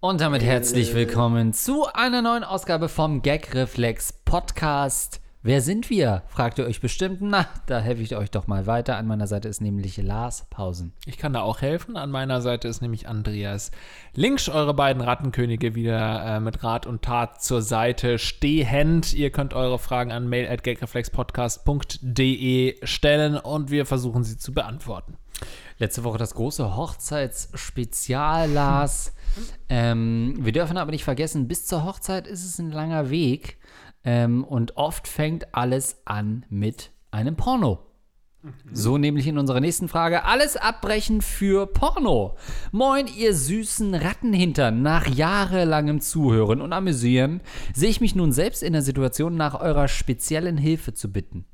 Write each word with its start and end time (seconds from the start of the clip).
Und 0.00 0.20
damit 0.20 0.42
herzlich 0.42 0.94
willkommen 0.94 1.54
zu 1.54 1.86
einer 1.86 2.20
neuen 2.20 2.44
Ausgabe 2.44 2.90
vom 2.90 3.22
Gagreflex 3.22 4.12
Podcast. 4.26 5.23
Wer 5.46 5.60
sind 5.60 5.90
wir? 5.90 6.22
Fragt 6.28 6.58
ihr 6.58 6.64
euch 6.64 6.80
bestimmt. 6.80 7.18
Na, 7.20 7.46
da 7.66 7.78
helfe 7.78 8.00
ich 8.00 8.16
euch 8.16 8.30
doch 8.30 8.46
mal 8.46 8.66
weiter. 8.66 8.96
An 8.96 9.06
meiner 9.06 9.26
Seite 9.26 9.46
ist 9.46 9.60
nämlich 9.60 9.98
Lars 9.98 10.46
Pausen. 10.48 10.94
Ich 11.04 11.18
kann 11.18 11.34
da 11.34 11.42
auch 11.42 11.60
helfen. 11.60 11.98
An 11.98 12.10
meiner 12.10 12.40
Seite 12.40 12.66
ist 12.66 12.80
nämlich 12.80 13.08
Andreas 13.08 13.70
Links, 14.14 14.48
eure 14.48 14.72
beiden 14.72 15.02
Rattenkönige 15.02 15.74
wieder 15.74 16.24
äh, 16.24 16.40
mit 16.40 16.64
Rat 16.64 16.86
und 16.86 17.02
Tat 17.02 17.42
zur 17.42 17.60
Seite 17.60 18.18
stehend. 18.18 19.12
Ihr 19.12 19.28
könnt 19.28 19.52
eure 19.52 19.78
Fragen 19.78 20.12
an 20.12 20.30
mail 20.30 20.48
at 20.48 20.64
gagreflexpodcast.de 20.64 22.86
stellen 22.86 23.36
und 23.36 23.70
wir 23.70 23.84
versuchen 23.84 24.24
sie 24.24 24.38
zu 24.38 24.54
beantworten. 24.54 25.18
Letzte 25.76 26.04
Woche 26.04 26.16
das 26.16 26.32
große 26.32 26.74
Hochzeitsspezial, 26.74 28.50
Lars. 28.50 29.12
ähm, 29.68 30.36
wir 30.38 30.52
dürfen 30.52 30.78
aber 30.78 30.90
nicht 30.90 31.04
vergessen, 31.04 31.48
bis 31.48 31.66
zur 31.66 31.84
Hochzeit 31.84 32.26
ist 32.26 32.46
es 32.46 32.58
ein 32.58 32.70
langer 32.70 33.10
Weg. 33.10 33.58
Ähm, 34.04 34.44
und 34.44 34.76
oft 34.76 35.08
fängt 35.08 35.54
alles 35.54 36.02
an 36.04 36.44
mit 36.48 36.90
einem 37.10 37.36
Porno. 37.36 37.80
So 38.72 38.98
nämlich 38.98 39.26
in 39.26 39.38
unserer 39.38 39.60
nächsten 39.60 39.88
Frage. 39.88 40.24
Alles 40.24 40.56
abbrechen 40.56 41.22
für 41.22 41.66
Porno. 41.66 42.36
Moin, 42.72 43.06
ihr 43.06 43.34
süßen 43.34 43.94
Rattenhintern. 43.94 44.82
Nach 44.82 45.06
jahrelangem 45.06 46.00
Zuhören 46.00 46.60
und 46.60 46.74
Amüsieren 46.74 47.40
sehe 47.72 47.88
ich 47.88 48.02
mich 48.02 48.14
nun 48.14 48.32
selbst 48.32 48.62
in 48.62 48.74
der 48.74 48.82
Situation, 48.82 49.36
nach 49.36 49.58
eurer 49.58 49.88
speziellen 49.88 50.58
Hilfe 50.58 50.92
zu 50.92 51.10
bitten. 51.10 51.46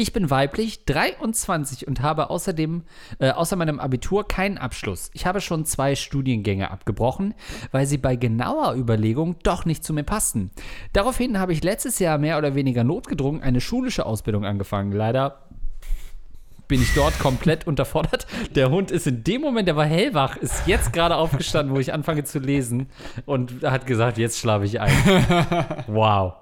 Ich 0.00 0.14
bin 0.14 0.30
weiblich, 0.30 0.86
23 0.86 1.86
und 1.86 2.00
habe 2.00 2.30
außerdem 2.30 2.84
äh, 3.18 3.32
außer 3.32 3.54
meinem 3.56 3.78
Abitur 3.78 4.26
keinen 4.26 4.56
Abschluss. 4.56 5.10
Ich 5.12 5.26
habe 5.26 5.42
schon 5.42 5.66
zwei 5.66 5.94
Studiengänge 5.94 6.70
abgebrochen, 6.70 7.34
weil 7.70 7.84
sie 7.84 7.98
bei 7.98 8.16
genauer 8.16 8.76
Überlegung 8.76 9.36
doch 9.42 9.66
nicht 9.66 9.84
zu 9.84 9.92
mir 9.92 10.02
passten. 10.02 10.52
Daraufhin 10.94 11.38
habe 11.38 11.52
ich 11.52 11.62
letztes 11.62 11.98
Jahr 11.98 12.16
mehr 12.16 12.38
oder 12.38 12.54
weniger 12.54 12.82
notgedrungen 12.82 13.42
eine 13.42 13.60
schulische 13.60 14.06
Ausbildung 14.06 14.46
angefangen. 14.46 14.92
Leider 14.92 15.42
bin 16.66 16.80
ich 16.80 16.94
dort 16.94 17.18
komplett 17.18 17.66
unterfordert. 17.66 18.26
Der 18.54 18.70
Hund 18.70 18.90
ist 18.90 19.06
in 19.06 19.22
dem 19.22 19.42
Moment, 19.42 19.68
der 19.68 19.76
war 19.76 19.84
hellwach, 19.84 20.38
ist 20.38 20.66
jetzt 20.66 20.94
gerade 20.94 21.16
aufgestanden, 21.16 21.74
wo 21.74 21.78
ich 21.78 21.92
anfange 21.92 22.24
zu 22.24 22.38
lesen 22.38 22.88
und 23.26 23.62
hat 23.64 23.84
gesagt, 23.84 24.16
jetzt 24.16 24.38
schlafe 24.38 24.64
ich 24.64 24.80
ein. 24.80 24.92
Wow. 25.88 26.39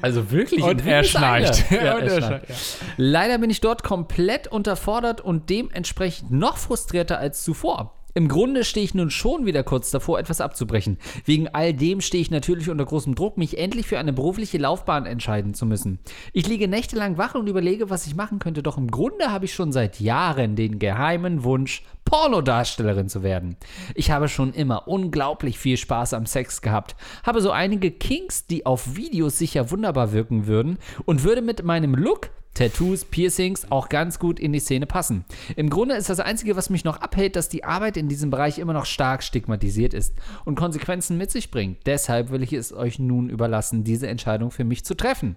Also 0.00 0.30
wirklich. 0.30 0.62
Und 0.64 0.86
er 0.86 1.04
schnarcht. 1.04 1.70
Ja, 1.70 1.94
Und 1.96 2.02
er 2.02 2.08
schnarcht. 2.18 2.46
schnarcht, 2.46 2.48
ja. 2.48 2.54
Leider 2.96 3.38
bin 3.38 3.50
ich 3.50 3.60
dort 3.60 3.82
komplett 3.82 4.48
unterfordert 4.48 5.20
und 5.20 5.48
dementsprechend 5.50 6.30
noch 6.30 6.56
frustrierter 6.56 7.18
als 7.18 7.44
zuvor. 7.44 7.94
Im 8.14 8.28
Grunde 8.28 8.64
stehe 8.64 8.84
ich 8.84 8.94
nun 8.94 9.10
schon 9.10 9.46
wieder 9.46 9.62
kurz 9.62 9.90
davor, 9.90 10.18
etwas 10.18 10.40
abzubrechen. 10.40 10.98
Wegen 11.24 11.48
all 11.48 11.72
dem 11.72 12.00
stehe 12.00 12.20
ich 12.20 12.30
natürlich 12.30 12.68
unter 12.68 12.84
großem 12.84 13.14
Druck, 13.14 13.38
mich 13.38 13.56
endlich 13.58 13.86
für 13.86 13.98
eine 13.98 14.12
berufliche 14.12 14.58
Laufbahn 14.58 15.06
entscheiden 15.06 15.54
zu 15.54 15.64
müssen. 15.64 15.98
Ich 16.32 16.46
liege 16.46 16.68
nächtelang 16.68 17.16
wach 17.16 17.34
und 17.34 17.46
überlege, 17.46 17.88
was 17.88 18.06
ich 18.06 18.14
machen 18.14 18.38
könnte, 18.38 18.62
doch 18.62 18.76
im 18.76 18.90
Grunde 18.90 19.30
habe 19.30 19.46
ich 19.46 19.54
schon 19.54 19.72
seit 19.72 20.00
Jahren 20.00 20.56
den 20.56 20.78
geheimen 20.78 21.42
Wunsch, 21.42 21.82
Pornodarstellerin 22.04 23.08
zu 23.08 23.22
werden. 23.22 23.56
Ich 23.94 24.10
habe 24.10 24.28
schon 24.28 24.52
immer 24.52 24.88
unglaublich 24.88 25.58
viel 25.58 25.78
Spaß 25.78 26.12
am 26.12 26.26
Sex 26.26 26.60
gehabt, 26.60 26.96
habe 27.24 27.40
so 27.40 27.50
einige 27.50 27.90
Kinks, 27.90 28.46
die 28.46 28.66
auf 28.66 28.96
Videos 28.96 29.38
sicher 29.38 29.70
wunderbar 29.70 30.12
wirken 30.12 30.46
würden 30.46 30.78
und 31.06 31.24
würde 31.24 31.40
mit 31.40 31.62
meinem 31.62 31.94
Look 31.94 32.30
Tattoos, 32.54 33.06
Piercings 33.06 33.70
auch 33.70 33.88
ganz 33.88 34.18
gut 34.18 34.38
in 34.38 34.52
die 34.52 34.60
Szene 34.60 34.86
passen. 34.86 35.24
Im 35.56 35.70
Grunde 35.70 35.94
ist 35.94 36.10
das 36.10 36.20
Einzige, 36.20 36.54
was 36.54 36.68
mich 36.68 36.84
noch 36.84 37.00
abhält, 37.00 37.34
dass 37.34 37.48
die 37.48 37.64
Arbeit 37.64 37.96
in 37.96 38.08
diesem 38.08 38.30
Bereich 38.30 38.58
immer 38.58 38.74
noch 38.74 38.84
stark 38.84 39.22
stigmatisiert 39.22 39.94
ist 39.94 40.14
und 40.44 40.54
Konsequenzen 40.54 41.16
mit 41.16 41.30
sich 41.30 41.50
bringt. 41.50 41.86
Deshalb 41.86 42.30
will 42.30 42.42
ich 42.42 42.52
es 42.52 42.72
euch 42.72 42.98
nun 42.98 43.30
überlassen, 43.30 43.84
diese 43.84 44.06
Entscheidung 44.06 44.50
für 44.50 44.64
mich 44.64 44.84
zu 44.84 44.94
treffen. 44.94 45.36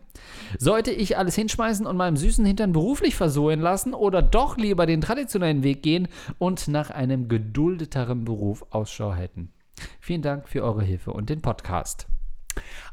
Sollte 0.58 0.92
ich 0.92 1.18
alles 1.18 1.36
hinschmeißen 1.36 1.86
und 1.86 1.96
meinem 1.96 2.18
süßen 2.18 2.46
Hintern 2.46 2.74
beruflich 2.74 3.16
versohlen 3.16 3.62
lassen 3.62 3.94
oder 3.94 4.22
doch 4.22 4.58
lieber 4.58 4.86
den 4.86 5.02
traditionellen 5.02 5.64
Weg 5.64 5.84
gehen 5.84 6.10
und 6.38 6.68
nach 6.68 6.90
einem 6.90 7.30
geduldeteren 7.30 8.26
Beruf 8.26 8.66
Ausschau 8.72 9.14
halten? 9.14 9.54
Vielen 10.00 10.22
Dank 10.22 10.50
für 10.50 10.64
eure 10.64 10.84
Hilfe 10.84 11.14
und 11.14 11.30
den 11.30 11.42
Podcast. 11.42 12.08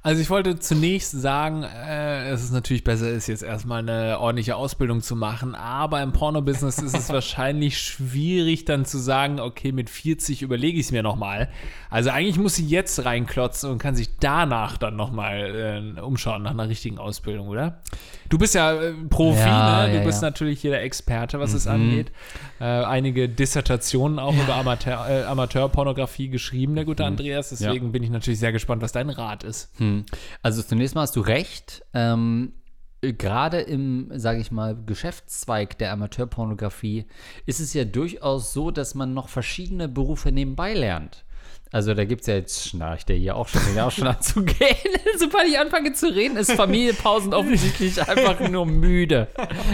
Also 0.04 0.20
ich 0.20 0.30
wollte 0.30 0.58
zunächst 0.58 1.12
sagen, 1.12 1.62
äh, 1.62 2.30
es 2.30 2.42
ist 2.42 2.52
natürlich 2.52 2.82
besser 2.82 3.08
ist, 3.08 3.28
jetzt 3.28 3.44
erstmal 3.44 3.88
eine 3.88 4.18
ordentliche 4.18 4.56
Ausbildung 4.56 5.00
zu 5.00 5.14
machen, 5.14 5.54
aber 5.54 6.02
im 6.02 6.10
Porno-Business 6.10 6.78
ist 6.78 6.96
es 6.96 7.08
wahrscheinlich 7.12 7.78
schwierig 7.78 8.64
dann 8.64 8.84
zu 8.84 8.98
sagen, 8.98 9.38
okay, 9.38 9.70
mit 9.70 9.88
40 9.88 10.42
überlege 10.42 10.80
ich 10.80 10.86
es 10.86 10.92
mir 10.92 11.04
nochmal. 11.04 11.50
Also 11.88 12.10
eigentlich 12.10 12.36
muss 12.36 12.56
sie 12.56 12.66
jetzt 12.66 13.04
reinklotzen 13.04 13.70
und 13.70 13.78
kann 13.78 13.94
sich 13.94 14.08
danach 14.18 14.76
dann 14.76 14.96
nochmal 14.96 15.94
äh, 15.96 16.00
umschauen 16.00 16.42
nach 16.42 16.50
einer 16.50 16.69
richtigen 16.69 16.98
Ausbildung, 16.98 17.46
oder? 17.46 17.80
Du 18.28 18.38
bist 18.38 18.56
ja 18.56 18.72
äh, 18.72 18.92
Profi, 19.08 19.38
Ja, 19.38 19.86
ne? 19.86 19.92
Du 19.92 19.98
ja, 19.98 20.04
bist 20.04 20.22
ja. 20.22 20.28
natürlich 20.28 20.60
hier 20.60 20.72
der 20.72 20.82
Experte, 20.82 21.38
was 21.38 21.52
es 21.52 21.69
angeht. 21.69 22.10
Äh, 22.60 22.64
einige 22.64 23.28
Dissertationen 23.28 24.19
auch 24.19 24.34
über 24.34 24.54
Amateur, 24.54 25.08
äh, 25.08 25.24
Amateurpornografie 25.24 26.28
geschrieben, 26.28 26.74
der 26.74 26.86
gute 26.86 27.04
Andreas. 27.04 27.50
Deswegen 27.50 27.92
bin 27.92 28.02
ich 28.02 28.10
natürlich 28.10 28.40
sehr 28.40 28.52
gespannt, 28.52 28.82
was 28.82 28.92
dein 28.92 29.10
Rat 29.10 29.44
ist. 29.44 29.70
Also 30.42 30.62
zunächst 30.62 30.94
mal 30.94 31.03
hast 31.03 31.16
du 31.16 31.20
recht. 31.20 31.84
Ähm, 31.94 32.53
Gerade 33.00 33.60
im, 33.60 34.12
sage 34.14 34.41
ich 34.41 34.53
mal, 34.53 34.76
Geschäftszweig 34.86 35.76
der 35.78 35.92
Amateurpornografie 35.92 37.06
ist 37.47 37.58
es 37.58 37.75
ja 37.75 37.84
durchaus 37.84 38.52
so, 38.52 38.70
dass 38.70 38.94
man 38.94 39.12
noch 39.12 39.28
verschiedene 39.28 39.88
Berufe 39.88 40.31
nebenbei 40.31 40.72
lernt. 40.75 41.25
Also 41.72 41.94
da 41.94 42.04
gibt 42.04 42.20
es 42.20 42.26
ja 42.26 42.34
jetzt, 42.34 42.68
schnarcht 42.68 43.08
der 43.08 43.16
hier 43.16 43.34
auch 43.34 43.48
schon, 43.48 43.62
der 43.74 43.86
auch 43.86 43.90
schon 43.90 44.06
anzugehen. 44.06 44.76
Sobald 45.18 45.48
ich 45.48 45.58
anfange 45.58 45.94
zu 45.94 46.06
reden, 46.06 46.36
ist 46.36 46.52
Familienpausen 46.52 47.32
offensichtlich 47.32 48.06
einfach 48.06 48.38
nur 48.48 48.66
müde. 48.66 49.28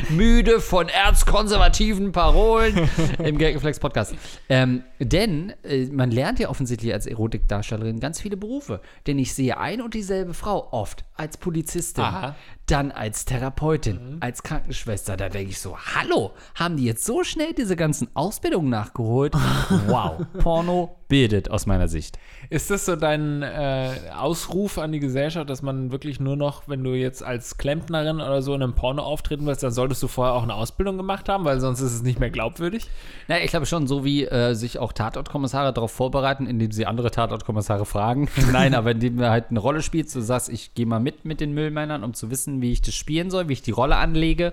Müde 0.08 0.60
von 0.60 0.88
erzkonservativen 0.88 2.12
Parolen 2.12 2.88
im 3.18 3.36
Gagreflex 3.36 3.80
Podcast. 3.80 4.14
Ähm, 4.48 4.84
denn 5.00 5.52
äh, 5.64 5.86
man 5.86 6.12
lernt 6.12 6.38
ja 6.38 6.48
offensichtlich 6.48 6.92
als 6.92 7.06
Erotikdarstellerin 7.06 7.98
ganz 7.98 8.20
viele 8.20 8.36
Berufe. 8.36 8.80
Denn 9.08 9.18
ich 9.18 9.34
sehe 9.34 9.58
ein 9.58 9.82
und 9.82 9.94
dieselbe 9.94 10.34
Frau 10.34 10.72
oft 10.72 11.04
als 11.14 11.36
Polizistin, 11.36 12.04
Aha. 12.04 12.36
Dann 12.70 12.92
als 12.92 13.24
Therapeutin, 13.24 14.18
als 14.20 14.42
Krankenschwester. 14.42 15.16
Da 15.16 15.28
denke 15.28 15.50
ich 15.50 15.60
so, 15.60 15.76
hallo, 15.78 16.32
haben 16.54 16.76
die 16.76 16.84
jetzt 16.84 17.04
so 17.04 17.24
schnell 17.24 17.54
diese 17.54 17.76
ganzen 17.76 18.08
Ausbildungen 18.14 18.68
nachgeholt? 18.68 19.34
Wow, 19.88 20.26
Porno 20.38 20.98
bildet 21.08 21.50
aus 21.50 21.66
meiner 21.66 21.88
Sicht. 21.88 22.18
Ist 22.50 22.70
das 22.70 22.84
so 22.84 22.96
dein 22.96 23.42
äh, 23.42 23.92
Ausruf 24.16 24.78
an 24.78 24.92
die 24.92 25.00
Gesellschaft, 25.00 25.48
dass 25.48 25.62
man 25.62 25.90
wirklich 25.90 26.20
nur 26.20 26.36
noch, 26.36 26.68
wenn 26.68 26.84
du 26.84 26.94
jetzt 26.94 27.22
als 27.22 27.56
Klempnerin 27.56 28.16
oder 28.16 28.42
so 28.42 28.54
in 28.54 28.62
einem 28.62 28.74
Porno 28.74 29.02
auftreten 29.02 29.46
willst, 29.46 29.62
dann 29.62 29.72
solltest 29.72 30.02
du 30.02 30.08
vorher 30.08 30.34
auch 30.34 30.42
eine 30.42 30.54
Ausbildung 30.54 30.96
gemacht 30.96 31.28
haben, 31.28 31.44
weil 31.44 31.60
sonst 31.60 31.80
ist 31.80 31.94
es 31.94 32.02
nicht 32.02 32.20
mehr 32.20 32.30
glaubwürdig? 32.30 32.88
Na, 33.26 33.40
ich 33.40 33.50
glaube 33.50 33.66
schon, 33.66 33.86
so 33.86 34.04
wie 34.04 34.24
äh, 34.24 34.54
sich 34.54 34.78
auch 34.78 34.92
Tatortkommissare 34.92 35.72
darauf 35.72 35.92
vorbereiten, 35.92 36.46
indem 36.46 36.70
sie 36.70 36.86
andere 36.86 37.10
Tatortkommissare 37.10 37.86
fragen. 37.86 38.28
Nein, 38.52 38.74
aber 38.74 38.90
indem 38.92 39.16
du 39.16 39.28
halt 39.28 39.46
eine 39.50 39.60
Rolle 39.60 39.82
spielst, 39.82 40.14
du 40.14 40.20
sagst, 40.20 40.48
ich 40.50 40.74
gehe 40.74 40.86
mal 40.86 41.00
mit 41.00 41.24
mit 41.24 41.40
den 41.40 41.52
Müllmännern, 41.52 42.04
um 42.04 42.14
zu 42.14 42.30
wissen, 42.30 42.57
wie 42.62 42.72
ich 42.72 42.82
das 42.82 42.94
spielen 42.94 43.30
soll, 43.30 43.48
wie 43.48 43.54
ich 43.54 43.62
die 43.62 43.70
Rolle 43.70 43.96
anlege, 43.96 44.52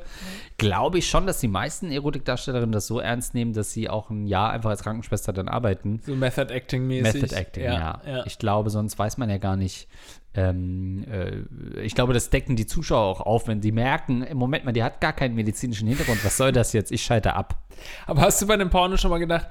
glaube 0.58 1.00
ich 1.00 1.10
schon, 1.10 1.28
dass 1.28 1.40
die 1.40 1.48
meisten 1.48 1.92
Erotikdarstellerinnen 1.92 2.72
das 2.72 2.88
so 2.88 3.00
ernst 3.00 3.34
nehmen, 3.34 3.54
dass 3.54 3.72
sie 3.72 3.90
auch 3.90 4.10
ein 4.10 4.28
Jahr 4.28 4.52
einfach 4.52 4.70
als 4.70 4.84
Krankenschwester 4.84 5.34
dann 5.34 5.48
arbeiten. 5.48 6.02
So 6.06 6.16
Method 6.16 6.54
Acting 6.54 6.88
mäßig. 6.88 7.22
Method 7.22 7.36
Acting, 7.36 7.64
ja. 7.64 8.02
ja. 8.06 8.26
Ich 8.26 8.40
glaube, 8.40 8.70
sonst 8.70 8.98
weiß 8.98 9.18
man 9.18 9.30
ja 9.30 9.38
gar 9.38 9.56
nicht. 9.56 9.88
Ähm, 10.34 11.06
äh, 11.10 11.82
ich 11.82 11.96
glaube, 11.96 12.14
das 12.14 12.30
decken 12.30 12.56
die 12.56 12.66
Zuschauer 12.66 13.06
auch 13.06 13.22
auf, 13.22 13.48
wenn 13.48 13.62
die 13.62 13.72
merken, 13.72 14.22
im 14.22 14.38
Moment 14.38 14.66
mal, 14.66 14.74
die 14.74 14.84
hat 14.84 15.00
gar 15.00 15.14
keinen 15.14 15.36
medizinischen 15.36 15.88
Hintergrund. 15.88 16.24
Was 16.26 16.38
soll 16.38 16.52
das 16.52 16.74
jetzt? 16.74 16.92
Ich 16.92 17.04
schalte 17.04 17.34
ab. 17.36 17.58
Aber 18.06 18.22
hast 18.22 18.42
du 18.42 18.48
bei 18.48 18.58
dem 18.58 18.70
Porno 18.70 18.98
schon 18.98 19.12
mal 19.12 19.20
gedacht, 19.20 19.48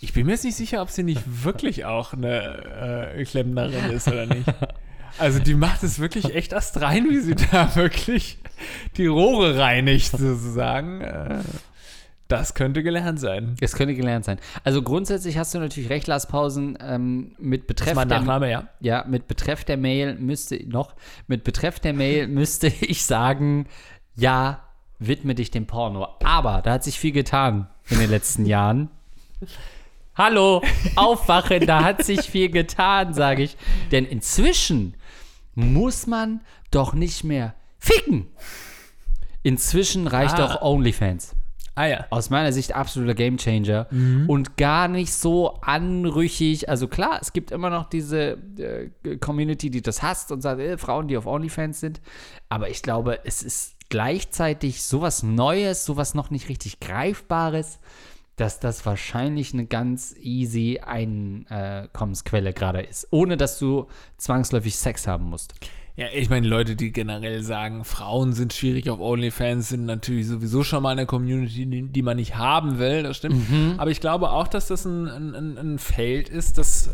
ich 0.00 0.12
bin 0.12 0.26
mir 0.26 0.32
jetzt 0.32 0.44
nicht 0.44 0.56
sicher, 0.56 0.80
ob 0.80 0.90
sie 0.90 1.02
nicht 1.02 1.22
wirklich 1.44 1.84
auch 1.84 2.12
eine 2.12 3.14
äh, 3.16 3.24
Klempnerin 3.24 3.90
ist 3.90 4.06
oder 4.06 4.26
nicht. 4.26 4.46
Also 5.18 5.38
die 5.38 5.54
macht 5.54 5.82
es 5.82 5.98
wirklich 5.98 6.34
echt 6.34 6.52
erst 6.52 6.80
rein, 6.80 7.08
wie 7.08 7.20
sie 7.20 7.34
da 7.34 7.74
wirklich 7.74 8.38
die 8.96 9.06
Rohre 9.06 9.58
reinigt, 9.58 10.10
sozusagen. 10.10 11.00
Äh, 11.00 11.40
das 12.28 12.52
könnte 12.52 12.82
gelernt 12.82 13.18
sein. 13.18 13.56
Es 13.60 13.74
könnte 13.74 13.94
gelernt 13.94 14.26
sein. 14.26 14.38
Also 14.62 14.82
grundsätzlich 14.82 15.38
hast 15.38 15.54
du 15.54 15.60
natürlich 15.60 15.88
recht, 15.88 16.06
Lars 16.06 16.28
Pausen, 16.28 16.76
ähm, 16.80 17.32
mit 17.38 17.66
Betreff 17.66 17.94
Mein 17.94 18.08
der, 18.08 18.20
Nachname, 18.20 18.50
ja. 18.50 18.68
ja, 18.80 19.04
mit 19.08 19.28
Betreff 19.28 19.64
der 19.64 19.78
Mail 19.78 20.14
müsste 20.14 20.62
noch, 20.68 20.94
mit 21.26 21.42
Betreff 21.42 21.80
der 21.80 21.94
Mail 21.94 22.28
müsste 22.28 22.66
ich 22.66 23.04
sagen, 23.04 23.66
ja, 24.14 24.62
widme 24.98 25.34
dich 25.34 25.50
dem 25.50 25.66
Porno. 25.66 26.06
Aber 26.22 26.60
da 26.62 26.72
hat 26.72 26.84
sich 26.84 26.98
viel 26.98 27.12
getan 27.12 27.68
in 27.88 27.98
den 27.98 28.10
letzten 28.10 28.44
Jahren. 28.44 28.90
Hallo, 30.18 30.62
aufwachen, 30.96 31.64
da 31.64 31.84
hat 31.84 32.04
sich 32.04 32.22
viel 32.22 32.50
getan, 32.50 33.14
sage 33.14 33.44
ich. 33.44 33.56
Denn 33.92 34.04
inzwischen 34.04 34.94
muss 35.54 36.08
man 36.08 36.40
doch 36.72 36.92
nicht 36.92 37.22
mehr 37.22 37.54
ficken. 37.78 38.26
Inzwischen 39.44 40.08
reicht 40.08 40.40
Ah. 40.40 40.44
auch 40.56 40.62
OnlyFans. 40.62 41.36
Ah 41.76 41.86
ja. 41.86 42.06
Aus 42.10 42.30
meiner 42.30 42.50
Sicht 42.52 42.74
absoluter 42.74 43.14
Gamechanger 43.14 43.86
und 44.26 44.56
gar 44.56 44.88
nicht 44.88 45.14
so 45.14 45.54
anrüchig. 45.60 46.68
Also 46.68 46.88
klar, 46.88 47.20
es 47.22 47.32
gibt 47.32 47.52
immer 47.52 47.70
noch 47.70 47.88
diese 47.88 48.36
äh, 48.58 49.16
Community, 49.18 49.70
die 49.70 49.82
das 49.82 50.02
hasst 50.02 50.32
und 50.32 50.40
sagt, 50.40 50.60
äh, 50.60 50.76
Frauen, 50.78 51.06
die 51.06 51.16
auf 51.16 51.26
OnlyFans 51.26 51.78
sind. 51.78 52.00
Aber 52.48 52.68
ich 52.68 52.82
glaube, 52.82 53.20
es 53.24 53.44
ist 53.44 53.76
gleichzeitig 53.90 54.82
sowas 54.82 55.22
Neues, 55.22 55.84
sowas 55.84 56.14
noch 56.14 56.30
nicht 56.30 56.48
richtig 56.48 56.80
Greifbares, 56.80 57.78
dass 58.40 58.60
das 58.60 58.86
wahrscheinlich 58.86 59.52
eine 59.52 59.66
ganz 59.66 60.14
easy 60.20 60.80
Einkommensquelle 60.84 62.52
gerade 62.52 62.80
ist, 62.80 63.08
ohne 63.10 63.36
dass 63.36 63.58
du 63.58 63.86
zwangsläufig 64.16 64.76
Sex 64.76 65.06
haben 65.06 65.24
musst. 65.24 65.54
Ja, 65.96 66.06
ich 66.14 66.30
meine, 66.30 66.46
Leute, 66.46 66.76
die 66.76 66.92
generell 66.92 67.42
sagen, 67.42 67.84
Frauen 67.84 68.32
sind 68.32 68.52
schwierig 68.52 68.88
auf 68.88 69.00
OnlyFans, 69.00 69.70
sind 69.70 69.84
natürlich 69.84 70.28
sowieso 70.28 70.62
schon 70.62 70.84
mal 70.84 70.90
eine 70.90 71.06
Community, 71.06 71.66
die, 71.66 71.82
die 71.82 72.02
man 72.02 72.18
nicht 72.18 72.36
haben 72.36 72.78
will, 72.78 73.02
das 73.02 73.16
stimmt. 73.16 73.50
Aber 73.78 73.90
ich 73.90 74.00
glaube 74.00 74.30
auch, 74.30 74.46
dass 74.46 74.68
das 74.68 74.84
ein, 74.84 75.08
ein, 75.08 75.58
ein 75.58 75.78
Feld 75.80 76.28
ist, 76.28 76.56
das 76.56 76.86
äh, 76.86 76.92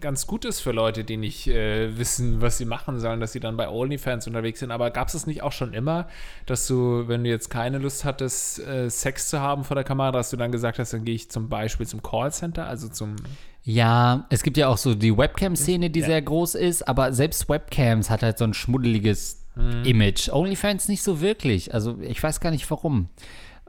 ganz 0.00 0.26
gut 0.26 0.44
ist 0.44 0.60
für 0.60 0.72
Leute, 0.72 1.04
die 1.04 1.16
nicht 1.16 1.46
äh, 1.48 1.96
wissen, 1.98 2.40
was 2.40 2.58
sie 2.58 2.64
machen 2.64 2.98
sollen, 3.00 3.20
dass 3.20 3.32
sie 3.32 3.40
dann 3.40 3.56
bei 3.56 3.68
OnlyFans 3.68 4.26
unterwegs 4.26 4.60
sind. 4.60 4.70
Aber 4.70 4.90
gab 4.90 5.08
es 5.08 5.12
das 5.14 5.26
nicht 5.26 5.42
auch 5.42 5.52
schon 5.52 5.74
immer, 5.74 6.08
dass 6.46 6.66
du, 6.66 7.08
wenn 7.08 7.24
du 7.24 7.30
jetzt 7.30 7.50
keine 7.50 7.78
Lust 7.78 8.04
hattest, 8.04 8.60
äh, 8.60 8.88
Sex 8.88 9.28
zu 9.28 9.40
haben 9.40 9.64
vor 9.64 9.74
der 9.74 9.84
Kamera, 9.84 10.12
dass 10.12 10.30
du 10.30 10.36
dann 10.36 10.52
gesagt 10.52 10.78
hast, 10.78 10.92
dann 10.92 11.04
gehe 11.04 11.14
ich 11.14 11.30
zum 11.30 11.48
Beispiel 11.48 11.86
zum 11.86 12.02
Callcenter, 12.02 12.66
also 12.66 12.88
zum 12.88 13.16
Ja, 13.64 14.26
es 14.30 14.42
gibt 14.42 14.56
ja 14.56 14.68
auch 14.68 14.78
so 14.78 14.94
die 14.94 15.16
Webcam-Szene, 15.16 15.90
die 15.90 16.00
Ja. 16.00 16.06
sehr 16.06 16.22
groß 16.22 16.54
ist, 16.54 16.86
aber 16.88 17.12
selbst 17.12 17.48
Webcams 17.48 18.08
hat 18.10 18.22
halt 18.22 18.38
so 18.38 18.44
ein 18.44 18.54
schmuddeliges 18.54 19.44
Image. 19.84 20.28
OnlyFans 20.28 20.86
nicht 20.86 21.02
so 21.02 21.20
wirklich. 21.20 21.74
Also 21.74 21.98
ich 22.00 22.22
weiß 22.22 22.38
gar 22.38 22.52
nicht 22.52 22.70
warum. 22.70 23.08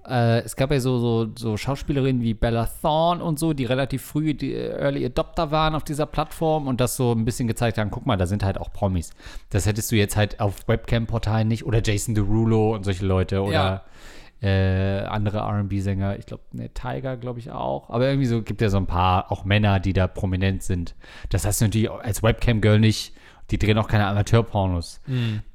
Äh, 0.09 0.39
es 0.39 0.56
gab 0.56 0.71
ja 0.71 0.79
so, 0.79 0.97
so, 0.97 1.31
so 1.38 1.57
Schauspielerinnen 1.57 2.21
wie 2.21 2.33
Bella 2.33 2.67
Thorne 2.81 3.23
und 3.23 3.38
so, 3.38 3.53
die 3.53 3.65
relativ 3.65 4.01
früh 4.03 4.33
die 4.33 4.53
Early 4.56 5.06
Adopter 5.06 5.51
waren 5.51 5.75
auf 5.75 5.83
dieser 5.83 6.06
Plattform 6.06 6.67
und 6.67 6.81
das 6.81 6.95
so 6.95 7.11
ein 7.11 7.25
bisschen 7.25 7.47
gezeigt 7.47 7.77
haben, 7.77 7.91
guck 7.91 8.06
mal, 8.06 8.17
da 8.17 8.25
sind 8.25 8.44
halt 8.44 8.57
auch 8.57 8.73
Promis. 8.73 9.11
Das 9.50 9.65
hättest 9.65 9.91
du 9.91 9.95
jetzt 9.95 10.17
halt 10.17 10.39
auf 10.39 10.67
Webcam-Portalen 10.67 11.47
nicht 11.47 11.65
oder 11.65 11.81
Jason 11.83 12.15
Derulo 12.15 12.73
und 12.75 12.85
solche 12.85 13.06
Leute 13.06 13.44
oder 13.44 13.83
äh, 14.41 15.01
andere 15.01 15.39
RB-Sänger, 15.39 16.17
ich 16.17 16.25
glaube, 16.25 16.44
ne, 16.53 16.69
Tiger, 16.73 17.17
glaube 17.17 17.39
ich 17.39 17.51
auch. 17.51 17.89
Aber 17.89 18.07
irgendwie 18.07 18.25
so 18.25 18.41
gibt 18.41 18.62
ja 18.62 18.69
so 18.69 18.77
ein 18.77 18.88
paar 18.88 19.31
auch 19.31 19.44
Männer, 19.44 19.79
die 19.79 19.94
da 19.94 20.07
prominent 20.07 20.63
sind. 20.63 20.95
Das 21.29 21.45
hast 21.45 21.62
du 21.62 21.65
natürlich 21.65 21.91
als 21.91 22.23
Webcam-Girl 22.23 22.79
nicht. 22.79 23.13
Die 23.51 23.57
drehen 23.57 23.77
auch 23.77 23.88
keine 23.88 24.07
Amateurpornos. 24.07 25.01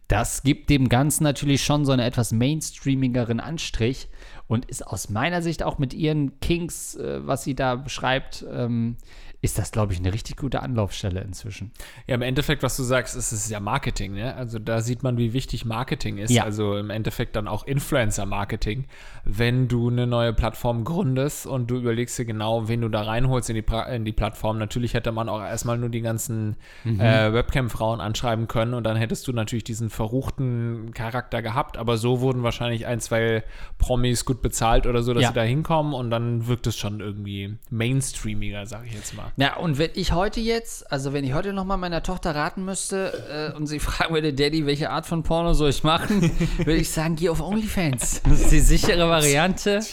Das 0.08 0.42
gibt 0.42 0.68
dem 0.68 0.88
Ganzen 0.88 1.24
natürlich 1.24 1.64
schon 1.64 1.84
so 1.84 1.92
einen 1.92 2.02
etwas 2.02 2.32
mainstreamigeren 2.32 3.40
Anstrich 3.40 4.08
und 4.46 4.66
ist 4.66 4.86
aus 4.86 5.08
meiner 5.08 5.42
Sicht 5.42 5.62
auch 5.62 5.78
mit 5.78 5.94
ihren 5.94 6.38
Kings, 6.40 6.94
äh, 6.96 7.26
was 7.26 7.44
sie 7.44 7.54
da 7.54 7.76
beschreibt, 7.76 8.44
ähm, 8.50 8.96
ist 9.44 9.58
das, 9.58 9.70
glaube 9.72 9.92
ich, 9.92 9.98
eine 9.98 10.12
richtig 10.14 10.38
gute 10.38 10.62
Anlaufstelle 10.62 11.20
inzwischen. 11.20 11.70
Ja, 12.06 12.14
im 12.14 12.22
Endeffekt, 12.22 12.62
was 12.62 12.78
du 12.78 12.82
sagst, 12.82 13.14
ist 13.14 13.30
es 13.32 13.50
ja 13.50 13.60
Marketing, 13.60 14.14
ne? 14.14 14.34
Also 14.34 14.58
da 14.58 14.80
sieht 14.80 15.02
man, 15.02 15.18
wie 15.18 15.34
wichtig 15.34 15.66
Marketing 15.66 16.16
ist. 16.16 16.30
Ja. 16.30 16.44
Also 16.44 16.78
im 16.78 16.88
Endeffekt 16.88 17.36
dann 17.36 17.46
auch 17.46 17.66
Influencer-Marketing. 17.66 18.86
Wenn 19.24 19.68
du 19.68 19.90
eine 19.90 20.06
neue 20.06 20.32
Plattform 20.32 20.84
gründest 20.84 21.46
und 21.46 21.70
du 21.70 21.76
überlegst 21.76 22.18
dir 22.18 22.24
genau, 22.24 22.68
wen 22.68 22.80
du 22.80 22.88
da 22.88 23.02
reinholst 23.02 23.50
in 23.50 23.56
die, 23.56 23.62
pra 23.62 23.82
in 23.84 24.06
die 24.06 24.12
Plattform. 24.12 24.56
Natürlich 24.58 24.94
hätte 24.94 25.12
man 25.12 25.28
auch 25.28 25.40
erstmal 25.40 25.76
nur 25.76 25.90
die 25.90 26.00
ganzen 26.00 26.56
äh, 26.86 27.32
Webcam-Frauen 27.32 28.00
anschreiben 28.00 28.48
können 28.48 28.72
und 28.72 28.84
dann 28.84 28.96
hättest 28.96 29.28
du 29.28 29.32
natürlich 29.32 29.64
diesen 29.64 29.90
verruchten 29.90 30.92
Charakter 30.94 31.42
gehabt. 31.42 31.76
Aber 31.76 31.98
so 31.98 32.20
wurden 32.20 32.42
wahrscheinlich 32.42 32.86
ein, 32.86 33.00
zwei 33.00 33.42
Promis 33.76 34.24
gut 34.24 34.40
bezahlt 34.40 34.86
oder 34.86 35.02
so, 35.02 35.12
dass 35.12 35.22
Ja. 35.22 35.28
sie 35.28 35.34
da 35.34 35.42
hinkommen 35.42 35.92
und 35.92 36.10
dann 36.10 36.46
wirkt 36.46 36.66
es 36.66 36.76
schon 36.78 37.00
irgendwie 37.00 37.58
mainstreamiger, 37.70 38.64
sag 38.66 38.86
ich 38.86 38.94
jetzt 38.94 39.14
mal. 39.14 39.32
Ja, 39.36 39.56
und 39.56 39.78
wenn 39.78 39.90
ich 39.94 40.12
heute 40.12 40.38
jetzt, 40.40 40.90
also 40.92 41.12
wenn 41.12 41.24
ich 41.24 41.34
heute 41.34 41.52
noch 41.52 41.64
mal 41.64 41.76
meiner 41.76 42.04
Tochter 42.04 42.36
raten 42.36 42.64
müsste 42.64 43.50
äh, 43.52 43.56
und 43.56 43.66
sie 43.66 43.78
fragen 43.80 44.14
würde, 44.14 44.32
Daddy, 44.32 44.64
welche 44.64 44.90
Art 44.90 45.06
von 45.06 45.24
Porno 45.24 45.54
soll 45.54 45.70
ich 45.70 45.82
machen, 45.82 46.30
würde 46.58 46.76
ich 46.76 46.90
sagen, 46.90 47.16
geh 47.16 47.28
auf 47.28 47.40
OnlyFans. 47.40 48.22
Das 48.34 48.40
ist 48.40 48.52
die 48.52 48.60
sichere 48.60 49.08
Variante. 49.08 49.80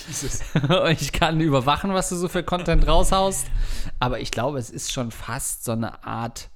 Ich 1.00 1.12
kann 1.12 1.40
überwachen, 1.40 1.94
was 1.94 2.10
du 2.10 2.16
so 2.16 2.28
für 2.28 2.44
Content 2.44 2.88
raushaust. 2.88 3.48
Aber 4.00 4.20
ich 4.20 4.32
glaube, 4.32 4.60
es 4.60 4.70
ist 4.70 4.92
schon 4.92 5.12
fast 5.12 5.64
so 5.64 5.72
eine 5.72 6.04
Art 6.04 6.50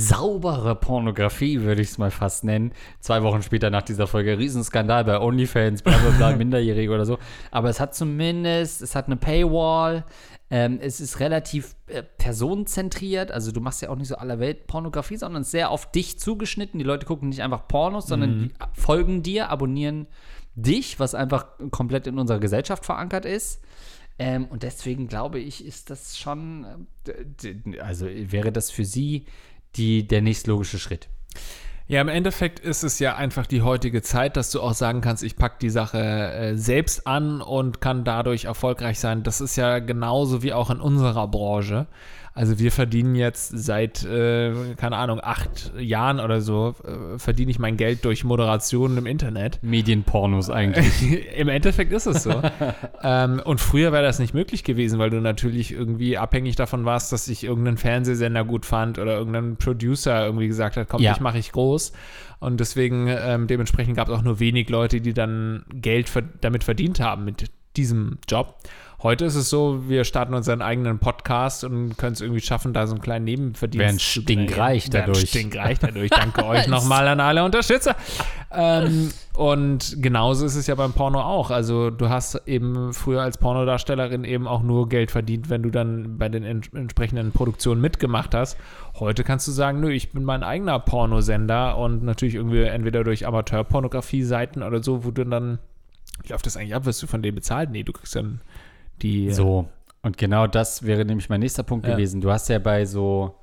saubere 0.00 0.74
Pornografie, 0.74 1.60
würde 1.60 1.82
ich 1.82 1.90
es 1.90 1.98
mal 1.98 2.10
fast 2.10 2.42
nennen. 2.42 2.72
Zwei 3.00 3.22
Wochen 3.22 3.42
später 3.42 3.70
nach 3.70 3.82
dieser 3.82 4.06
Folge 4.06 4.38
Riesenskandal 4.38 5.04
bei 5.04 5.20
OnlyFans, 5.20 5.82
bla 5.82 5.96
bla 5.98 6.10
bla, 6.10 6.36
Minderjährige 6.36 6.92
oder 6.92 7.04
so. 7.04 7.18
Aber 7.50 7.68
es 7.68 7.80
hat 7.80 7.94
zumindest, 7.94 8.80
es 8.80 8.94
hat 8.94 9.06
eine 9.06 9.16
Paywall, 9.16 10.04
ähm, 10.50 10.78
es 10.80 11.00
ist 11.00 11.20
relativ 11.20 11.76
äh, 11.86 12.02
personenzentriert, 12.02 13.30
also 13.30 13.52
du 13.52 13.60
machst 13.60 13.82
ja 13.82 13.90
auch 13.90 13.96
nicht 13.96 14.08
so 14.08 14.16
aller 14.16 14.40
Welt 14.40 14.66
Pornografie, 14.66 15.16
sondern 15.16 15.44
sehr 15.44 15.70
auf 15.70 15.92
dich 15.92 16.18
zugeschnitten. 16.18 16.78
Die 16.78 16.84
Leute 16.84 17.04
gucken 17.04 17.28
nicht 17.28 17.42
einfach 17.42 17.68
Pornos, 17.68 18.06
sondern 18.06 18.38
die 18.38 18.50
folgen 18.72 19.22
dir, 19.22 19.50
abonnieren 19.50 20.06
dich, 20.54 20.98
was 20.98 21.14
einfach 21.14 21.46
komplett 21.70 22.06
in 22.06 22.18
unserer 22.18 22.40
Gesellschaft 22.40 22.86
verankert 22.86 23.26
ist. 23.26 23.62
Ähm, 24.18 24.46
und 24.46 24.62
deswegen 24.62 25.08
glaube 25.08 25.38
ich, 25.38 25.64
ist 25.64 25.88
das 25.88 26.18
schon, 26.18 26.86
äh, 27.06 27.80
also 27.80 28.06
wäre 28.06 28.50
das 28.50 28.70
für 28.70 28.84
sie 28.84 29.26
die, 29.76 30.06
der 30.06 30.22
nächstlogische 30.22 30.78
Schritt. 30.78 31.08
Ja, 31.90 32.00
im 32.00 32.08
Endeffekt 32.08 32.60
ist 32.60 32.84
es 32.84 33.00
ja 33.00 33.16
einfach 33.16 33.46
die 33.46 33.62
heutige 33.62 34.00
Zeit, 34.00 34.36
dass 34.36 34.52
du 34.52 34.60
auch 34.60 34.74
sagen 34.74 35.00
kannst, 35.00 35.24
ich 35.24 35.34
packe 35.34 35.56
die 35.60 35.70
Sache 35.70 35.98
äh, 35.98 36.56
selbst 36.56 37.04
an 37.04 37.40
und 37.42 37.80
kann 37.80 38.04
dadurch 38.04 38.44
erfolgreich 38.44 39.00
sein. 39.00 39.24
Das 39.24 39.40
ist 39.40 39.56
ja 39.56 39.80
genauso 39.80 40.44
wie 40.44 40.52
auch 40.52 40.70
in 40.70 40.80
unserer 40.80 41.26
Branche. 41.26 41.88
Also 42.40 42.58
wir 42.58 42.72
verdienen 42.72 43.16
jetzt 43.16 43.52
seit, 43.54 44.02
äh, 44.02 44.74
keine 44.78 44.96
Ahnung, 44.96 45.20
acht 45.22 45.72
Jahren 45.78 46.20
oder 46.20 46.40
so, 46.40 46.74
äh, 46.86 47.18
verdiene 47.18 47.50
ich 47.50 47.58
mein 47.58 47.76
Geld 47.76 48.02
durch 48.06 48.24
Moderation 48.24 48.96
im 48.96 49.04
Internet. 49.04 49.58
Medienpornos 49.62 50.48
eigentlich. 50.50 51.36
Im 51.36 51.48
Endeffekt 51.48 51.92
ist 51.92 52.06
es 52.06 52.22
so. 52.22 52.40
ähm, 53.02 53.42
und 53.44 53.60
früher 53.60 53.92
wäre 53.92 54.02
das 54.04 54.20
nicht 54.20 54.32
möglich 54.32 54.64
gewesen, 54.64 54.98
weil 54.98 55.10
du 55.10 55.20
natürlich 55.20 55.70
irgendwie 55.70 56.16
abhängig 56.16 56.56
davon 56.56 56.86
warst, 56.86 57.12
dass 57.12 57.26
sich 57.26 57.44
irgendein 57.44 57.76
Fernsehsender 57.76 58.42
gut 58.46 58.64
fand 58.64 58.98
oder 58.98 59.18
irgendein 59.18 59.56
Producer 59.56 60.24
irgendwie 60.24 60.48
gesagt 60.48 60.78
hat, 60.78 60.88
komm, 60.88 61.02
Ja. 61.02 61.12
ich 61.12 61.20
mache 61.20 61.36
ich 61.36 61.52
groß. 61.52 61.92
Und 62.38 62.58
deswegen, 62.58 63.06
ähm, 63.08 63.48
dementsprechend 63.48 63.96
gab 63.96 64.08
es 64.08 64.14
auch 64.14 64.22
nur 64.22 64.40
wenig 64.40 64.70
Leute, 64.70 65.02
die 65.02 65.12
dann 65.12 65.66
Geld 65.74 66.08
ver 66.08 66.22
damit 66.40 66.64
verdient 66.64 67.00
haben 67.00 67.26
mit 67.26 67.50
diesem 67.76 68.16
Job. 68.26 68.56
Heute 69.02 69.24
ist 69.24 69.34
es 69.34 69.48
so, 69.48 69.88
wir 69.88 70.04
starten 70.04 70.34
unseren 70.34 70.60
eigenen 70.60 70.98
Podcast 70.98 71.64
und 71.64 71.96
können 71.96 72.12
es 72.12 72.20
irgendwie 72.20 72.42
schaffen, 72.42 72.74
da 72.74 72.86
so 72.86 72.92
einen 72.92 73.00
kleinen 73.00 73.24
Nebenverdienst 73.24 73.82
Werden 73.82 73.98
zu 73.98 74.20
stinkreich. 74.20 74.92
Werden 74.92 75.06
dadurch. 75.06 75.30
Stinkreich 75.30 75.78
dadurch. 75.78 76.10
Danke 76.10 76.44
euch 76.46 76.66
nochmal 76.66 77.08
an 77.08 77.18
alle 77.18 77.42
Unterstützer. 77.42 77.96
Ähm, 78.52 79.10
und 79.32 80.02
genauso 80.02 80.44
ist 80.44 80.54
es 80.54 80.66
ja 80.66 80.74
beim 80.74 80.92
Porno 80.92 81.22
auch. 81.22 81.50
Also 81.50 81.88
du 81.88 82.10
hast 82.10 82.46
eben 82.46 82.92
früher 82.92 83.22
als 83.22 83.38
Pornodarstellerin 83.38 84.24
eben 84.24 84.46
auch 84.46 84.62
nur 84.62 84.90
Geld 84.90 85.10
verdient, 85.10 85.48
wenn 85.48 85.62
du 85.62 85.70
dann 85.70 86.18
bei 86.18 86.28
den 86.28 86.44
ent 86.44 86.74
entsprechenden 86.74 87.32
Produktionen 87.32 87.80
mitgemacht 87.80 88.34
hast. 88.34 88.58
Heute 88.98 89.24
kannst 89.24 89.48
du 89.48 89.52
sagen, 89.52 89.80
nö, 89.80 89.90
ich 89.90 90.12
bin 90.12 90.24
mein 90.24 90.42
eigener 90.42 90.78
Pornosender 90.78 91.78
und 91.78 92.02
natürlich 92.02 92.34
irgendwie 92.34 92.64
entweder 92.64 93.02
durch 93.02 93.26
Amateurpornografie-Seiten 93.26 94.62
oder 94.62 94.82
so, 94.82 95.06
wo 95.06 95.10
du 95.10 95.24
dann, 95.24 95.58
wie 96.22 96.32
läuft 96.32 96.44
das 96.44 96.58
eigentlich 96.58 96.74
ab? 96.74 96.84
Wirst 96.84 97.02
du 97.02 97.06
von 97.06 97.22
denen 97.22 97.36
bezahlt? 97.36 97.70
Nee, 97.70 97.82
du 97.82 97.94
kriegst 97.94 98.14
dann 98.14 98.42
die. 99.02 99.30
So. 99.32 99.68
Und 100.02 100.16
genau 100.16 100.46
das 100.46 100.84
wäre 100.84 101.04
nämlich 101.04 101.28
mein 101.28 101.40
nächster 101.40 101.62
Punkt 101.62 101.86
Ja. 101.86 101.92
gewesen. 101.94 102.20
Du 102.20 102.30
hast 102.30 102.48
ja 102.48 102.58
bei 102.58 102.86
so, 102.86 103.34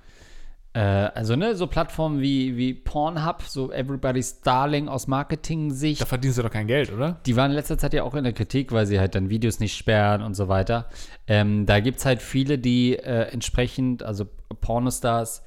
äh, 0.74 0.80
also 0.80 1.36
ne, 1.36 1.56
so 1.56 1.68
Plattformen 1.68 2.20
wie, 2.20 2.58
wie 2.58 2.74
Pornhub, 2.74 3.44
so 3.44 3.72
Everybody's 3.72 4.42
Darling 4.42 4.88
aus 4.88 5.08
Marketing-Sicht, 5.08 6.02
Da 6.02 6.06
verdienst 6.06 6.38
du 6.40 6.42
doch 6.44 6.50
kein 6.52 6.66
Geld, 6.68 6.92
oder? 6.92 7.20
die 7.28 7.36
waren 7.36 7.52
in 7.52 7.56
letzter 7.56 7.78
Zeit 7.78 7.94
ja 7.94 8.02
auch 8.04 8.16
in 8.16 8.24
der 8.24 8.34
Kritik, 8.34 8.72
weil 8.72 8.88
sie 8.88 9.00
halt 9.00 9.14
dann 9.14 9.30
Videos 9.30 9.60
nicht 9.60 9.76
sperren 9.78 10.24
und 10.24 10.34
so 10.34 10.48
weiter. 10.48 10.88
Ähm, 11.28 11.66
da 11.68 11.80
gibt 11.80 12.00
es 12.00 12.06
halt 12.06 12.22
viele, 12.24 12.58
die 12.58 12.96
äh, 12.98 13.32
entsprechend, 13.32 14.02
also 14.02 14.26
Pornostars, 14.62 15.44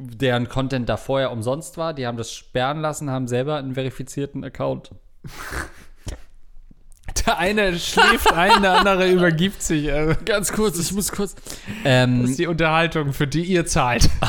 deren 0.00 0.48
Content 0.48 0.88
da 0.88 0.96
vorher 0.96 1.30
umsonst 1.30 1.76
war, 1.78 1.94
die 1.94 2.08
haben 2.08 2.16
das 2.16 2.32
sperren 2.32 2.80
lassen, 2.80 3.10
haben 3.10 3.28
selber 3.28 3.58
einen 3.58 3.74
verifizierten 3.74 4.42
Account. 4.42 4.90
Der 7.26 7.38
eine 7.38 7.78
schläft 7.78 8.32
ein, 8.32 8.62
der 8.62 8.78
andere 8.78 9.10
übergibt 9.10 9.62
sich. 9.62 9.92
Also, 9.92 10.14
Ganz 10.24 10.52
kurz, 10.52 10.78
ich 10.78 10.92
muss 10.92 11.12
kurz. 11.12 11.34
Ähm, 11.84 12.22
das 12.22 12.30
ist 12.30 12.38
die 12.38 12.46
Unterhaltung, 12.46 13.12
für 13.12 13.26
die 13.26 13.42
ihr 13.44 13.66
zahlt. 13.66 14.08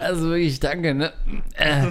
Also 0.00 0.28
wirklich, 0.28 0.60
danke, 0.60 0.94
ne? 0.94 1.12
Äh, 1.54 1.86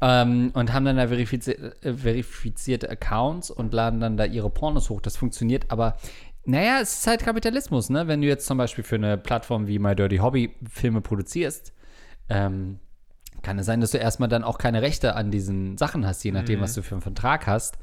ähm, 0.00 0.50
und 0.54 0.72
haben 0.72 0.86
dann 0.86 0.96
da 0.96 1.08
verifizi 1.08 1.52
äh, 1.52 1.92
verifizierte 1.92 2.88
Accounts 2.88 3.50
und 3.50 3.74
laden 3.74 4.00
dann 4.00 4.16
da 4.16 4.24
ihre 4.24 4.48
Pornos 4.48 4.88
hoch. 4.88 5.00
Das 5.02 5.16
funktioniert, 5.18 5.66
aber 5.70 5.96
naja, 6.46 6.78
es 6.80 6.98
ist 7.00 7.06
halt 7.06 7.22
Kapitalismus, 7.22 7.90
ne? 7.90 8.08
Wenn 8.08 8.22
du 8.22 8.26
jetzt 8.28 8.46
zum 8.46 8.56
Beispiel 8.58 8.82
für 8.84 8.96
eine 8.96 9.18
Plattform 9.18 9.66
wie 9.66 9.78
My 9.78 9.94
Dirty 9.94 10.18
Hobby 10.18 10.54
Filme 10.70 11.00
produzierst, 11.02 11.72
ähm, 12.30 12.78
kann 13.42 13.58
es 13.58 13.66
sein, 13.66 13.82
dass 13.82 13.90
du 13.90 13.98
erstmal 13.98 14.30
dann 14.30 14.42
auch 14.42 14.56
keine 14.56 14.80
Rechte 14.80 15.14
an 15.14 15.30
diesen 15.30 15.76
Sachen 15.76 16.06
hast, 16.06 16.24
je 16.24 16.32
nachdem, 16.32 16.60
Mhm. 16.60 16.62
was 16.62 16.72
du 16.74 16.82
für 16.82 16.94
einen 16.94 17.02
Vertrag 17.02 17.46
hast. 17.46 17.76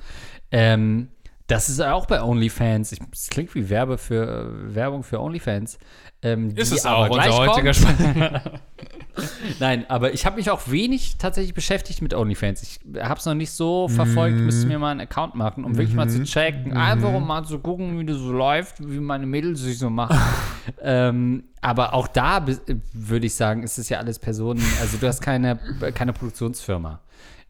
Ähm, 0.52 1.08
das 1.48 1.68
ist 1.70 1.82
auch 1.82 2.06
bei 2.06 2.22
OnlyFans. 2.24 2.92
Das 3.12 3.28
klingt 3.30 3.54
wie 3.56 3.70
Werbe 3.70 3.98
für, 3.98 4.24
äh, 4.70 4.76
Werbung 4.76 5.04
für 5.04 5.20
OnlyFans. 5.20 5.80
Ähm, 6.22 6.52
Ist 6.56 6.72
es 6.72 6.86
aber 6.86 6.98
auch, 6.98 7.10
unser 7.10 7.38
heutiger. 7.38 8.42
Nein, 9.60 9.86
aber 9.90 10.14
ich 10.14 10.26
habe 10.26 10.38
mich 10.38 10.50
auch 10.50 10.70
wenig 10.70 11.18
tatsächlich 11.18 11.54
beschäftigt 11.54 12.02
mit 12.02 12.14
OnlyFans. 12.14 12.62
Ich 12.64 12.80
habe 13.02 13.20
es 13.20 13.26
noch 13.26 13.34
nicht 13.34 13.52
so 13.52 13.88
verfolgt, 13.90 14.38
Mhm. 14.38 14.46
müsste 14.46 14.68
mir 14.68 14.80
mal 14.80 14.92
einen 14.92 15.02
Account 15.02 15.36
machen, 15.36 15.66
um 15.66 15.76
wirklich 15.78 15.96
mal 15.96 16.08
zu 16.10 16.24
checken, 16.24 16.74
einfach 16.74 17.12
um 17.14 17.28
mal 17.28 17.44
zu 17.44 17.60
gucken, 17.60 18.00
wie 18.00 18.06
das 18.06 18.18
so 18.18 18.32
läuft, 18.32 18.76
wie 18.80 19.00
meine 19.00 19.26
Mädels 19.26 19.60
sich 19.60 19.78
so 19.78 19.90
machen. 19.90 20.18
ähm, 20.82 21.44
aber 21.60 21.94
auch 21.94 22.08
da 22.08 22.40
be- 22.40 22.60
würde 22.94 23.26
ich 23.26 23.34
sagen, 23.36 23.64
ist 23.64 23.78
es 23.78 23.90
ja 23.90 23.98
alles 24.00 24.20
Personen, 24.20 24.64
also 24.80 24.98
du 24.98 25.08
hast 25.08 25.22
keine, 25.22 25.60
keine 25.94 26.14
Produktionsfirma 26.14 27.02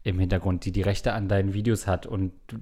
im 0.02 0.18
Hintergrund, 0.18 0.64
die 0.64 0.72
die 0.72 0.82
Rechte 0.82 1.12
an 1.12 1.28
deinen 1.28 1.54
Videos 1.54 1.86
hat 1.86 2.06
und 2.06 2.32
du, 2.48 2.56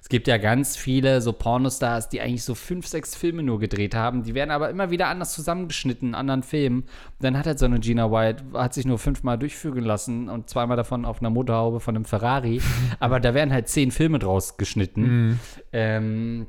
es 0.00 0.08
gibt 0.08 0.28
ja 0.28 0.38
ganz 0.38 0.76
viele 0.76 1.20
so 1.20 1.32
Pornostars, 1.32 2.08
die 2.08 2.20
eigentlich 2.20 2.44
so 2.44 2.54
fünf, 2.54 2.86
sechs 2.86 3.14
Filme 3.14 3.42
nur 3.42 3.58
gedreht 3.58 3.94
haben. 3.94 4.22
Die 4.22 4.34
werden 4.34 4.50
aber 4.50 4.70
immer 4.70 4.90
wieder 4.90 5.08
anders 5.08 5.32
zusammengeschnitten 5.32 6.08
in 6.08 6.14
anderen 6.14 6.42
Filmen. 6.42 6.84
Dann 7.20 7.38
hat 7.38 7.46
halt 7.46 7.58
so 7.58 7.66
eine 7.66 7.80
Gina 7.80 8.10
White, 8.10 8.44
hat 8.54 8.74
sich 8.74 8.86
nur 8.86 8.98
fünfmal 8.98 9.38
durchführen 9.38 9.84
lassen 9.84 10.28
und 10.28 10.48
zweimal 10.48 10.76
davon 10.76 11.04
auf 11.04 11.20
einer 11.20 11.30
Motorhaube 11.30 11.80
von 11.80 11.96
einem 11.96 12.04
Ferrari. 12.04 12.60
aber 13.00 13.20
da 13.20 13.34
werden 13.34 13.52
halt 13.52 13.68
zehn 13.68 13.90
Filme 13.90 14.18
draus 14.18 14.56
geschnitten. 14.56 15.38
Ähm, 15.72 16.46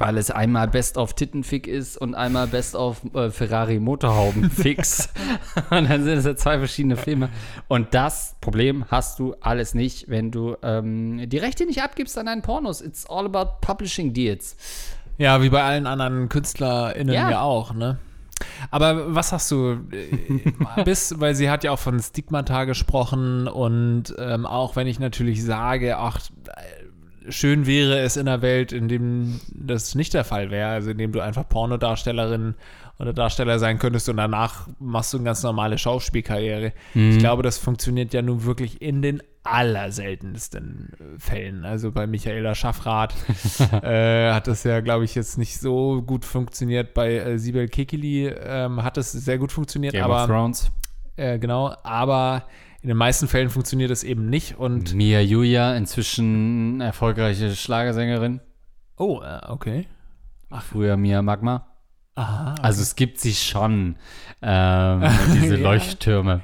weil 0.00 0.16
es 0.16 0.30
einmal 0.30 0.66
Best 0.66 0.96
of 0.96 1.12
Tittenfick 1.12 1.66
ist 1.66 1.96
und 1.98 2.14
einmal 2.14 2.46
Best 2.46 2.74
of 2.74 3.02
äh, 3.14 3.30
Ferrari 3.30 3.78
Motorhaubenfix. 3.78 5.10
und 5.70 5.90
dann 5.90 6.02
sind 6.04 6.18
es 6.18 6.24
ja 6.24 6.34
zwei 6.34 6.58
verschiedene 6.58 6.96
Filme. 6.96 7.28
Und 7.68 7.94
das 7.94 8.34
Problem 8.40 8.86
hast 8.90 9.18
du 9.18 9.34
alles 9.40 9.74
nicht, 9.74 10.08
wenn 10.08 10.30
du 10.30 10.56
ähm, 10.62 11.28
die 11.28 11.38
Rechte 11.38 11.66
nicht 11.66 11.82
abgibst 11.82 12.16
an 12.18 12.26
deinen 12.26 12.42
Pornos. 12.42 12.80
It's 12.80 13.08
all 13.08 13.26
about 13.26 13.58
publishing 13.60 14.14
deals. 14.14 14.56
Ja, 15.18 15.42
wie 15.42 15.50
bei 15.50 15.62
allen 15.62 15.86
anderen 15.86 16.30
KünstlerInnen 16.30 17.14
ja, 17.14 17.30
Ja. 17.30 17.42
auch, 17.42 17.74
ne? 17.74 17.98
Aber 18.70 19.14
was 19.14 19.32
hast 19.32 19.50
du 19.50 19.80
äh, 19.92 20.82
bis, 20.82 21.14
weil 21.20 21.34
sie 21.34 21.50
hat 21.50 21.62
ja 21.62 21.72
auch 21.72 21.78
von 21.78 22.00
Stigmata 22.00 22.64
gesprochen 22.64 23.48
und 23.48 24.14
ähm, 24.18 24.46
auch 24.46 24.76
wenn 24.76 24.86
ich 24.86 24.98
natürlich 24.98 25.44
sage, 25.44 25.98
ach, 25.98 26.20
schön 27.28 27.66
wäre 27.66 27.98
es 28.00 28.16
in 28.16 28.28
einer 28.28 28.42
Welt, 28.42 28.72
in 28.72 28.88
dem 28.88 29.40
das 29.52 29.94
nicht 29.94 30.14
der 30.14 30.24
Fall 30.24 30.50
wäre, 30.50 30.70
also 30.70 30.90
in 30.90 30.98
dem 30.98 31.12
du 31.12 31.20
einfach 31.20 31.48
Pornodarstellerin 31.48 32.54
oder 32.98 33.12
Darsteller 33.12 33.58
sein 33.58 33.78
könntest 33.78 34.08
und 34.08 34.18
danach 34.18 34.68
machst 34.78 35.12
du 35.12 35.18
eine 35.18 35.24
ganz 35.24 35.42
normale 35.42 35.78
Schauspielkarriere. 35.78 36.72
Ich 36.94 37.18
glaube, 37.18 37.42
das 37.42 37.56
funktioniert 37.56 38.12
ja 38.12 38.20
nun 38.20 38.44
wirklich 38.44 38.82
in 38.82 39.00
den 39.00 39.22
allerseltensten 39.42 40.90
Fällen. 41.18 41.64
Also 41.64 41.92
bei 41.92 42.06
Michaela 42.06 42.54
Schaffrath 42.54 43.14
äh, 43.82 44.32
hat 44.32 44.46
das 44.46 44.64
ja, 44.64 44.80
glaube 44.80 45.04
ich, 45.04 45.14
jetzt 45.14 45.38
nicht 45.38 45.58
so 45.58 46.02
gut 46.02 46.26
funktioniert. 46.26 46.92
Bei 46.92 47.14
äh, 47.14 47.38
Sibel 47.38 47.68
Kekili 47.68 48.26
ähm, 48.26 48.82
hat 48.82 48.98
es 48.98 49.12
sehr 49.12 49.38
gut 49.38 49.50
funktioniert, 49.52 49.94
Game 49.94 50.04
of 50.04 50.10
aber 50.10 50.26
Thrones. 50.26 50.70
äh, 51.16 51.38
genau, 51.38 51.74
aber 51.82 52.44
in 52.82 52.88
den 52.88 52.96
meisten 52.96 53.28
Fällen 53.28 53.50
funktioniert 53.50 53.90
es 53.90 54.04
eben 54.04 54.30
nicht. 54.30 54.58
Und 54.58 54.94
Mia 54.94 55.20
Julia, 55.20 55.76
inzwischen 55.76 56.80
erfolgreiche 56.80 57.54
Schlagersängerin. 57.54 58.40
oh, 58.96 59.20
äh, 59.22 59.40
okay. 59.48 59.86
Früher 60.60 60.96
Mia 60.96 61.22
Magma. 61.22 61.66
Aha. 62.16 62.54
Also 62.60 62.82
es 62.82 62.96
gibt 62.96 63.20
sie 63.20 63.34
schon, 63.34 63.96
ähm, 64.42 65.02
diese. 65.32 65.56
Leuchttürme. 65.56 66.42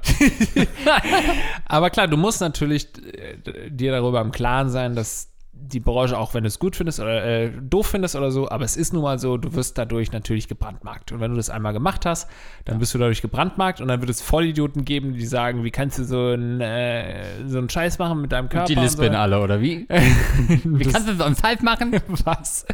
Aber 1.66 1.90
klar, 1.90 2.06
du 2.08 2.16
musst 2.16 2.40
natürlich 2.40 2.88
äh, 3.14 3.70
dir 3.70 3.92
darüber 3.92 4.20
im 4.20 4.30
Klaren 4.30 4.70
sein, 4.70 4.94
dass 4.94 5.35
die 5.58 5.80
Branche, 5.80 6.18
auch 6.18 6.34
wenn 6.34 6.44
du 6.44 6.48
es 6.48 6.58
gut 6.58 6.76
findest 6.76 7.00
oder 7.00 7.24
äh, 7.24 7.50
doof 7.50 7.88
findest 7.88 8.14
oder 8.14 8.30
so, 8.30 8.48
aber 8.48 8.64
es 8.64 8.76
ist 8.76 8.92
nun 8.92 9.02
mal 9.02 9.18
so, 9.18 9.36
du 9.36 9.54
wirst 9.54 9.76
dadurch 9.78 10.12
natürlich 10.12 10.48
gebrandmarkt. 10.48 11.12
Und 11.12 11.20
wenn 11.20 11.30
du 11.30 11.36
das 11.36 11.50
einmal 11.50 11.72
gemacht 11.72 12.06
hast, 12.06 12.28
dann 12.64 12.78
bist 12.78 12.94
du 12.94 12.98
dadurch 12.98 13.22
gebrandmarkt 13.22 13.80
und 13.80 13.88
dann 13.88 14.00
wird 14.00 14.10
es 14.10 14.22
Vollidioten 14.22 14.84
geben, 14.84 15.14
die 15.14 15.26
sagen, 15.26 15.64
wie 15.64 15.70
kannst 15.70 15.98
du 15.98 16.04
so 16.04 16.28
einen, 16.28 16.60
äh, 16.60 17.24
so 17.46 17.58
einen 17.58 17.68
Scheiß 17.68 17.98
machen 17.98 18.20
mit 18.20 18.32
deinem 18.32 18.48
Körper? 18.48 18.66
Die 18.66 18.74
Lispeln 18.74 19.12
so. 19.12 19.18
alle, 19.18 19.40
oder 19.40 19.60
wie? 19.60 19.86
Wie 20.64 20.84
Das- 20.84 20.92
kannst 20.92 21.08
du 21.08 21.14
sonst 21.16 21.42
halb 21.42 21.62
machen? 21.62 21.92
was. 22.24 22.66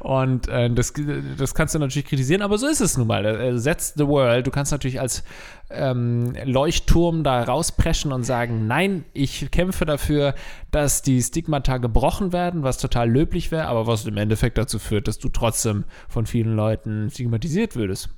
Und 0.00 0.48
äh, 0.48 0.70
das, 0.70 0.92
das 1.38 1.54
kannst 1.54 1.74
du 1.74 1.78
natürlich 1.78 2.06
kritisieren, 2.06 2.42
aber 2.42 2.58
so 2.58 2.66
ist 2.66 2.80
es 2.80 2.96
nun 2.96 3.06
mal. 3.06 3.24
Äh, 3.24 3.60
That's 3.60 3.94
the 3.96 4.06
world. 4.06 4.46
Du 4.46 4.50
kannst 4.50 4.72
natürlich 4.72 5.00
als 5.00 5.24
ähm, 5.70 6.34
Leuchtturm 6.44 7.24
da 7.24 7.42
rauspreschen 7.42 8.12
und 8.12 8.22
sagen, 8.24 8.66
nein, 8.66 9.04
ich 9.12 9.50
kämpfe 9.50 9.84
dafür, 9.84 10.34
dass 10.76 11.00
die 11.00 11.22
Stigmata 11.22 11.78
gebrochen 11.78 12.34
werden, 12.34 12.62
was 12.62 12.76
total 12.76 13.10
löblich 13.10 13.50
wäre, 13.50 13.66
aber 13.66 13.86
was 13.86 14.04
im 14.04 14.18
Endeffekt 14.18 14.58
dazu 14.58 14.78
führt, 14.78 15.08
dass 15.08 15.18
du 15.18 15.30
trotzdem 15.30 15.84
von 16.06 16.26
vielen 16.26 16.54
Leuten 16.54 17.08
stigmatisiert 17.10 17.76
würdest. 17.76 18.10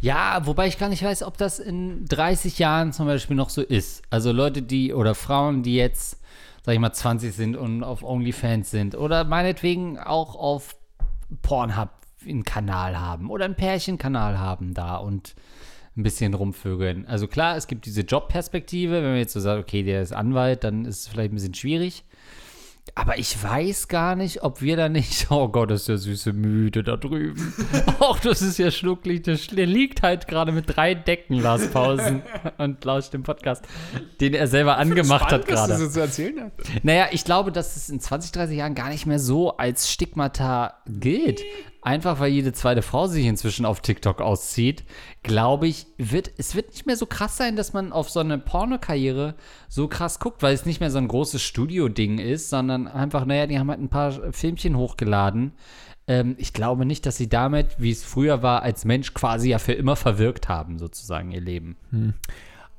Ja, 0.00 0.44
wobei 0.44 0.66
ich 0.66 0.76
gar 0.76 0.88
nicht 0.88 1.04
weiß, 1.04 1.22
ob 1.22 1.38
das 1.38 1.60
in 1.60 2.04
30 2.06 2.58
Jahren 2.58 2.92
zum 2.92 3.06
Beispiel 3.06 3.36
noch 3.36 3.48
so 3.48 3.62
ist. 3.62 4.02
Also 4.10 4.32
Leute, 4.32 4.60
die 4.60 4.92
oder 4.92 5.14
Frauen, 5.14 5.62
die 5.62 5.76
jetzt, 5.76 6.18
sag 6.64 6.74
ich 6.74 6.80
mal, 6.80 6.92
20 6.92 7.32
sind 7.32 7.56
und 7.56 7.84
auf 7.84 8.02
OnlyFans 8.02 8.72
sind 8.72 8.96
oder 8.96 9.22
meinetwegen 9.22 9.96
auch 10.00 10.34
auf 10.34 10.74
Pornhub 11.42 11.90
einen 12.26 12.42
Kanal 12.42 12.98
haben 12.98 13.30
oder 13.30 13.44
einen 13.44 13.54
Pärchenkanal 13.54 14.40
haben 14.40 14.74
da 14.74 14.96
und 14.96 15.36
ein 16.00 16.02
bisschen 16.02 16.34
rumvögeln. 16.34 17.06
Also 17.06 17.28
klar, 17.28 17.56
es 17.56 17.66
gibt 17.66 17.86
diese 17.86 18.02
Jobperspektive, 18.02 18.94
wenn 18.94 19.10
man 19.10 19.16
jetzt 19.16 19.32
so 19.32 19.40
sagt, 19.40 19.60
okay, 19.60 19.82
der 19.82 20.02
ist 20.02 20.12
Anwalt, 20.12 20.64
dann 20.64 20.84
ist 20.84 21.00
es 21.00 21.08
vielleicht 21.08 21.32
ein 21.32 21.36
bisschen 21.36 21.54
schwierig. 21.54 22.04
Aber 22.94 23.18
ich 23.18 23.40
weiß 23.42 23.88
gar 23.88 24.16
nicht, 24.16 24.42
ob 24.42 24.62
wir 24.62 24.76
da 24.76 24.88
nicht. 24.88 25.28
Oh 25.30 25.48
Gott, 25.48 25.70
ist 25.70 25.88
der 25.88 25.96
süße 25.96 26.32
Müde 26.32 26.82
da 26.82 26.96
drüben. 26.96 27.54
Och, 28.00 28.18
das 28.18 28.42
ist 28.42 28.58
ja 28.58 28.70
schnucklig. 28.70 29.22
Der, 29.22 29.36
der 29.36 29.66
liegt 29.66 30.02
halt 30.02 30.26
gerade 30.26 30.50
mit 30.50 30.74
drei 30.74 30.94
Deckenlaspausen 30.94 32.22
und 32.58 32.84
lauscht 32.84 33.12
dem 33.14 33.22
Podcast, 33.22 33.64
den 34.20 34.34
er 34.34 34.48
selber 34.48 34.76
angemacht 34.76 35.30
hat 35.30 35.46
gerade. 35.46 35.88
zu 35.88 36.00
erzählen 36.00 36.50
hast. 36.58 36.84
Naja, 36.84 37.06
ich 37.12 37.24
glaube, 37.24 37.52
dass 37.52 37.76
es 37.76 37.88
in 37.90 38.00
20, 38.00 38.32
30 38.32 38.56
Jahren 38.56 38.74
gar 38.74 38.88
nicht 38.88 39.06
mehr 39.06 39.20
so 39.20 39.56
als 39.56 39.90
Stigmata 39.90 40.74
gilt. 40.86 41.42
Einfach 41.82 42.20
weil 42.20 42.30
jede 42.30 42.52
zweite 42.52 42.82
Frau 42.82 43.06
sich 43.06 43.24
inzwischen 43.24 43.64
auf 43.64 43.80
TikTok 43.80 44.20
auszieht, 44.20 44.84
glaube 45.22 45.66
ich, 45.66 45.86
wird 45.96 46.30
es 46.36 46.54
wird 46.54 46.70
nicht 46.72 46.86
mehr 46.86 46.96
so 46.96 47.06
krass 47.06 47.38
sein, 47.38 47.56
dass 47.56 47.72
man 47.72 47.92
auf 47.92 48.10
so 48.10 48.20
eine 48.20 48.38
Pornokarriere 48.38 49.34
so 49.68 49.88
krass 49.88 50.18
guckt, 50.18 50.42
weil 50.42 50.54
es 50.54 50.66
nicht 50.66 50.80
mehr 50.80 50.90
so 50.90 50.98
ein 50.98 51.08
großes 51.08 51.40
Studio-Ding 51.40 52.18
ist, 52.18 52.50
sondern 52.50 52.86
einfach, 52.86 53.24
naja, 53.24 53.46
die 53.46 53.58
haben 53.58 53.70
halt 53.70 53.80
ein 53.80 53.88
paar 53.88 54.32
Filmchen 54.32 54.76
hochgeladen. 54.76 55.52
Ähm, 56.06 56.34
ich 56.38 56.52
glaube 56.52 56.84
nicht, 56.84 57.06
dass 57.06 57.16
sie 57.16 57.28
damit, 57.28 57.76
wie 57.78 57.90
es 57.90 58.04
früher 58.04 58.42
war, 58.42 58.62
als 58.62 58.84
Mensch 58.84 59.14
quasi 59.14 59.50
ja 59.50 59.58
für 59.58 59.72
immer 59.72 59.96
verwirkt 59.96 60.48
haben, 60.48 60.78
sozusagen 60.78 61.30
ihr 61.30 61.40
Leben. 61.40 61.76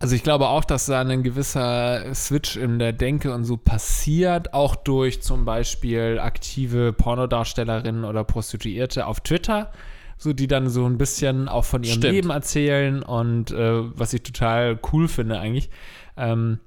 Also 0.01 0.15
ich 0.15 0.24
glaube 0.24 0.48
auch, 0.48 0.65
dass 0.65 0.88
da 0.88 1.00
ein 1.01 1.22
gewisser 1.22 2.13
Switch 2.15 2.58
in 2.58 2.79
der 2.79 2.91
Denke 2.91 3.31
und 3.34 3.46
so 3.46 3.55
passiert, 3.55 4.51
auch 4.53 4.75
durch 4.75 5.22
zum 5.22 5.46
Beispiel 5.46 6.20
aktive 6.20 6.91
Pornodarstellerinnen 6.91 8.03
oder 8.03 8.24
Prostituierte 8.24 9.05
auf 9.05 9.20
Twitter, 9.22 9.72
so 10.17 10.34
die 10.34 10.48
dann 10.48 10.70
so 10.70 10.88
ein 10.88 10.98
bisschen 10.98 11.48
auch 11.48 11.65
von 11.65 11.84
ihrem 11.84 11.98
Stimmt. 12.00 12.13
Leben 12.13 12.29
erzählen 12.31 13.03
und 13.03 13.51
äh, 13.51 13.98
was 13.98 14.13
ich 14.13 14.24
total 14.24 14.79
cool 14.91 15.08
finde 15.08 15.39
eigentlich, 15.39 15.70
ähm, 16.17 16.60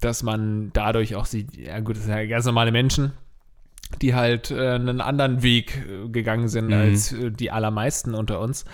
dass 0.00 0.24
man 0.24 0.70
dadurch 0.72 1.14
auch 1.14 1.26
sieht, 1.26 1.56
ja 1.56 1.78
gut, 1.78 1.96
das 1.96 2.04
sind 2.06 2.14
ja 2.14 2.26
ganz 2.26 2.44
normale 2.44 2.72
Menschen, 2.72 3.12
die 4.02 4.16
halt 4.16 4.50
äh, 4.50 4.70
einen 4.70 5.00
anderen 5.00 5.44
Weg 5.44 5.86
äh, 5.88 6.08
gegangen 6.08 6.48
sind 6.48 6.66
Mhm. 6.68 6.72
als 6.72 7.12
äh, 7.12 7.30
die 7.30 7.52
allermeisten 7.52 8.14
unter 8.14 8.40
uns. 8.40 8.64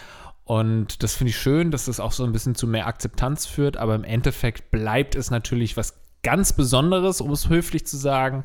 Und 0.53 1.03
das 1.03 1.15
finde 1.15 1.31
ich 1.31 1.39
schön, 1.39 1.71
dass 1.71 1.87
das 1.87 1.99
auch 1.99 2.13
so 2.13 2.25
ein 2.25 2.33
bisschen 2.33 2.55
zu 2.55 2.67
mehr 2.67 2.87
Akzeptanz 2.87 3.47
führt, 3.47 3.79
aber 3.79 3.95
im 3.95 4.05
Endeffekt 4.05 4.71
bleibt 4.71 5.15
es 5.15 5.31
natürlich 5.31 5.79
was 5.79 6.02
ganz 6.23 6.53
Besonderes, 6.53 7.21
um 7.21 7.33
es 7.33 7.49
höflich 7.49 7.85
zu 7.85 7.97
sagen. 7.97 8.45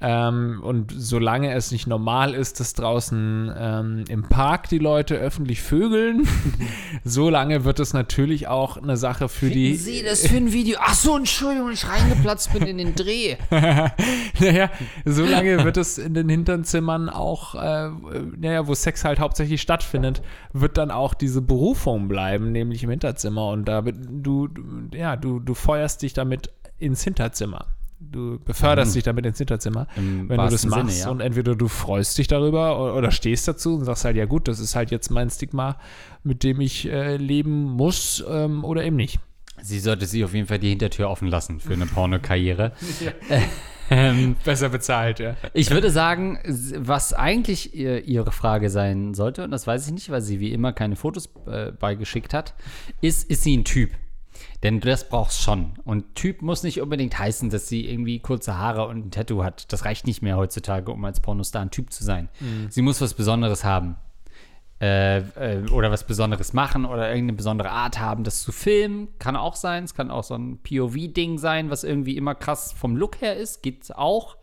Ähm, 0.00 0.60
und 0.62 0.92
solange 0.96 1.52
es 1.52 1.72
nicht 1.72 1.88
normal 1.88 2.34
ist, 2.34 2.60
dass 2.60 2.74
draußen 2.74 3.52
ähm, 3.58 4.04
im 4.08 4.22
Park 4.22 4.68
die 4.68 4.78
Leute 4.78 5.16
öffentlich 5.16 5.60
vögeln, 5.60 6.28
solange 7.04 7.64
wird 7.64 7.80
es 7.80 7.92
natürlich 7.92 8.46
auch 8.46 8.76
eine 8.76 8.96
Sache 8.96 9.28
für 9.28 9.50
die. 9.50 9.74
Sie 9.74 10.04
das 10.04 10.26
für 10.26 10.36
ein 10.36 10.52
Video? 10.52 10.78
Ach 10.80 10.94
so, 10.94 11.16
Entschuldigung, 11.16 11.70
ich 11.72 11.88
reingeplatzt 11.88 12.52
bin 12.52 12.62
in 12.62 12.78
den 12.78 12.94
Dreh. 12.94 13.36
naja, 13.50 14.70
solange 15.04 15.64
wird 15.64 15.76
es 15.76 15.98
in 15.98 16.14
den 16.14 16.28
Hinternzimmern 16.28 17.08
auch, 17.08 17.56
äh, 17.56 17.90
naja, 18.36 18.68
wo 18.68 18.74
Sex 18.74 19.04
halt 19.04 19.18
hauptsächlich 19.18 19.60
stattfindet, 19.60 20.22
wird 20.52 20.78
dann 20.78 20.92
auch 20.92 21.12
diese 21.12 21.42
Berufung 21.42 22.06
bleiben, 22.06 22.52
nämlich 22.52 22.84
im 22.84 22.90
Hinterzimmer. 22.90 23.48
Und 23.48 23.66
da 23.66 23.82
du 23.82 24.48
ja, 24.92 25.16
du, 25.16 25.40
du 25.40 25.54
feuerst 25.54 26.02
dich 26.02 26.12
damit 26.12 26.50
ins 26.78 27.02
Hinterzimmer. 27.04 27.66
Du 27.98 28.38
beförderst 28.38 28.94
dich 28.94 29.04
damit 29.04 29.24
ins 29.24 29.38
Hinterzimmer, 29.38 29.86
Im 29.96 30.28
wenn 30.28 30.38
du 30.38 30.48
das 30.48 30.66
machst. 30.66 30.90
Sinne, 30.90 31.04
ja. 31.04 31.10
Und 31.10 31.20
entweder 31.20 31.56
du 31.56 31.66
freust 31.66 32.18
dich 32.18 32.28
darüber 32.28 32.78
oder, 32.78 32.94
oder 32.94 33.10
stehst 33.10 33.48
dazu 33.48 33.76
und 33.76 33.84
sagst 33.84 34.04
halt, 34.04 34.16
ja 34.16 34.26
gut, 34.26 34.48
das 34.48 34.58
ist 34.58 34.76
halt 34.76 34.90
jetzt 34.90 35.10
mein 35.10 35.30
Stigma, 35.30 35.78
mit 36.22 36.42
dem 36.44 36.60
ich 36.60 36.86
äh, 36.90 37.16
leben 37.16 37.62
muss 37.62 38.22
ähm, 38.28 38.64
oder 38.64 38.84
eben 38.84 38.96
nicht. 38.96 39.18
Sie 39.62 39.80
sollte 39.80 40.04
sich 40.04 40.22
auf 40.24 40.34
jeden 40.34 40.46
Fall 40.46 40.58
die 40.58 40.68
Hintertür 40.68 41.08
offen 41.08 41.28
lassen 41.28 41.58
für 41.58 41.72
eine 41.72 41.86
Pornokarriere. 41.86 42.72
ähm, 43.90 44.36
Besser 44.44 44.68
bezahlt, 44.68 45.18
ja. 45.18 45.36
Ich 45.54 45.70
würde 45.70 45.90
sagen, 45.90 46.38
was 46.76 47.12
eigentlich 47.14 47.74
ihr, 47.74 48.04
ihre 48.04 48.32
Frage 48.32 48.68
sein 48.68 49.14
sollte, 49.14 49.44
und 49.44 49.50
das 49.50 49.66
weiß 49.66 49.86
ich 49.86 49.92
nicht, 49.92 50.10
weil 50.10 50.20
sie 50.20 50.40
wie 50.40 50.52
immer 50.52 50.72
keine 50.72 50.96
Fotos 50.96 51.30
äh, 51.46 51.72
beigeschickt 51.72 52.34
hat, 52.34 52.54
ist, 53.00 53.30
ist 53.30 53.42
sie 53.42 53.56
ein 53.56 53.64
Typ? 53.64 53.90
Denn 54.66 54.80
das 54.80 55.08
brauchst 55.08 55.42
schon. 55.42 55.74
Und 55.84 56.16
Typ 56.16 56.42
muss 56.42 56.64
nicht 56.64 56.80
unbedingt 56.80 57.16
heißen, 57.16 57.50
dass 57.50 57.68
sie 57.68 57.88
irgendwie 57.88 58.18
kurze 58.18 58.58
Haare 58.58 58.88
und 58.88 59.06
ein 59.06 59.10
Tattoo 59.12 59.44
hat. 59.44 59.72
Das 59.72 59.84
reicht 59.84 60.08
nicht 60.08 60.22
mehr 60.22 60.36
heutzutage, 60.36 60.90
um 60.90 61.04
als 61.04 61.20
Pornostar 61.20 61.62
ein 61.62 61.70
Typ 61.70 61.92
zu 61.92 62.02
sein. 62.02 62.28
Mhm. 62.40 62.66
Sie 62.68 62.82
muss 62.82 63.00
was 63.00 63.14
Besonderes 63.14 63.62
haben. 63.62 63.94
Äh, 64.80 65.18
äh, 65.18 65.68
oder 65.70 65.92
was 65.92 66.04
Besonderes 66.04 66.52
machen 66.52 66.84
oder 66.84 67.08
irgendeine 67.10 67.36
besondere 67.36 67.70
Art 67.70 68.00
haben, 68.00 68.24
das 68.24 68.42
zu 68.42 68.50
filmen. 68.50 69.06
Kann 69.20 69.36
auch 69.36 69.54
sein. 69.54 69.84
Es 69.84 69.94
kann 69.94 70.10
auch 70.10 70.24
so 70.24 70.34
ein 70.34 70.58
POV-Ding 70.58 71.38
sein, 71.38 71.70
was 71.70 71.84
irgendwie 71.84 72.16
immer 72.16 72.34
krass 72.34 72.72
vom 72.72 72.96
Look 72.96 73.20
her 73.20 73.36
ist. 73.36 73.62
Geht 73.62 73.94
auch. 73.94 74.36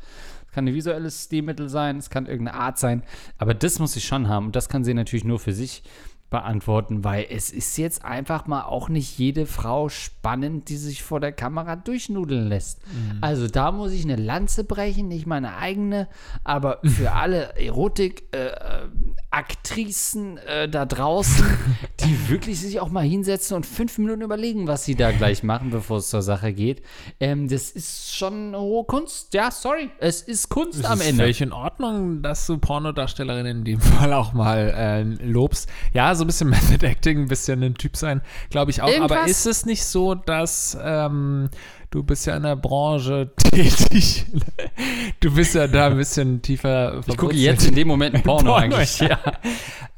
Es 0.47 0.53
kann 0.53 0.65
ein 0.69 0.73
visuelles 0.73 1.25
Stilmittel 1.25 1.67
sein, 1.67 1.97
es 1.97 2.09
kann 2.09 2.27
irgendeine 2.27 2.57
Art 2.57 2.79
sein. 2.79 3.03
Aber 3.39 3.53
das 3.53 3.77
muss 3.79 3.91
sie 3.91 3.99
schon 3.99 4.29
haben. 4.29 4.45
Und 4.45 4.55
das 4.55 4.69
kann 4.69 4.85
sie 4.85 4.93
natürlich 4.93 5.25
nur 5.25 5.39
für 5.39 5.51
sich 5.51 5.83
beantworten, 6.33 7.05
weil 7.05 7.25
es 7.29 7.51
ist 7.51 7.77
jetzt 7.77 8.03
einfach 8.03 8.47
mal 8.47 8.63
auch 8.63 8.89
nicht 8.89 9.19
jede 9.19 9.45
Frau 9.45 9.87
spannend, 9.87 10.67
die 10.67 10.77
sich 10.77 11.03
vor 11.03 11.19
der 11.19 11.31
Kamera 11.31 11.75
durchnudeln 11.75 12.47
lässt. 12.47 12.81
Mhm. 12.87 13.19
Also 13.21 13.47
da 13.47 13.71
muss 13.71 13.91
ich 13.91 14.03
eine 14.03 14.15
Lanze 14.15 14.63
brechen, 14.63 15.07
nicht 15.07 15.27
meine 15.27 15.57
eigene, 15.57 16.07
aber 16.43 16.79
für 16.83 17.11
alle 17.13 17.55
Erotik-Aktrisen 17.55 20.39
äh, 20.39 20.63
äh, 20.63 20.69
da 20.69 20.87
draußen, 20.87 21.45
die 22.03 22.29
wirklich 22.29 22.59
sich 22.59 22.79
auch 22.79 22.89
mal 22.89 23.03
hinsetzen 23.03 23.55
und 23.55 23.67
fünf 23.67 23.99
Minuten 23.99 24.23
überlegen, 24.23 24.65
was 24.67 24.85
sie 24.85 24.95
da 24.95 25.11
gleich 25.11 25.43
machen, 25.43 25.69
bevor 25.69 25.97
es 25.97 26.09
zur 26.09 26.23
Sache 26.23 26.51
geht. 26.51 26.81
Ähm, 27.19 27.47
das 27.47 27.69
ist 27.69 28.15
schon 28.15 28.55
hohe 28.55 28.85
Kunst. 28.85 29.35
Ja, 29.35 29.51
sorry, 29.51 29.91
es 29.99 30.23
ist 30.23 30.49
Kunst 30.49 30.79
es 30.79 30.85
am 30.85 30.99
ist 30.99 31.09
Ende. 31.09 31.21
Völlig 31.21 31.41
in 31.41 31.51
Ordnung, 31.51 32.23
dass 32.23 32.47
du 32.47 32.57
Pornodarstellerin 32.57 33.45
in 33.45 33.63
dem 33.63 33.79
Fall 33.81 34.13
auch 34.13 34.33
mal 34.33 34.73
äh, 34.75 35.03
lobst. 35.23 35.69
Ja, 35.93 36.15
so 36.15 36.22
ein 36.23 36.27
bisschen 36.27 36.49
Method 36.51 36.85
Acting, 36.85 37.19
ein 37.19 37.27
bisschen 37.27 37.63
ein 37.63 37.75
Typ 37.75 37.97
sein, 37.97 38.21
glaube 38.49 38.71
ich 38.71 38.81
auch. 38.81 38.87
Irgendwas? 38.87 39.17
Aber 39.17 39.27
ist 39.27 39.45
es 39.45 39.65
nicht 39.65 39.83
so, 39.83 40.15
dass 40.15 40.77
ähm, 40.81 41.49
du 41.91 42.03
bist 42.03 42.25
ja 42.25 42.35
in 42.35 42.43
der 42.43 42.55
Branche 42.55 43.31
tätig. 43.37 44.25
Du 45.19 45.33
bist 45.33 45.53
ja 45.55 45.67
da 45.67 45.87
ein 45.87 45.97
bisschen 45.97 46.41
tiefer 46.41 47.01
Ich 47.05 47.17
gucke 47.17 47.35
jetzt 47.35 47.67
in 47.67 47.75
dem 47.75 47.87
Moment 47.93 48.15
ein 48.15 48.23
Porno, 48.23 48.51
Porno 48.51 48.55
eigentlich. 48.55 48.99
Ja. 48.99 49.19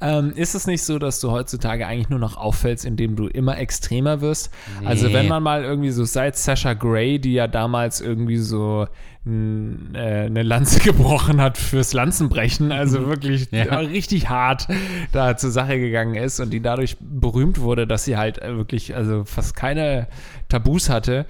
Ähm, 0.02 0.34
ist 0.36 0.56
es 0.56 0.68
nicht 0.68 0.84
so, 0.84 1.00
dass 1.00 1.22
du 1.22 1.32
heutzutage 1.32 1.88
eigentlich 1.88 2.10
nur 2.10 2.20
noch 2.20 2.36
auffällst, 2.36 2.84
indem 2.84 3.16
du 3.16 3.28
immer 3.28 3.58
extremer 3.58 4.20
wirst? 4.22 4.52
Nee. 4.82 4.88
Also 4.88 5.14
wenn 5.14 5.28
man 5.28 5.42
mal 5.42 5.64
irgendwie 5.64 5.92
so 5.92 6.04
seit 6.04 6.36
Sasha 6.36 6.74
Gray, 6.74 7.18
die 7.18 7.34
ja 7.34 7.48
damals 7.48 8.02
irgendwie 8.02 8.38
so 8.38 8.88
eine 9.28 10.44
Lanze 10.44 10.80
gebrochen 10.84 11.42
hat 11.42 11.58
fürs 11.58 11.94
Lanzenbrechen, 11.94 12.72
also 12.72 13.00
mhm. 13.00 13.08
wirklich 13.08 13.48
ja. 13.52 13.78
richtig 13.80 14.30
hart 14.30 14.68
da 15.12 15.36
zur 15.36 15.50
Sache 15.50 15.80
gegangen 15.80 16.16
ist 16.16 16.40
und 16.40 16.52
die 16.52 16.62
dadurch 16.62 16.98
berühmt 17.00 17.60
wurde, 17.60 17.88
dass 17.88 18.06
sie 18.06 18.18
halt 18.18 18.40
wirklich 18.42 18.96
also 18.96 19.24
fast 19.26 19.56
keine 19.56 20.08
Tabus 20.48 20.90
hatte. 20.90 21.26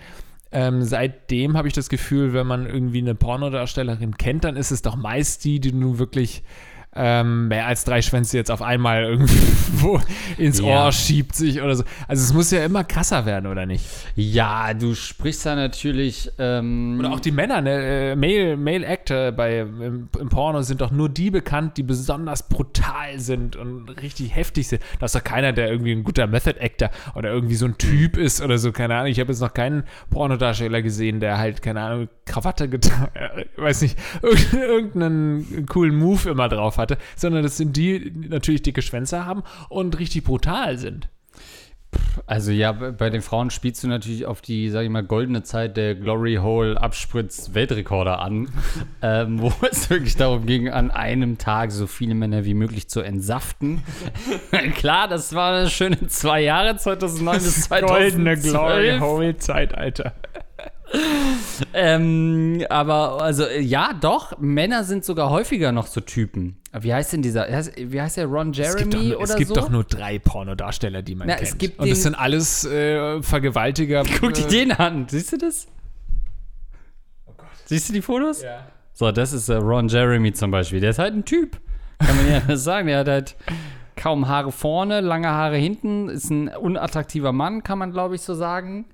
Ähm, 0.52 0.84
seitdem 0.84 1.58
habe 1.58 1.68
ich 1.68 1.74
das 1.74 1.90
Gefühl, 1.90 2.34
wenn 2.34 2.48
man 2.48 2.66
irgendwie 2.66 3.00
eine 3.00 3.16
Pornodarstellerin 3.16 4.18
kennt, 4.18 4.44
dann 4.44 4.58
ist 4.58 4.72
es 4.72 4.82
doch 4.82 4.96
meist 4.96 5.44
die, 5.46 5.60
die 5.60 5.72
nun 5.72 5.98
wirklich 5.98 6.44
ähm, 6.98 7.50
mehr 7.50 7.68
als 7.68 7.84
drei 7.84 8.02
Schwänze 8.02 8.38
jetzt 8.38 8.50
auf 8.50 8.62
einmal 8.62 9.04
irgendwo 9.04 10.00
ins 10.38 10.60
ja. 10.60 10.86
Ohr 10.86 10.92
schiebt 10.94 11.36
sich 11.36 11.62
oder 11.62 11.75
so. 11.75 11.84
Also 12.08 12.24
es 12.24 12.34
muss 12.34 12.52
ja 12.52 12.64
immer 12.64 12.86
krasser 12.86 13.25
werden, 13.25 13.48
oder 13.48 13.66
nicht? 13.66 13.86
Ja, 14.16 14.74
du 14.74 14.96
sprichst 14.96 15.46
da 15.46 15.56
natürlich. 15.56 16.32
Ähm 16.40 16.96
oder 17.00 17.12
auch 17.12 17.20
die 17.20 17.32
Männer, 17.32 17.62
ne? 17.62 18.12
Äh, 18.12 18.16
Male, 18.16 18.55
Male 18.55 18.88
Actor 18.88 19.34
bei, 19.34 19.60
im, 19.60 20.08
im, 20.18 20.29
Porno 20.29 20.62
sind 20.62 20.79
doch 20.79 20.92
nur 20.92 21.10
die 21.10 21.31
bekannt, 21.31 21.75
die 21.75 21.84
besonders 21.84 22.48
brutal 22.48 23.20
sind 23.20 23.58
und 23.58 23.90
richtig 24.01 24.34
heftig 24.34 24.70
sind. 24.70 24.81
Da 25.00 25.08
ist 25.08 25.16
doch 25.16 25.24
keiner, 25.24 25.51
der 25.51 25.70
irgendwie 25.70 25.92
ein 25.92 26.03
guter 26.03 26.27
Method 26.27 26.60
Actor 26.62 26.90
oder 27.16 27.29
irgendwie 27.29 27.55
so 27.55 27.66
ein 27.66 27.77
Typ 27.77 28.16
ist 28.16 28.42
oder 28.42 28.58
so, 28.58 28.72
keine 28.72 28.96
Ahnung. 28.96 29.12
Ich 29.12 29.20
habe 29.20 29.34
jetzt 29.34 29.42
noch 29.42 29.53
keinen 29.53 29.84
Pornodarsteller 30.12 30.81
gesehen, 30.81 31.20
der 31.20 31.38
halt, 31.38 31.62
keine 31.62 31.81
Ahnung, 31.81 32.08
Krawatte 32.25 32.70
getan, 32.70 33.10
äh, 33.14 33.46
weiß 33.62 33.81
nicht, 33.81 33.98
irgendeinen 34.53 35.66
coolen 35.68 35.98
Move 35.98 36.29
immer 36.29 36.48
drauf 36.48 36.77
hat 36.77 36.84
hatte, 36.91 36.98
sondern 37.15 37.43
das 37.43 37.57
sind 37.57 37.75
die, 37.75 38.11
die 38.11 38.29
natürlich 38.29 38.61
dicke 38.61 38.81
Schwänze 38.81 39.25
haben 39.25 39.43
und 39.69 39.98
richtig 40.00 40.24
brutal 40.24 40.77
sind. 40.77 41.09
Also 42.27 42.51
ja, 42.51 42.71
bei 42.71 43.09
den 43.09 43.21
Frauen 43.21 43.50
spielst 43.51 43.83
du 43.83 43.87
natürlich 43.87 44.25
auf 44.25 44.41
die, 44.41 44.69
sag 44.69 44.83
ich 44.83 44.89
mal, 44.89 45.03
goldene 45.03 45.43
Zeit 45.43 45.77
der 45.77 45.95
Glory 45.95 46.35
Hole 46.41 46.79
Abspritz 46.79 47.53
Weltrekorder 47.53 48.19
an, 48.19 48.50
ähm, 49.01 49.41
wo 49.41 49.53
es 49.69 49.89
wirklich 49.89 50.15
darum 50.15 50.45
ging, 50.45 50.69
an 50.69 50.91
einem 50.91 51.37
Tag 51.37 51.71
so 51.71 51.87
viele 51.87 52.15
Männer 52.15 52.45
wie 52.45 52.53
möglich 52.53 52.89
zu 52.89 53.01
entsaften. 53.01 53.83
Klar, 54.75 55.07
das 55.07 55.33
war 55.33 55.53
eine 55.53 55.69
schöne 55.69 56.07
zwei 56.07 56.41
Jahre, 56.41 56.77
2009 56.77 57.35
bis 57.35 57.61
2012. 57.61 58.15
Goldene 58.15 58.37
Glory 58.37 58.98
Hole 59.00 59.37
Zeitalter 59.37 60.13
ähm, 61.74 62.63
aber 62.69 63.21
also 63.21 63.45
ja, 63.48 63.93
doch, 63.93 64.37
Männer 64.39 64.83
sind 64.83 65.03
sogar 65.03 65.29
häufiger 65.29 65.71
noch 65.71 65.87
so 65.87 66.01
Typen. 66.01 66.57
Wie 66.79 66.94
heißt 66.94 67.14
denn 67.14 67.22
dieser? 67.22 67.48
Wie 67.77 68.01
heißt 68.01 68.18
der 68.18 68.25
Ron 68.25 68.51
Jeremy 68.53 68.81
es 68.81 69.09
doch, 69.11 69.20
oder 69.20 69.24
Es 69.24 69.35
gibt 69.35 69.48
so? 69.50 69.55
doch 69.55 69.70
nur 69.70 69.83
drei 69.83 70.20
Pornodarsteller, 70.20 71.01
die 71.01 71.16
man 71.16 71.27
Na, 71.27 71.35
kennt. 71.35 71.48
Es 71.48 71.57
gibt 71.57 71.79
Und 71.79 71.90
das 71.90 72.03
sind 72.03 72.16
alles 72.16 72.66
äh, 72.66 73.22
Vergewaltiger. 73.22 74.03
Guck 74.20 74.33
dir 74.33 74.48
den 74.48 74.72
an. 74.72 75.07
Siehst 75.07 75.31
du 75.33 75.38
das? 75.38 75.68
Oh 77.25 77.33
Gott. 77.38 77.48
Siehst 77.66 77.90
du 77.90 77.94
die 77.94 78.01
Fotos? 78.01 78.42
Ja. 78.44 78.68
So, 78.94 79.11
das 79.11 79.33
ist 79.33 79.50
äh, 79.50 79.55
Ron 79.55 79.88
Jeremy 79.88 80.33
zum 80.33 80.51
Beispiel. 80.51 80.79
Der 80.79 80.92
ist 80.92 81.00
halt 81.00 81.14
ein 81.14 81.25
Typ. 81.25 81.57
Kann 82.00 82.16
man 82.16 82.29
ja 82.29 82.55
sagen. 82.57 82.88
Der 82.88 83.00
hat 83.00 83.07
halt 83.07 83.35
kaum 83.96 84.27
Haare 84.27 84.51
vorne, 84.51 85.01
lange 85.01 85.29
Haare 85.29 85.57
hinten. 85.57 86.09
Ist 86.09 86.29
ein 86.29 86.48
unattraktiver 86.50 87.31
Mann, 87.31 87.64
kann 87.64 87.79
man 87.79 87.92
glaube 87.92 88.16
ich 88.16 88.22
so 88.22 88.33
sagen. 88.33 88.85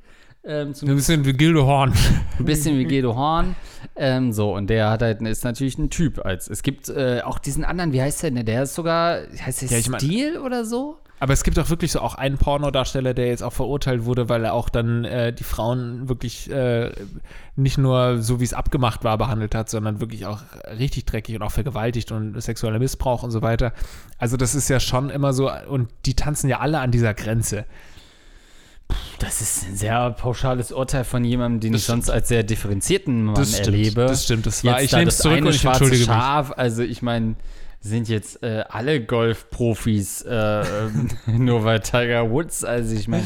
Ähm, 0.44 0.74
ein 0.82 0.96
bisschen 0.96 1.24
wie 1.26 1.34
Gildo 1.34 1.68
Horn. 1.68 1.94
Ein 2.40 2.46
bisschen 2.46 2.78
wie 2.80 2.86
Gildo 2.86 3.16
Horn. 3.16 3.56
Ähm, 3.96 4.34
so, 4.34 4.56
und 4.56 4.72
der 4.72 4.90
hat 4.90 5.04
halt, 5.04 5.22
ist 5.22 5.44
natürlich 5.44 5.78
ein 5.78 5.92
Typ. 5.92 6.26
Als, 6.26 6.50
es 6.50 6.64
gibt 6.64 6.90
äh, 6.90 7.22
auch 7.24 7.38
diesen 7.38 7.64
anderen, 7.64 7.94
wie 7.94 8.02
heißt 8.02 8.24
der 8.24 8.32
denn? 8.32 8.46
Der 8.46 8.64
ist 8.64 8.74
sogar, 8.74 9.20
heißt 9.40 9.62
der 9.62 9.70
ja, 9.70 10.00
Stil 10.00 10.34
mein, 10.34 10.42
oder 10.42 10.66
so? 10.66 10.98
Aber 11.20 11.34
es 11.34 11.44
gibt 11.44 11.60
auch 11.60 11.70
wirklich 11.70 11.92
so 11.92 12.00
auch 12.00 12.16
einen 12.16 12.40
Pornodarsteller, 12.40 13.14
der 13.14 13.28
jetzt 13.28 13.44
auch 13.44 13.54
verurteilt 13.54 14.06
wurde, 14.06 14.28
weil 14.28 14.44
er 14.44 14.54
auch 14.54 14.70
dann 14.70 15.06
äh, 15.06 15.32
die 15.32 15.44
Frauen 15.44 16.10
wirklich 16.10 16.50
äh, 16.50 16.90
nicht 17.56 17.78
nur 17.78 18.24
so, 18.24 18.40
wie 18.40 18.44
es 18.44 18.56
abgemacht 18.56 19.04
war, 19.04 19.20
behandelt 19.20 19.54
hat, 19.54 19.70
sondern 19.70 20.00
wirklich 20.00 20.26
auch 20.26 20.40
richtig 20.80 21.06
dreckig 21.06 21.36
und 21.36 21.44
auch 21.44 21.52
vergewaltigt 21.52 22.12
und 22.12 22.42
sexueller 22.42 22.80
Missbrauch 22.80 23.22
und 23.22 23.30
so 23.30 23.44
weiter. 23.44 23.74
Also 24.18 24.36
das 24.36 24.56
ist 24.56 24.68
ja 24.70 24.80
schon 24.80 25.12
immer 25.12 25.34
so, 25.34 25.52
und 25.70 25.90
die 26.08 26.16
tanzen 26.16 26.50
ja 26.50 26.60
alle 26.60 26.80
an 26.80 26.90
dieser 26.90 27.14
Grenze. 27.14 27.66
Das 29.20 29.42
ist 29.42 29.68
ein 29.68 29.76
sehr 29.76 30.12
pauschales 30.12 30.72
Urteil 30.72 31.04
von 31.04 31.24
jemandem, 31.24 31.60
den 31.60 31.74
das 31.74 31.82
ich 31.82 31.88
sonst 31.88 32.10
als 32.10 32.28
sehr 32.28 32.44
differenzierten 32.44 33.24
Mann 33.24 33.36
das 33.36 33.52
stimmt, 33.52 33.68
erlebe. 33.68 34.06
Das 34.06 34.24
stimmt, 34.24 34.46
das 34.46 34.64
war, 34.64 34.82
jetzt 34.82 34.92
ich 34.92 34.98
nehme 34.98 35.10
es 35.10 35.18
zurück 35.18 35.42
und 35.42 35.50
ich 35.50 35.62
schwarze 35.62 35.96
Schaf, 35.96 36.54
also 36.56 36.82
ich 36.84 37.02
meine, 37.02 37.36
sind 37.82 38.10
jetzt 38.10 38.44
äh, 38.44 38.64
alle 38.70 39.04
Golfprofis, 39.04 40.22
äh, 40.22 40.64
nur 41.28 41.64
weil 41.64 41.80
Tiger 41.80 42.30
Woods, 42.30 42.64
also 42.64 42.96
ich 42.96 43.08
meine, 43.08 43.26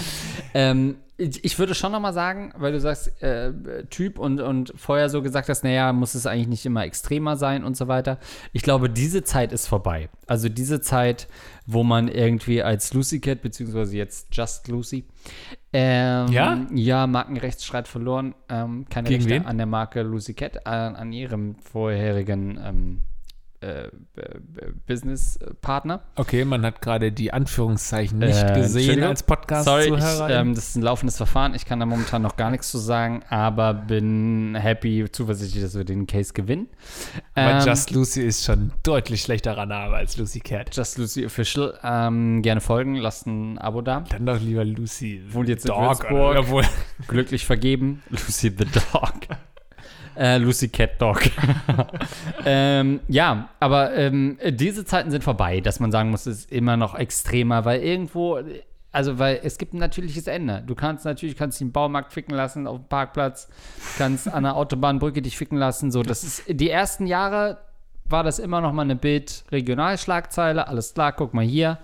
ähm, 0.53 0.95
ich 1.17 1.57
würde 1.57 1.73
schon 1.75 1.93
noch 1.93 2.01
mal 2.01 2.11
sagen, 2.11 2.51
weil 2.57 2.73
du 2.73 2.79
sagst, 2.79 3.21
äh, 3.23 3.53
Typ 3.89 4.19
und, 4.19 4.41
und 4.41 4.73
vorher 4.75 5.09
so 5.09 5.21
gesagt 5.21 5.47
hast, 5.47 5.63
naja, 5.63 5.93
muss 5.93 6.13
es 6.13 6.25
eigentlich 6.25 6.47
nicht 6.47 6.65
immer 6.65 6.83
extremer 6.83 7.37
sein 7.37 7.63
und 7.63 7.77
so 7.77 7.87
weiter. 7.87 8.19
Ich 8.51 8.63
glaube, 8.63 8.89
diese 8.89 9.23
Zeit 9.23 9.53
ist 9.53 9.67
vorbei. 9.67 10.09
Also 10.27 10.49
diese 10.49 10.81
Zeit, 10.81 11.27
wo 11.65 11.83
man 11.83 12.09
irgendwie 12.09 12.61
als 12.61 12.93
Lucy 12.93 13.21
Cat, 13.21 13.41
beziehungsweise 13.41 13.95
jetzt 13.95 14.35
Just 14.35 14.67
Lucy, 14.67 15.05
ähm, 15.71 16.27
ja? 16.27 16.65
Ja, 16.73 17.07
Markenrechtsstreit 17.07 17.87
verloren. 17.87 18.35
Ähm, 18.49 18.85
keine 18.89 19.07
Gegen 19.07 19.23
Rechte 19.23 19.35
wen? 19.41 19.45
an 19.45 19.57
der 19.57 19.67
Marke 19.67 20.01
Lucy 20.01 20.33
Cat, 20.33 20.67
an, 20.67 20.95
an 20.95 21.13
ihrem 21.13 21.55
vorherigen 21.55 22.59
ähm, 22.61 23.01
äh, 23.65 23.89
Businesspartner. 24.87 26.01
Okay, 26.15 26.45
man 26.45 26.65
hat 26.65 26.81
gerade 26.81 27.11
die 27.11 27.33
Anführungszeichen 27.33 28.19
nicht 28.19 28.43
äh, 28.43 28.53
gesehen 28.53 29.03
als 29.03 29.23
Podcast-Zuhörer. 29.23 30.29
Ähm, 30.29 30.55
das 30.55 30.69
ist 30.69 30.75
ein 30.75 30.81
laufendes 30.81 31.17
Verfahren. 31.17 31.55
Ich 31.55 31.65
kann 31.65 31.79
da 31.79 31.85
momentan 31.85 32.21
noch 32.21 32.35
gar 32.35 32.51
nichts 32.51 32.69
zu 32.69 32.77
sagen, 32.77 33.23
aber 33.29 33.73
bin 33.73 34.55
happy, 34.55 35.05
zuversichtlich, 35.11 35.63
dass 35.63 35.75
wir 35.75 35.83
den 35.83 36.07
Case 36.07 36.33
gewinnen. 36.33 36.67
Aber 37.33 37.59
ähm, 37.59 37.65
Just 37.65 37.91
Lucy 37.91 38.21
ist 38.21 38.45
schon 38.45 38.71
deutlich 38.83 39.21
schlechterer 39.21 39.65
Name 39.65 39.95
als 39.95 40.17
Lucy 40.17 40.39
Cat. 40.39 40.75
Just 40.75 40.97
Lucy 40.97 41.25
Official. 41.25 41.77
Ähm, 41.83 42.41
gerne 42.41 42.61
folgen, 42.61 42.95
lasst 42.95 43.25
ein 43.27 43.57
Abo 43.57 43.81
da. 43.81 44.01
Dann 44.01 44.25
doch 44.25 44.39
lieber 44.39 44.63
Lucy 44.63 45.21
Wohnt 45.29 45.49
jetzt 45.49 45.67
Dog 45.67 46.03
in 46.09 46.15
Würzburg. 46.15 46.65
Glücklich 47.07 47.45
vergeben. 47.45 48.03
Lucy 48.09 48.49
the 48.49 48.65
Dog. 48.65 49.13
Äh, 50.17 50.37
Lucy 50.37 50.69
Cat 50.69 51.01
Dog. 51.01 51.21
ähm, 52.45 52.99
ja, 53.07 53.49
aber 53.59 53.93
ähm, 53.95 54.37
diese 54.49 54.85
Zeiten 54.85 55.11
sind 55.11 55.23
vorbei, 55.23 55.61
dass 55.61 55.79
man 55.79 55.91
sagen 55.91 56.11
muss, 56.11 56.25
es 56.25 56.39
ist 56.39 56.51
immer 56.51 56.77
noch 56.77 56.95
extremer, 56.95 57.65
weil 57.65 57.81
irgendwo 57.81 58.39
also 58.91 59.19
weil 59.19 59.41
es 59.43 59.57
gibt 59.57 59.73
ein 59.73 59.79
natürliches 59.79 60.27
Ende. 60.27 60.63
Du 60.65 60.73
kannst 60.73 61.03
natürlich 61.03 61.35
kannst 61.35 61.59
dich 61.59 61.65
im 61.65 61.73
Baumarkt 61.73 62.13
ficken 62.13 62.33
lassen 62.33 62.65
auf 62.65 62.77
dem 62.77 62.87
Parkplatz, 62.87 63.49
kannst 63.97 64.31
an 64.31 64.43
der 64.43 64.55
Autobahnbrücke 64.55 65.21
dich 65.21 65.37
ficken 65.37 65.57
lassen. 65.57 65.91
So, 65.91 66.01
das 66.01 66.23
ist 66.23 66.43
die 66.47 66.69
ersten 66.69 67.05
Jahre 67.05 67.57
war 68.07 68.23
das 68.23 68.39
immer 68.39 68.61
noch 68.61 68.71
mal 68.71 68.83
eine 68.83 68.95
Bild-Regionalschlagzeile. 68.95 70.67
Alles 70.67 70.93
klar, 70.93 71.11
guck 71.11 71.33
mal 71.33 71.43
hier. 71.43 71.79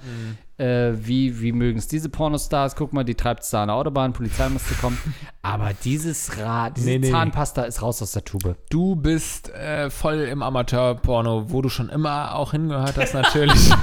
Äh, 0.61 1.07
wie 1.07 1.41
wie 1.41 1.53
mögen 1.53 1.79
es 1.79 1.87
diese 1.87 2.09
Pornostars? 2.09 2.75
Guck 2.75 2.93
mal, 2.93 3.03
die 3.03 3.15
treibt 3.15 3.41
es 3.41 3.49
da 3.49 3.63
an 3.63 3.69
der 3.69 3.77
Autobahn, 3.77 4.13
Polizei 4.13 4.47
musste 4.47 4.75
kommen. 4.75 4.99
Aber 5.41 5.71
dieses 5.83 6.37
Rad, 6.37 6.77
diese 6.77 6.87
Nee, 6.87 6.99
nee. 6.99 7.09
Zahnpasta 7.09 7.63
ist 7.63 7.81
raus 7.81 7.99
aus 8.03 8.11
der 8.11 8.23
Tube. 8.23 8.55
Du 8.69 8.95
bist 8.95 9.49
äh, 9.55 9.89
voll 9.89 10.19
im 10.19 10.43
Amateurporno, 10.43 11.51
wo 11.51 11.63
du 11.63 11.69
schon 11.69 11.89
immer 11.89 12.35
auch 12.35 12.51
hingehört 12.51 12.95
hast, 12.97 13.15
natürlich. 13.15 13.71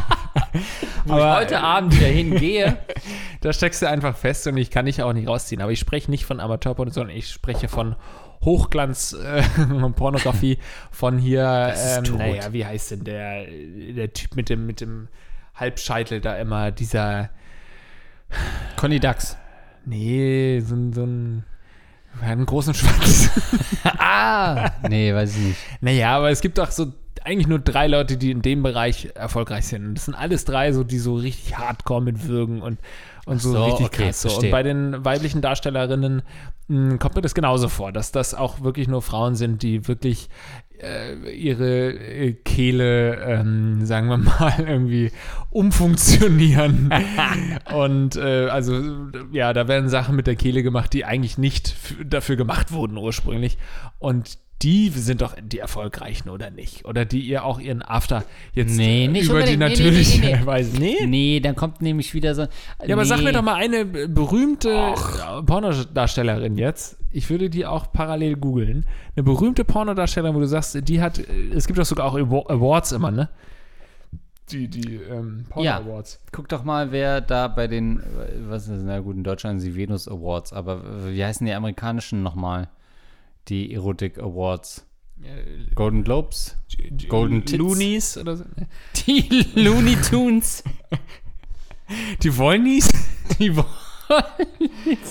Wo 1.05 1.17
ich 1.17 1.25
heute 1.25 1.61
Abend 1.61 1.97
wieder 1.97 2.07
hingehe. 2.07 2.79
da 3.41 3.53
steckst 3.53 3.83
du 3.83 3.89
einfach 3.89 4.17
fest 4.17 4.47
und 4.47 4.57
ich 4.57 4.71
kann 4.71 4.87
dich 4.87 5.03
auch 5.03 5.13
nicht 5.13 5.27
rausziehen. 5.27 5.61
Aber 5.61 5.73
ich 5.73 5.81
spreche 5.81 6.09
nicht 6.11 6.27
von 6.27 6.39
Amateurporno, 6.39 6.93
sondern 6.93 7.17
ich 7.17 7.29
spreche 7.29 7.67
von 7.67 7.97
Hochglanz-Pornografie 8.45 10.59
von 10.93 11.19
hier, 11.19 11.75
ähm, 11.77 12.05
naja, 12.19 12.53
wie 12.53 12.65
heißt 12.65 12.93
denn 12.93 13.03
der, 13.05 13.47
der 13.47 14.13
Typ 14.13 14.37
mit 14.37 14.49
dem, 14.49 14.65
mit 14.67 14.81
dem 14.81 15.09
Halbscheitel 15.59 16.21
da 16.21 16.37
immer, 16.37 16.71
dieser, 16.71 17.31
Conny 18.77 19.01
Dax. 19.01 19.37
nee, 19.85 20.61
so, 20.65 20.75
ein- 20.75 20.93
so 20.93 21.05
ein, 21.05 21.45
einen 22.23 22.47
großen 22.47 22.75
Schwanz. 22.75 23.31
Ah! 23.85 24.73
Nee, 24.89 25.15
weiß 25.15 25.37
ich 25.37 25.43
nicht. 25.43 25.59
Naja, 25.81 26.17
aber 26.17 26.31
es 26.31 26.41
gibt 26.41 26.59
doch 26.59 26.71
so 26.71 26.93
eigentlich 27.25 27.47
nur 27.47 27.59
drei 27.61 27.87
Leute, 27.87 28.17
die 28.17 28.31
in 28.31 28.43
dem 28.43 28.63
Bereich 28.63 29.11
erfolgreich 29.15 29.67
sind. 29.67 29.85
Und 29.87 29.95
das 29.95 30.07
sind 30.07 30.15
alles 30.15 30.45
drei 30.45 30.73
so, 30.73 30.83
die 30.83 30.99
so 30.99 31.15
richtig 31.15 31.57
hardcore 31.57 32.03
mitwirken 32.03 32.61
und, 32.63 32.79
und 33.29 33.41
so, 33.41 33.53
so, 33.53 33.65
richtig 33.65 33.87
okay, 33.87 34.07
krass. 34.07 34.23
So. 34.23 34.39
Und 34.39 34.51
bei 34.51 34.63
den 34.63 35.05
weiblichen 35.05 35.41
Darstellerinnen 35.41 36.23
mh, 36.69 36.97
kommt 36.97 37.15
mir 37.15 37.23
das 37.23 37.35
genauso 37.35 37.69
vor, 37.69 37.93
dass 37.93 38.11
das 38.11 38.35
auch 38.35 38.63
wirklich 38.63 38.89
nur 38.89 39.03
Frauen 39.03 39.35
sind, 39.35 39.63
die 39.63 39.87
wirklich 39.87 40.29
äh, 40.81 41.31
ihre 41.31 41.91
äh, 41.91 42.33
Kehle, 42.33 43.17
ähm, 43.17 43.85
sagen 43.85 44.09
wir 44.09 44.17
mal, 44.17 44.55
irgendwie 44.59 45.13
umfunktionieren. 45.51 46.93
und 47.75 48.17
äh, 48.17 48.49
also, 48.49 48.81
ja, 49.33 49.53
da 49.53 49.69
werden 49.69 49.89
Sachen 49.89 50.17
mit 50.17 50.27
der 50.27 50.37
Kehle 50.37 50.63
gemacht, 50.63 50.93
die 50.93 51.05
eigentlich 51.05 51.39
nicht 51.39 51.77
dafür 52.05 52.37
gemacht 52.37 52.73
wurden 52.73 52.97
ursprünglich. 52.97 53.59
Und 53.99 54.39
die 54.63 54.89
sind 54.89 55.21
doch 55.21 55.37
die 55.41 55.59
erfolgreichen, 55.61 56.31
oder 56.31 56.51
nicht? 56.51 56.85
Oder 56.85 57.05
die 57.05 57.21
ihr 57.21 57.45
auch 57.45 57.61
ihren 57.61 57.81
After 57.83 58.25
jetzt 58.55 58.77
Nee, 58.77 59.05
äh, 59.05 59.09
nicht 59.09 59.29
über 59.29 59.43
die 59.45 59.55
unbedingt. 59.55 59.61
Nee, 59.61 59.67
nee, 59.69 59.91
natürlich 59.91 60.21
nee, 60.21 60.37
nee. 60.41 60.47
Weise. 60.47 60.79
Nee? 60.81 61.07
Nee, 61.07 61.41
dann 61.41 61.55
kommt 61.55 61.81
nämlich 61.81 62.13
wieder 62.15 62.35
so. 62.35 62.43
Ja, 62.85 62.95
aber 62.97 63.05
sag 63.05 63.19
nee. 63.19 63.25
mir 63.25 63.33
doch 63.33 63.43
mal 63.43 63.55
eine 63.55 63.85
berühmte 63.85 64.71
äh, 64.71 65.43
Pornodarstellerin 65.45 66.59
jetzt. 66.59 66.97
Ich 67.13 67.31
würde 67.31 67.51
die 67.51 67.67
auch 67.67 67.93
parallel 67.93 68.37
googeln. 68.37 68.85
Eine 69.17 69.23
berühmte 69.23 69.65
Pornodarstellerin, 69.65 70.35
wo 70.35 70.41
du 70.41 70.47
sagst, 70.49 70.77
die 70.89 71.01
hat, 71.01 71.19
äh, 71.19 71.23
es 71.55 71.67
gibt 71.67 71.79
doch 71.79 71.85
sogar 71.87 72.07
auch 72.07 72.17
Awa- 72.17 72.51
Awards 72.51 72.93
immer, 72.93 73.11
ne? 73.13 73.29
Die, 74.51 74.67
die 74.69 74.95
ähm, 74.97 75.45
Ja. 75.57 75.79
Porno-Awards. 75.79 76.21
Guck 76.33 76.49
doch 76.49 76.65
mal, 76.65 76.91
wer 76.91 77.21
da 77.21 77.49
bei 77.49 77.67
den, 77.69 78.03
was 78.49 78.63
ist 78.63 78.71
das, 78.71 78.83
na 78.83 78.99
gut, 79.01 79.15
in 79.17 79.23
Deutschland 79.23 79.61
sind 79.61 79.73
die 79.73 79.77
Venus 79.77 80.09
Awards, 80.09 80.53
aber 80.55 80.81
wie 81.13 81.23
heißen 81.23 81.47
die 81.47 81.53
amerikanischen 81.53 82.23
nochmal? 82.23 82.69
Die 83.49 83.75
Erotik 83.75 84.19
Awards. 84.19 84.85
Golden 85.75 86.05
Globes? 86.05 86.57
Golden 87.09 87.45
Tits? 87.45 87.59
Loonies 87.59 88.19
oder 88.19 88.37
so. 88.37 88.45
Die 89.07 89.47
Looney 89.55 89.97
Tunes. 89.97 90.63
Die 92.23 92.37
Wollnies? 92.37 92.89
Die 93.39 93.57
wollen 93.57 93.67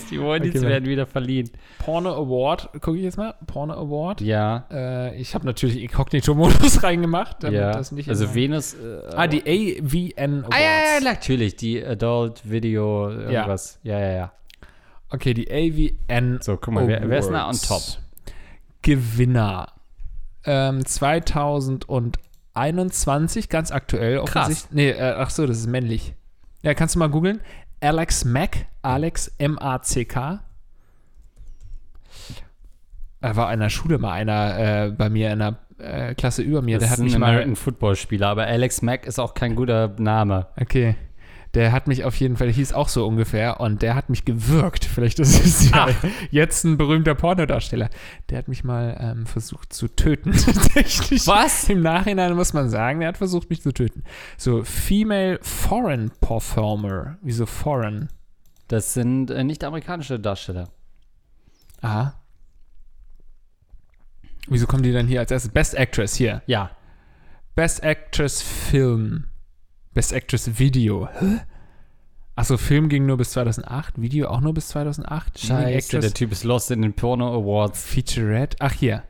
die 0.10 0.20
Wollnies 0.20 0.56
Okay, 0.56 0.68
werden 0.68 0.86
wieder 0.90 1.06
verliehen. 1.06 1.50
Porno 1.80 2.14
Award, 2.14 2.70
gucke 2.82 2.98
ich 2.98 3.04
jetzt 3.04 3.18
mal. 3.18 3.36
Porno 3.46 3.74
Award. 3.74 4.22
Ja. 4.22 4.66
Äh, 4.72 5.20
ich 5.20 5.36
habe 5.36 5.46
natürlich 5.46 5.82
Inkognito-Modus 5.82 6.84
reingemacht, 6.84 7.44
damit 7.44 7.60
ja. 7.60 7.72
das 7.72 7.92
nicht 7.92 8.10
also 8.10 8.34
Venus. 8.34 8.74
Äh, 8.74 9.02
Ah, 9.16 9.28
die 9.28 9.42
AVN 9.42 10.40
Awards. 10.40 10.56
Ah, 10.56 10.60
ja, 10.60 10.96
ja, 10.96 11.00
natürlich. 11.04 11.56
Die 11.58 11.84
Adult 11.84 12.50
Video 12.50 13.10
irgendwas. 13.10 13.80
Ja, 13.84 14.00
ja, 14.00 14.12
ja. 14.14 14.32
Okay, 15.10 15.34
die 15.34 15.50
AVN 15.52 16.40
So, 16.42 16.58
guck 16.58 16.74
mal, 16.74 16.88
wer, 16.88 17.08
wer 17.08 17.20
ist 17.20 17.30
da 17.30 17.48
on 17.48 17.56
top? 17.56 17.82
Gewinner. 18.82 19.68
Ähm, 20.46 20.86
2021, 20.86 23.50
ganz 23.50 23.72
aktuell 23.72 24.24
Krass. 24.24 24.46
offensichtlich. 24.46 24.74
Nee, 24.74 24.92
äh, 24.92 25.16
ach 25.18 25.30
so, 25.30 25.46
das 25.46 25.58
ist 25.58 25.68
männlich. 25.68 26.14
Ja, 26.64 26.74
kannst 26.74 26.96
du 26.96 27.00
mal 27.00 27.10
googeln? 27.10 27.42
Alex 27.82 28.24
Mack, 28.26 28.66
Alex 28.82 29.28
M-A-C-K. 29.38 30.40
Er 33.20 33.36
war 33.36 33.52
in 33.54 33.60
der 33.60 33.70
Schule 33.70 33.98
mal 33.98 34.14
einer 34.14 34.86
äh, 34.86 34.92
bei 34.92 35.10
mir 35.10 35.32
in 35.34 35.40
der 35.40 35.58
äh, 35.80 36.14
Klasse 36.16 36.42
über 36.42 36.62
mir. 36.62 36.80
Das 36.80 36.84
der 36.84 36.88
ist 36.88 36.92
hat 36.94 37.00
ein 37.00 37.06
mich 37.06 37.18
mal. 37.18 37.30
American 37.30 37.56
Football 37.56 37.96
Spieler, 37.96 38.28
aber 38.30 38.46
Alex 38.46 38.82
Mack 38.82 39.06
ist 39.06 39.20
auch 39.20 39.34
kein 39.34 39.56
guter 39.56 39.94
Name. 39.98 40.48
Okay. 40.60 40.96
Der 41.58 41.72
hat 41.72 41.88
mich 41.88 42.04
auf 42.04 42.16
jeden 42.18 42.38
Fall, 42.38 42.46
der 42.46 42.56
hieß 42.56 42.74
auch 42.74 42.88
so 42.88 43.08
ungefähr, 43.08 43.60
und 43.60 43.82
der 43.82 43.96
hat 43.96 44.12
mich 44.12 44.26
gewürgt. 44.26 44.86
Vielleicht 44.86 45.18
ist 45.18 45.44
es 45.44 45.72
ja 45.72 45.88
jetzt 46.30 46.64
ein 46.64 46.78
berühmter 46.78 47.16
Pornodarsteller. 47.16 47.90
Der 48.30 48.38
hat 48.38 48.48
mich 48.48 48.64
mal 48.64 48.96
ähm, 49.00 49.26
versucht 49.26 49.74
zu 49.74 49.88
töten. 49.88 50.34
Tatsächlich. 50.46 51.26
Was? 51.26 51.68
Im 51.68 51.82
Nachhinein 51.82 52.36
muss 52.36 52.54
man 52.54 52.70
sagen, 52.70 53.00
der 53.00 53.10
hat 53.10 53.18
versucht, 53.18 53.50
mich 53.50 53.64
zu 53.64 53.74
töten. 53.74 54.04
So, 54.38 54.64
Female 54.64 55.40
Foreign 55.42 56.12
Performer. 56.22 57.18
Wieso 57.24 57.48
Foreign? 57.48 58.10
Das 58.68 58.94
sind 58.94 59.32
äh, 59.32 59.44
nicht 59.44 59.64
amerikanische 59.64 60.20
Darsteller. 60.20 60.70
Aha. 61.82 62.22
Wieso 64.48 64.68
kommen 64.68 64.84
die 64.84 64.94
dann 64.94 65.08
hier 65.08 65.22
als 65.22 65.32
erstes? 65.32 65.52
Best 65.52 65.74
Actress 65.74 66.14
hier. 66.14 66.44
Ja. 66.46 66.70
Best 67.56 67.82
Actress 67.82 68.44
Film. 68.44 69.26
Best 69.98 70.14
Actress 70.14 70.60
Video. 70.60 71.10
Hä? 71.12 71.40
Achso, 72.36 72.58
Film 72.58 72.88
ging 72.88 73.08
nur 73.08 73.18
bis 73.18 73.32
2008, 73.32 74.00
Video 74.00 74.28
auch 74.28 74.42
nur 74.42 74.54
bis 74.54 74.68
2008. 74.68 75.42
Leading 75.42 75.58
Scheiße, 75.58 76.00
der 76.02 76.14
Typ 76.14 76.32
ist 76.32 76.44
lost 76.44 76.70
in 76.70 76.84
den 76.84 76.94
Porno 76.94 77.34
Awards. 77.34 77.84
Featurette. 77.84 78.58
Ach, 78.60 78.74
hier. 78.74 79.02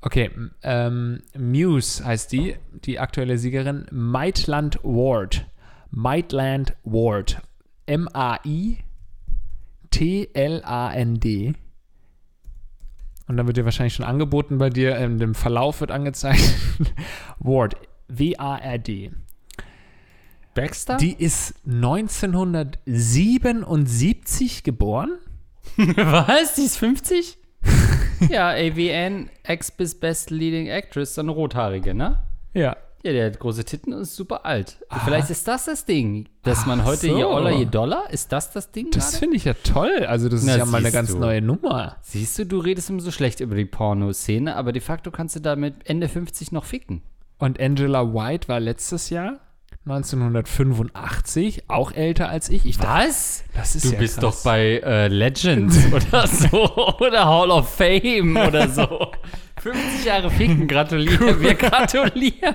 Okay, 0.00 0.30
ähm, 0.62 1.22
Muse 1.36 2.04
heißt 2.04 2.30
die, 2.30 2.54
die 2.84 3.00
aktuelle 3.00 3.36
Siegerin. 3.36 3.86
Maitland 3.90 4.78
Ward. 4.84 5.44
Maitland 5.90 6.76
Ward. 6.84 7.42
M-A-I-T-L-A-N-D. 7.86 8.84
Und 13.26 13.36
dann 13.36 13.46
wird 13.48 13.56
dir 13.56 13.64
wahrscheinlich 13.64 13.94
schon 13.94 14.06
angeboten 14.06 14.58
bei 14.58 14.70
dir, 14.70 14.96
in 14.98 15.18
dem 15.18 15.34
Verlauf 15.34 15.80
wird 15.80 15.90
angezeigt. 15.90 16.54
Ward. 17.40 17.74
W-A-R-D. 18.06 19.10
Baxter? 20.54 20.96
Die 20.96 21.12
ist 21.14 21.54
1977 21.66 24.62
geboren. 24.62 25.18
Was? 25.76 26.54
Die 26.54 26.62
ist 26.62 26.78
50? 26.78 27.36
ja, 28.30 28.50
AVN, 28.50 29.28
Ex 29.42 29.70
bis 29.70 29.98
Best 29.98 30.30
Leading 30.30 30.68
Actress, 30.68 31.14
so 31.14 31.20
eine 31.20 31.30
rothaarige, 31.30 31.94
ne? 31.94 32.22
Ja. 32.54 32.76
Ja, 33.02 33.12
der 33.12 33.26
hat 33.26 33.38
große 33.38 33.64
Titten 33.64 33.94
und 33.94 34.02
ist 34.02 34.14
super 34.14 34.44
alt. 34.44 34.78
Vielleicht 35.04 35.30
ist 35.30 35.48
das 35.48 35.64
das 35.64 35.86
Ding, 35.86 36.28
dass 36.42 36.66
man 36.66 36.82
Ach 36.82 36.86
heute 36.86 37.06
so. 37.06 37.16
je 37.16 37.24
Oller, 37.24 37.52
je 37.52 37.64
Dollar, 37.64 38.10
ist 38.10 38.30
das 38.30 38.52
das 38.52 38.72
Ding 38.72 38.90
Das 38.90 39.16
finde 39.16 39.36
ich 39.36 39.46
ja 39.46 39.54
toll. 39.54 40.04
Also, 40.06 40.28
das 40.28 40.42
Na, 40.42 40.52
ist 40.52 40.58
ja 40.58 40.66
mal 40.66 40.78
eine 40.78 40.92
ganz 40.92 41.12
du. 41.12 41.18
neue 41.18 41.40
Nummer. 41.40 41.96
Siehst 42.02 42.38
du, 42.38 42.44
du 42.44 42.58
redest 42.58 42.90
immer 42.90 43.00
so 43.00 43.10
schlecht 43.10 43.40
über 43.40 43.54
die 43.54 43.64
Pornoszene, 43.64 44.54
aber 44.54 44.72
de 44.72 44.82
facto 44.82 45.10
kannst 45.10 45.34
du 45.34 45.40
damit 45.40 45.76
Ende 45.88 46.08
50 46.08 46.52
noch 46.52 46.66
ficken. 46.66 47.00
Und 47.38 47.58
Angela 47.58 48.12
White 48.12 48.48
war 48.48 48.60
letztes 48.60 49.08
Jahr, 49.08 49.40
1985, 49.86 51.64
auch 51.68 51.92
älter 51.92 52.28
als 52.28 52.50
ich. 52.50 52.66
ich 52.66 52.76
dachte, 52.76 53.08
Was? 53.08 53.44
das 53.54 53.74
ist 53.74 53.86
Du 53.86 53.92
ja 53.94 53.98
bist 53.98 54.20
krass. 54.20 54.42
doch 54.42 54.44
bei 54.44 54.78
äh, 54.84 55.08
Legends 55.08 55.78
oder 55.92 56.26
so. 56.26 56.76
Oder 57.00 57.26
Hall 57.26 57.50
of 57.50 57.68
Fame 57.74 58.36
oder 58.36 58.68
so. 58.68 59.10
50 59.60 60.04
Jahre 60.06 60.30
ficken, 60.30 60.66
gratulieren. 60.68 61.38
Wir 61.40 61.54
gratulieren. 61.54 62.54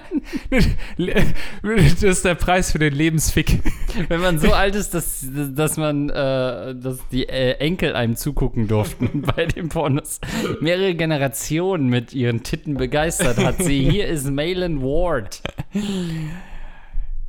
das 0.97 2.01
ist 2.03 2.25
der 2.25 2.33
Preis 2.33 2.71
für 2.71 2.79
den 2.79 2.93
Lebensfick. 2.95 3.59
Wenn 4.07 4.21
man 4.21 4.39
so 4.39 4.53
alt 4.53 4.73
ist, 4.73 4.95
dass, 4.95 5.23
dass 5.31 5.77
man, 5.77 6.09
äh, 6.09 6.73
dass 6.75 7.07
die 7.11 7.29
äh, 7.29 7.53
Enkel 7.59 7.95
einem 7.95 8.15
zugucken 8.15 8.67
durften 8.67 9.21
bei 9.21 9.45
den 9.45 9.69
Pornos. 9.69 10.19
Mehrere 10.61 10.95
Generationen 10.95 11.89
mit 11.89 12.13
ihren 12.13 12.41
Titten 12.41 12.73
begeistert 12.75 13.37
hat 13.37 13.61
sie. 13.61 13.87
Hier 13.87 14.07
ist 14.07 14.27
Malin 14.29 14.81
Ward. 14.81 15.41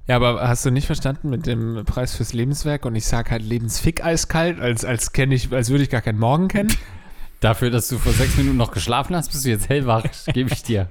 Ja, 0.09 0.17
aber 0.17 0.47
hast 0.47 0.65
du 0.65 0.71
nicht 0.71 0.87
verstanden 0.87 1.31
mit 1.31 1.47
dem 1.47 1.85
Preis 1.85 2.15
fürs 2.15 2.33
Lebenswerk? 2.33 2.85
Und 2.85 2.95
ich 2.95 3.07
sag 3.07 3.31
halt 3.31 3.43
Lebensfick 3.43 4.05
eiskalt, 4.05 4.61
als, 4.61 4.85
als, 4.85 5.13
kenn 5.13 5.33
ich, 5.33 5.53
als 5.53 5.71
würde 5.71 5.83
ich 5.83 5.91
gar 5.91 6.01
keinen 6.01 6.19
Morgen 6.19 6.49
kennen. 6.49 6.73
Dafür, 7.41 7.71
dass 7.71 7.89
du 7.89 7.99
vor 7.99 8.13
sechs 8.13 8.37
Minuten 8.39 8.57
noch 8.57 8.71
geschlafen 8.71 9.15
hast, 9.15 9.31
bist 9.31 9.45
du 9.45 9.51
jetzt 9.51 9.69
hellwach, 9.69 10.05
gebe 10.33 10.51
ich 10.53 10.63
dir. 10.63 10.89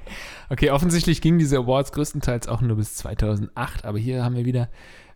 Okay, 0.49 0.69
offensichtlich 0.69 1.21
gingen 1.21 1.39
diese 1.39 1.57
Awards 1.57 1.91
größtenteils 1.91 2.47
auch 2.47 2.61
nur 2.61 2.75
bis 2.77 2.95
2008, 2.95 3.83
aber 3.83 3.97
hier 3.97 4.23
haben 4.23 4.35
wir 4.35 4.45
wieder 4.45 4.69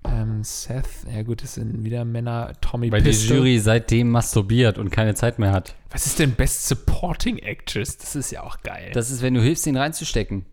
Ähm, 0.06 0.44
Seth, 0.44 0.88
ja 1.14 1.24
gut, 1.24 1.44
das 1.44 1.56
sind 1.56 1.84
wieder 1.84 2.06
Männer. 2.06 2.54
Tommy 2.62 2.90
Weil 2.92 3.02
die 3.02 3.10
Pistol. 3.10 3.38
Jury 3.38 3.60
seitdem 3.60 4.10
masturbiert 4.10 4.78
und 4.78 4.92
keine 4.92 5.14
Zeit 5.14 5.40
mehr 5.40 5.52
hat. 5.52 5.76
Was 5.92 6.06
ist 6.06 6.20
denn 6.20 6.32
Best 6.32 6.68
Supporting 6.68 7.38
Actress? 7.38 7.98
Das 7.98 8.16
ist 8.16 8.32
ja 8.32 8.44
auch 8.44 8.62
geil. 8.64 8.92
Das 8.94 9.12
ist, 9.12 9.22
wenn 9.22 9.34
du 9.34 9.42
hilfst, 9.42 9.68
ihn 9.68 9.76
reinzustecken. 9.76 10.46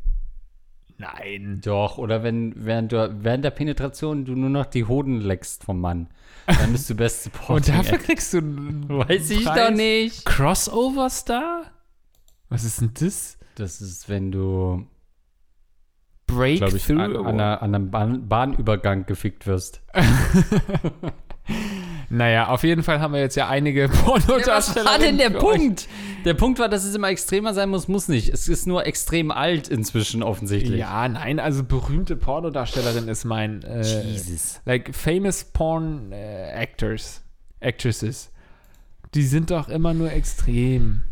Nein. 0.99 1.61
Doch, 1.63 1.99
oder 1.99 2.23
wenn 2.23 2.53
während, 2.65 2.93
du, 2.93 3.17
während 3.23 3.45
der 3.45 3.51
Penetration 3.51 4.25
du 4.25 4.33
nur 4.33 4.49
noch 4.51 4.67
die 4.67 4.85
Hoden 4.85 5.21
leckst 5.21 5.65
vom 5.65 5.81
Mann. 5.81 6.09
Dann 6.47 6.73
bist 6.73 6.89
du 6.89 6.95
Best 6.95 7.25
Supporting 7.25 7.55
Und 7.57 7.69
dafür 7.69 7.99
kriegst 7.99 8.33
du 8.33 8.39
einen 8.39 8.89
Weiß 8.89 9.31
ich 9.31 9.45
Preis? 9.45 9.69
doch 9.69 9.77
nicht. 9.77 10.25
Crossover 10.25 11.11
Star? 11.11 11.65
Was 12.49 12.65
ist 12.65 12.81
denn 12.81 12.93
das? 12.99 13.39
Das 13.57 13.81
ist, 13.81 14.09
wenn 14.09 14.31
du, 14.31 14.87
glaube 16.27 16.77
ich, 16.77 16.87
Breakthrough 16.87 17.01
an, 17.01 17.17
an, 17.17 17.41
an 17.41 17.75
einem 17.75 17.91
Bahn, 17.91 18.29
Bahnübergang 18.29 19.07
gefickt 19.07 19.47
wirst. 19.47 19.83
Naja, 22.09 22.49
auf 22.49 22.63
jeden 22.63 22.83
Fall 22.83 23.01
haben 23.01 23.15
wir 23.15 23.21
jetzt 23.21 23.37
ja 23.37 23.49
einige 23.49 23.91
was 23.91 24.03
Pornodarsteller. 24.03 24.87
war 24.87 24.99
denn 24.99 25.19
der 25.19 25.31
Punkt? 25.31 25.89
Der 26.25 26.35
Punkt 26.35 26.59
war, 26.59 26.69
dass 26.69 26.85
es 26.85 26.95
immer 26.95 27.09
extremer 27.09 27.55
sein 27.55 27.69
muss, 27.69 27.89
muss 27.89 28.09
nicht. 28.09 28.29
Es 28.29 28.49
ist 28.49 28.67
nur 28.67 28.87
extrem 28.87 29.31
alt 29.31 29.69
inzwischen 29.69 30.23
offensichtlich. 30.23 30.81
Ja, 30.81 31.09
nein, 31.09 31.41
also 31.41 31.65
berühmte 31.65 32.17
Pornodarstellerin 32.17 33.09
ist 33.09 33.25
mein 33.25 33.63
äh, 33.63 33.83
Jesus. 33.83 34.61
like 34.65 34.95
famous 34.95 35.45
porn 35.45 36.13
äh, 36.13 36.51
actors, 36.51 37.23
actresses. 37.61 38.31
Die 39.15 39.23
sind 39.23 39.51
doch 39.51 39.69
immer 39.69 39.95
nur 39.95 40.13
extrem. 40.13 41.03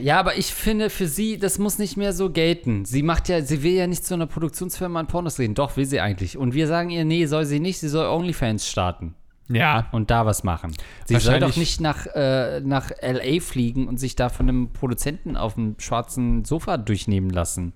Ja, 0.00 0.18
aber 0.18 0.36
ich 0.36 0.46
finde, 0.46 0.90
für 0.90 1.06
sie, 1.06 1.38
das 1.38 1.58
muss 1.58 1.78
nicht 1.78 1.96
mehr 1.96 2.12
so 2.12 2.30
gelten. 2.30 2.84
Sie 2.84 3.04
macht 3.04 3.28
ja, 3.28 3.42
sie 3.42 3.62
will 3.62 3.74
ja 3.74 3.86
nicht 3.86 4.04
zu 4.04 4.14
einer 4.14 4.26
Produktionsfirma 4.26 4.98
an 4.98 5.06
Pornos 5.06 5.38
reden. 5.38 5.54
Doch, 5.54 5.76
will 5.76 5.84
sie 5.84 6.00
eigentlich. 6.00 6.36
Und 6.36 6.54
wir 6.54 6.66
sagen 6.66 6.90
ihr, 6.90 7.04
nee, 7.04 7.26
soll 7.26 7.44
sie 7.44 7.60
nicht, 7.60 7.78
sie 7.78 7.88
soll 7.88 8.06
OnlyFans 8.06 8.68
starten 8.68 9.14
Ja, 9.48 9.88
und 9.92 10.10
da 10.10 10.24
was 10.24 10.42
machen. 10.42 10.72
Sie 11.04 11.18
soll 11.18 11.38
doch 11.38 11.56
nicht 11.56 11.80
nach, 11.80 12.06
äh, 12.14 12.60
nach 12.60 12.90
L.A. 12.90 13.40
fliegen 13.40 13.88
und 13.88 13.98
sich 13.98 14.16
da 14.16 14.28
von 14.30 14.48
einem 14.48 14.72
Produzenten 14.72 15.36
auf 15.36 15.54
dem 15.54 15.76
schwarzen 15.78 16.44
Sofa 16.44 16.78
durchnehmen 16.78 17.30
lassen. 17.30 17.74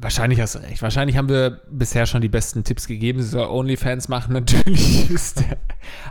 Wahrscheinlich 0.00 0.40
hast 0.40 0.54
du 0.54 0.60
recht. 0.60 0.80
Wahrscheinlich 0.80 1.16
haben 1.16 1.28
wir 1.28 1.60
bisher 1.70 2.06
schon 2.06 2.22
die 2.22 2.28
besten 2.28 2.64
Tipps 2.64 2.86
gegeben. 2.86 3.20
Sie 3.20 3.28
soll 3.28 3.46
Onlyfans 3.46 4.08
machen. 4.08 4.32
Natürlich 4.32 5.10
ist 5.10 5.40
der 5.40 5.58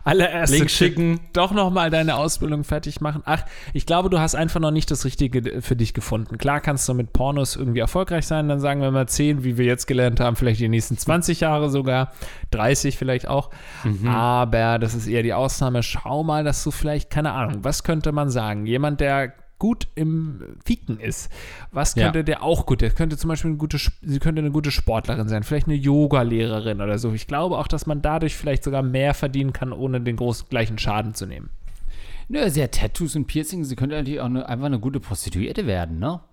allererste 0.03 0.57
Link 0.57 0.69
schicken. 0.69 1.19
doch 1.33 1.51
noch 1.51 1.71
mal 1.71 1.89
deine 1.89 2.15
Ausbildung 2.15 2.63
fertig 2.63 3.01
machen. 3.01 3.23
Ach, 3.25 3.43
ich 3.73 3.85
glaube, 3.85 4.09
du 4.09 4.19
hast 4.19 4.35
einfach 4.35 4.59
noch 4.59 4.71
nicht 4.71 4.91
das 4.91 5.05
Richtige 5.05 5.61
für 5.61 5.75
dich 5.75 5.93
gefunden. 5.93 6.37
Klar 6.37 6.61
kannst 6.61 6.87
du 6.87 6.93
mit 6.93 7.13
Pornos 7.13 7.55
irgendwie 7.55 7.79
erfolgreich 7.79 8.27
sein. 8.27 8.47
Dann 8.47 8.59
sagen 8.59 8.81
wir 8.81 8.91
mal 8.91 9.07
10, 9.07 9.43
wie 9.43 9.57
wir 9.57 9.65
jetzt 9.65 9.87
gelernt 9.87 10.19
haben, 10.19 10.35
vielleicht 10.35 10.59
die 10.59 10.69
nächsten 10.69 10.97
20 10.97 11.39
Jahre 11.39 11.69
sogar, 11.69 12.11
30 12.51 12.95
vielleicht 12.97 13.27
auch. 13.27 13.49
Aber 14.07 14.77
das 14.77 14.93
ist 14.93 15.07
eher 15.07 15.23
die 15.23 15.33
Ausnahme. 15.33 15.81
Schau 15.81 16.23
mal, 16.23 16.43
dass 16.43 16.63
du 16.63 16.71
vielleicht, 16.71 17.09
keine 17.09 17.31
Ahnung, 17.31 17.63
was 17.63 17.83
könnte 17.83 18.11
man 18.11 18.29
sagen? 18.29 18.65
Jemand, 18.67 19.01
der 19.01 19.33
gut 19.59 19.87
im 19.95 20.41
Fieken 20.65 20.99
ist. 20.99 21.29
Was 21.71 21.93
Ja. 21.95 22.05
könnte 22.05 22.23
der 22.23 22.41
auch 22.43 22.65
gut? 22.65 22.81
Der 22.81 22.89
könnte 22.89 23.17
zum 23.17 23.27
Beispiel 23.27 23.49
eine 23.51 23.57
gute, 23.57 23.77
sie 23.77 24.19
könnte 24.19 24.39
eine 24.39 24.51
gute 24.51 24.71
Sportlerin 24.71 25.27
sein, 25.27 25.43
vielleicht 25.43 25.67
eine 25.67 25.75
Yoga-Lehrerin 25.75 26.81
oder 26.81 26.97
so. 26.97 27.11
Ich 27.13 27.27
glaube 27.27 27.57
auch, 27.57 27.67
dass 27.67 27.85
man 27.85 28.01
dadurch 28.01 28.35
vielleicht 28.35 28.63
sogar 28.63 28.81
mehr 28.81 29.13
verdienen 29.13 29.53
kann, 29.53 29.71
ohne 29.73 30.01
den 30.01 30.15
großen 30.15 30.47
gleichen 30.49 30.79
Schaden 30.79 31.13
zu 31.13 31.25
nehmen. 31.25 31.49
Nö, 32.29 32.49
sie 32.49 32.63
hat 32.63 32.73
Tattoos 32.73 33.15
und 33.15 33.25
Piercings. 33.27 33.69
Sie 33.69 33.75
könnte 33.75 33.95
natürlich 33.95 34.19
auch 34.21 34.25
eine, 34.25 34.47
einfach 34.47 34.67
eine 34.67 34.79
gute 34.79 34.99
Prostituierte 34.99 35.67
werden, 35.67 35.99
ne? 35.99 36.19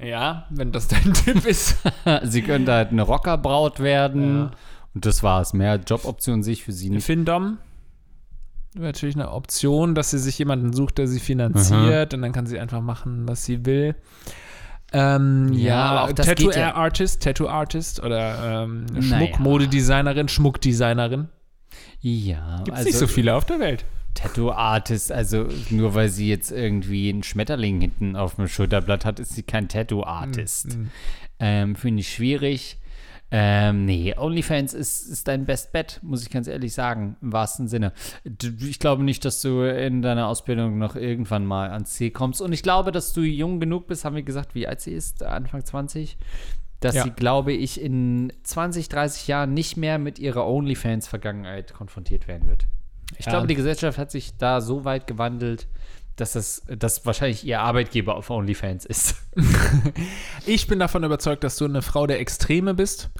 Ja, 0.00 0.46
wenn 0.50 0.70
das 0.70 0.86
dein 0.86 1.12
Tipp 1.12 1.44
ist. 1.44 1.76
sie 2.22 2.42
könnte 2.42 2.72
halt 2.72 2.90
eine 2.92 3.02
Rockerbraut 3.02 3.80
werden. 3.80 4.36
Ja. 4.38 4.50
Und 4.94 5.06
das 5.06 5.22
war's. 5.22 5.52
Mehr 5.54 5.76
Joboptionen 5.76 6.42
sehe 6.42 6.52
ich 6.52 6.62
für 6.64 6.72
sie 6.72 6.90
nicht. 6.90 7.04
Findom 7.04 7.58
natürlich 8.74 9.14
eine 9.16 9.30
Option, 9.32 9.94
dass 9.94 10.10
sie 10.10 10.18
sich 10.18 10.38
jemanden 10.38 10.72
sucht, 10.72 10.98
der 10.98 11.06
sie 11.08 11.20
finanziert 11.20 12.14
und 12.14 12.22
dann 12.22 12.32
kann 12.32 12.46
sie 12.46 12.58
einfach 12.58 12.80
machen, 12.80 13.28
was 13.28 13.44
sie 13.44 13.64
will. 13.66 13.94
Ähm, 14.92 15.52
Ja, 15.52 15.58
ja, 15.66 15.84
aber 15.84 16.02
auch 16.04 16.12
das 16.12 16.26
geht 16.28 16.40
ja- 16.40 16.68
Tattoo-Artist, 16.70 17.22
Tattoo-Artist 17.22 18.02
oder 18.02 18.62
ähm, 18.64 18.86
Naja. 18.86 19.02
Schmuckmodedesignerin, 19.02 20.28
Schmuckdesignerin. 20.28 21.28
Ja, 22.00 22.58
Gibt 22.64 22.68
es 22.68 22.74
also 22.74 22.88
nicht 22.88 22.98
so 22.98 23.06
viele 23.06 23.34
auf 23.34 23.44
der 23.44 23.60
Welt. 23.60 23.84
Tattoo-Artist, 24.14 25.12
also 25.12 25.46
nur 25.70 25.94
weil 25.94 26.08
sie 26.08 26.28
jetzt 26.28 26.50
irgendwie 26.50 27.08
einen 27.10 27.22
Schmetterling 27.22 27.80
hinten 27.80 28.16
auf 28.16 28.36
dem 28.36 28.48
Schulterblatt 28.48 29.04
hat, 29.04 29.20
ist 29.20 29.34
sie 29.34 29.42
kein 29.42 29.68
Tattoo-Artist. 29.68 30.76
Mhm. 30.76 30.90
Ähm, 31.38 31.76
Finde 31.76 32.00
ich 32.00 32.12
schwierig. 32.12 32.77
Ähm, 33.30 33.84
nee, 33.84 34.14
OnlyFans 34.16 34.72
ist, 34.72 35.06
ist 35.06 35.28
dein 35.28 35.44
Best 35.44 35.72
Bet, 35.72 36.00
muss 36.02 36.22
ich 36.22 36.30
ganz 36.30 36.46
ehrlich 36.48 36.72
sagen, 36.72 37.16
im 37.20 37.32
wahrsten 37.32 37.68
Sinne. 37.68 37.92
Ich 38.24 38.78
glaube 38.78 39.02
nicht, 39.02 39.24
dass 39.24 39.42
du 39.42 39.60
in 39.62 40.00
deiner 40.00 40.28
Ausbildung 40.28 40.78
noch 40.78 40.96
irgendwann 40.96 41.44
mal 41.44 41.70
ans 41.70 41.92
Ziel 41.92 42.10
kommst. 42.10 42.40
Und 42.40 42.52
ich 42.52 42.62
glaube, 42.62 42.90
dass 42.90 43.12
du 43.12 43.20
jung 43.20 43.60
genug 43.60 43.86
bist, 43.86 44.04
haben 44.06 44.16
wir 44.16 44.22
gesagt, 44.22 44.54
wie 44.54 44.66
alt 44.66 44.80
sie 44.80 44.92
ist, 44.92 45.22
Anfang 45.22 45.62
20, 45.62 46.16
dass 46.80 46.94
Ja. 46.94 47.02
sie, 47.02 47.10
glaube 47.10 47.52
ich, 47.52 47.80
in 47.80 48.32
20, 48.44 48.88
30 48.88 49.28
Jahren 49.28 49.52
nicht 49.52 49.76
mehr 49.76 49.98
mit 49.98 50.18
ihrer 50.18 50.46
OnlyFans-Vergangenheit 50.46 51.74
konfrontiert 51.74 52.28
werden 52.28 52.48
wird. 52.48 52.66
Ich 53.18 53.26
Ja. 53.26 53.32
glaube, 53.32 53.46
die 53.46 53.54
Gesellschaft 53.56 53.98
hat 53.98 54.10
sich 54.10 54.36
da 54.38 54.60
so 54.62 54.84
weit 54.84 55.06
gewandelt, 55.06 55.66
dass 56.20 56.32
das 56.32 56.62
dass 56.66 57.06
wahrscheinlich 57.06 57.44
ihr 57.44 57.60
Arbeitgeber 57.60 58.16
auf 58.16 58.30
OnlyFans 58.30 58.84
ist. 58.84 59.16
Ich 60.46 60.66
bin 60.66 60.78
davon 60.78 61.04
überzeugt, 61.04 61.44
dass 61.44 61.56
du 61.56 61.66
eine 61.66 61.82
Frau 61.82 62.06
der 62.06 62.20
Extreme 62.20 62.72
bist. 62.72 63.10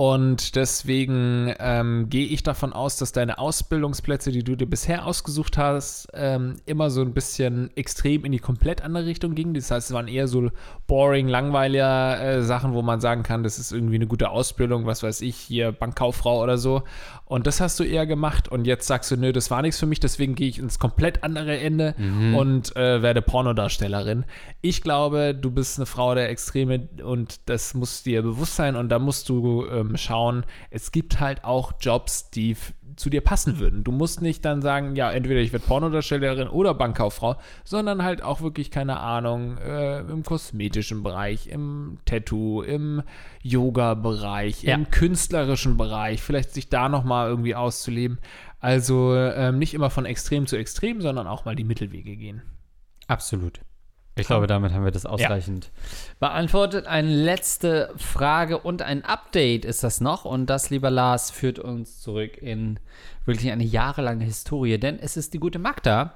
Und 0.00 0.56
deswegen 0.56 1.52
ähm, 1.58 2.06
gehe 2.08 2.24
ich 2.24 2.42
davon 2.42 2.72
aus, 2.72 2.96
dass 2.96 3.12
deine 3.12 3.38
Ausbildungsplätze, 3.38 4.32
die 4.32 4.42
du 4.42 4.56
dir 4.56 4.64
bisher 4.64 5.04
ausgesucht 5.04 5.58
hast, 5.58 6.08
ähm, 6.14 6.56
immer 6.64 6.88
so 6.88 7.02
ein 7.02 7.12
bisschen 7.12 7.68
extrem 7.76 8.24
in 8.24 8.32
die 8.32 8.38
komplett 8.38 8.80
andere 8.80 9.04
Richtung 9.04 9.34
gingen. 9.34 9.52
Das 9.52 9.70
heißt, 9.70 9.90
es 9.90 9.94
waren 9.94 10.08
eher 10.08 10.26
so 10.26 10.52
boring, 10.86 11.28
langweilige 11.28 11.84
äh, 11.84 12.40
Sachen, 12.40 12.72
wo 12.72 12.80
man 12.80 13.02
sagen 13.02 13.24
kann, 13.24 13.42
das 13.42 13.58
ist 13.58 13.72
irgendwie 13.72 13.96
eine 13.96 14.06
gute 14.06 14.30
Ausbildung, 14.30 14.86
was 14.86 15.02
weiß 15.02 15.20
ich, 15.20 15.36
hier 15.36 15.70
Bankkauffrau 15.70 16.42
oder 16.42 16.56
so. 16.56 16.82
Und 17.26 17.46
das 17.46 17.60
hast 17.60 17.78
du 17.78 17.84
eher 17.84 18.06
gemacht. 18.06 18.48
Und 18.48 18.66
jetzt 18.66 18.86
sagst 18.86 19.10
du, 19.10 19.18
nö, 19.18 19.34
das 19.34 19.50
war 19.50 19.60
nichts 19.60 19.78
für 19.78 19.84
mich, 19.84 20.00
deswegen 20.00 20.34
gehe 20.34 20.48
ich 20.48 20.58
ins 20.58 20.78
komplett 20.78 21.22
andere 21.24 21.58
Ende 21.58 21.94
und 22.38 22.74
äh, 22.74 23.02
werde 23.02 23.20
Pornodarstellerin. 23.20 24.24
Ich 24.62 24.80
glaube, 24.80 25.34
du 25.38 25.50
bist 25.50 25.78
eine 25.78 25.84
Frau 25.84 26.14
der 26.14 26.30
Extreme 26.30 26.88
und 27.04 27.50
das 27.50 27.74
muss 27.74 28.02
dir 28.02 28.22
bewusst 28.22 28.56
sein 28.56 28.76
und 28.76 28.88
da 28.88 28.98
musst 28.98 29.28
du 29.28 29.66
ähm, 29.66 29.89
schauen, 29.96 30.44
es 30.70 30.92
gibt 30.92 31.20
halt 31.20 31.44
auch 31.44 31.72
Jobs, 31.80 32.30
die 32.30 32.56
zu 32.96 33.08
dir 33.08 33.20
passen 33.20 33.58
würden. 33.58 33.84
Du 33.84 33.92
musst 33.92 34.20
nicht 34.20 34.44
dann 34.44 34.60
sagen, 34.62 34.96
ja, 34.96 35.10
entweder 35.10 35.40
ich 35.40 35.52
werde 35.52 35.64
Pornodarstellerin 35.66 36.48
oder 36.48 36.74
Bankkauffrau, 36.74 37.36
sondern 37.64 38.02
halt 38.02 38.22
auch 38.22 38.40
wirklich, 38.42 38.70
keine 38.70 38.98
Ahnung, 39.00 39.56
äh, 39.58 40.00
im 40.00 40.22
kosmetischen 40.22 41.02
Bereich, 41.02 41.46
im 41.46 41.98
Tattoo, 42.04 42.62
im 42.62 43.02
Yoga-Bereich, 43.42 44.62
Ja. 44.64 44.74
im 44.74 44.90
künstlerischen 44.90 45.76
Bereich, 45.76 46.22
vielleicht 46.22 46.52
sich 46.52 46.68
da 46.68 46.88
nochmal 46.88 47.28
irgendwie 47.28 47.54
auszuleben. 47.54 48.18
Also 48.58 49.14
ähm, 49.14 49.58
nicht 49.58 49.72
immer 49.74 49.88
von 49.90 50.04
extrem 50.04 50.46
zu 50.46 50.56
extrem, 50.56 51.00
sondern 51.00 51.26
auch 51.26 51.44
mal 51.44 51.56
die 51.56 51.64
Mittelwege 51.64 52.16
gehen. 52.16 52.42
Absolut. 53.06 53.60
Ich 54.16 54.26
glaube, 54.26 54.46
damit 54.46 54.72
haben 54.72 54.84
wir 54.84 54.90
das 54.90 55.06
ausreichend 55.06 55.70
beantwortet. 56.18 56.86
Eine 56.86 57.08
letzte 57.08 57.92
Frage 57.96 58.58
und 58.58 58.82
ein 58.82 59.04
Update 59.04 59.64
ist 59.64 59.82
das 59.82 60.00
noch. 60.00 60.24
Und 60.24 60.46
das, 60.46 60.70
lieber 60.70 60.90
Lars, 60.90 61.30
führt 61.30 61.58
uns 61.58 62.00
zurück 62.00 62.36
in 62.36 62.78
wirklich 63.30 63.50
eine 63.52 63.64
jahrelange 63.64 64.24
Historie. 64.24 64.78
Denn 64.78 64.98
es 64.98 65.16
ist 65.16 65.32
die 65.34 65.38
gute 65.38 65.58
Magda, 65.58 66.14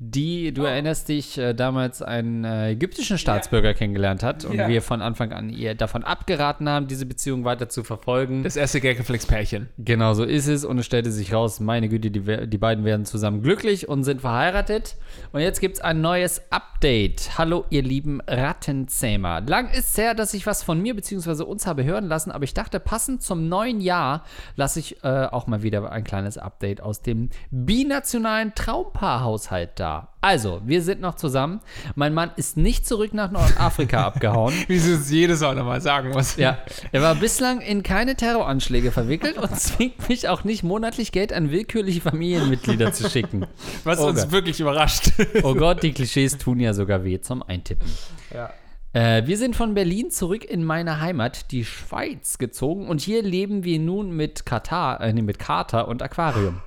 die, 0.00 0.52
du 0.54 0.62
erinnerst 0.62 1.08
dich, 1.08 1.38
äh, 1.38 1.54
damals 1.54 2.02
einen 2.02 2.44
äh, 2.44 2.70
ägyptischen 2.70 3.18
Staatsbürger 3.18 3.74
kennengelernt 3.74 4.22
hat. 4.22 4.44
Und 4.44 4.54
Ja. 4.54 4.68
wir 4.68 4.80
von 4.80 5.02
Anfang 5.02 5.32
an 5.32 5.50
ihr 5.50 5.74
davon 5.74 6.04
abgeraten 6.04 6.68
haben, 6.68 6.86
diese 6.86 7.04
Beziehung 7.04 7.44
weiter 7.44 7.68
zu 7.68 7.82
verfolgen. 7.82 8.44
Das 8.44 8.54
erste 8.54 8.80
Gagreflex-Pärchen. 8.80 9.68
Genau 9.76 10.14
so 10.14 10.22
ist 10.22 10.46
es. 10.46 10.64
Und 10.64 10.78
es 10.78 10.86
stellte 10.86 11.10
sich 11.10 11.34
raus, 11.34 11.58
meine 11.58 11.88
Güte, 11.88 12.12
die, 12.12 12.46
die 12.46 12.58
beiden 12.58 12.84
werden 12.84 13.06
zusammen 13.06 13.42
glücklich 13.42 13.88
und 13.88 14.04
sind 14.04 14.20
verheiratet. 14.20 14.94
Und 15.32 15.40
jetzt 15.40 15.60
gibt 15.60 15.78
es 15.78 15.80
ein 15.80 16.00
neues 16.00 16.42
Update. 16.50 17.36
Hallo, 17.36 17.64
ihr 17.70 17.82
lieben 17.82 18.20
Rattenzähmer. 18.24 19.40
Lang 19.40 19.68
ist 19.70 19.90
es 19.90 19.98
her, 19.98 20.14
dass 20.14 20.32
ich 20.32 20.46
was 20.46 20.62
von 20.62 20.80
mir 20.80 20.94
bzw. 20.94 21.42
uns 21.42 21.66
habe 21.66 21.82
hören 21.82 22.06
lassen, 22.06 22.30
aber 22.30 22.44
ich 22.44 22.54
dachte, 22.54 22.78
passend 22.78 23.24
zum 23.24 23.48
neuen 23.48 23.80
Jahr 23.80 24.22
lasse 24.54 24.78
ich 24.78 25.02
äh, 25.02 25.24
auch 25.24 25.48
mal 25.48 25.64
wieder 25.64 25.90
ein 25.90 26.04
kleines 26.04 26.38
Update 26.38 26.47
aus 26.80 27.02
dem 27.02 27.30
binationalen 27.50 28.54
Traumpaarhaushalt 28.54 29.70
da. 29.78 30.08
Also, 30.20 30.60
wir 30.64 30.82
sind 30.82 31.00
noch 31.00 31.14
zusammen. 31.14 31.60
Mein 31.94 32.12
Mann 32.12 32.32
ist 32.36 32.56
nicht 32.56 32.86
zurück 32.86 33.14
nach 33.14 33.30
Nordafrika 33.30 34.04
abgehauen. 34.06 34.52
Wie 34.66 34.78
du 34.78 34.94
es 34.94 35.10
jedes 35.10 35.40
Mal 35.40 35.54
nochmal 35.54 35.80
sagen 35.80 36.10
musst. 36.10 36.38
Ja, 36.38 36.58
er 36.90 37.02
war 37.02 37.14
bislang 37.14 37.60
in 37.60 37.82
keine 37.84 38.16
Terroranschläge 38.16 38.90
verwickelt 38.90 39.38
und 39.38 39.54
zwingt 39.60 40.08
mich 40.08 40.28
auch 40.28 40.42
nicht 40.44 40.62
monatlich 40.64 41.12
Geld 41.12 41.32
an 41.32 41.50
willkürliche 41.52 42.00
Familienmitglieder 42.00 42.92
zu 42.92 43.08
schicken. 43.08 43.46
Was 43.84 44.00
Oh 44.00 44.08
uns 44.08 44.22
Gott. 44.22 44.32
wirklich 44.32 44.58
überrascht. 44.60 45.12
Oh 45.44 45.54
Gott, 45.54 45.82
die 45.82 45.92
Klischees 45.92 46.36
tun 46.38 46.58
ja 46.58 46.74
sogar 46.74 47.04
weh 47.04 47.20
zum 47.20 47.42
Eintippen. 47.42 47.88
ja. 48.34 48.50
Äh, 48.92 49.26
wir 49.26 49.36
sind 49.36 49.54
von 49.54 49.74
Berlin 49.74 50.10
zurück 50.10 50.44
in 50.44 50.64
meine 50.64 51.00
Heimat, 51.00 51.50
die 51.50 51.64
Schweiz, 51.64 52.38
gezogen 52.38 52.88
und 52.88 53.00
hier 53.00 53.22
leben 53.22 53.62
wir 53.64 53.78
nun 53.78 54.10
mit 54.10 54.46
Katar, 54.46 55.00
äh, 55.00 55.12
nee, 55.12 55.22
mit 55.22 55.38
Kater 55.38 55.88
und 55.88 56.02
Aquarium. 56.02 56.62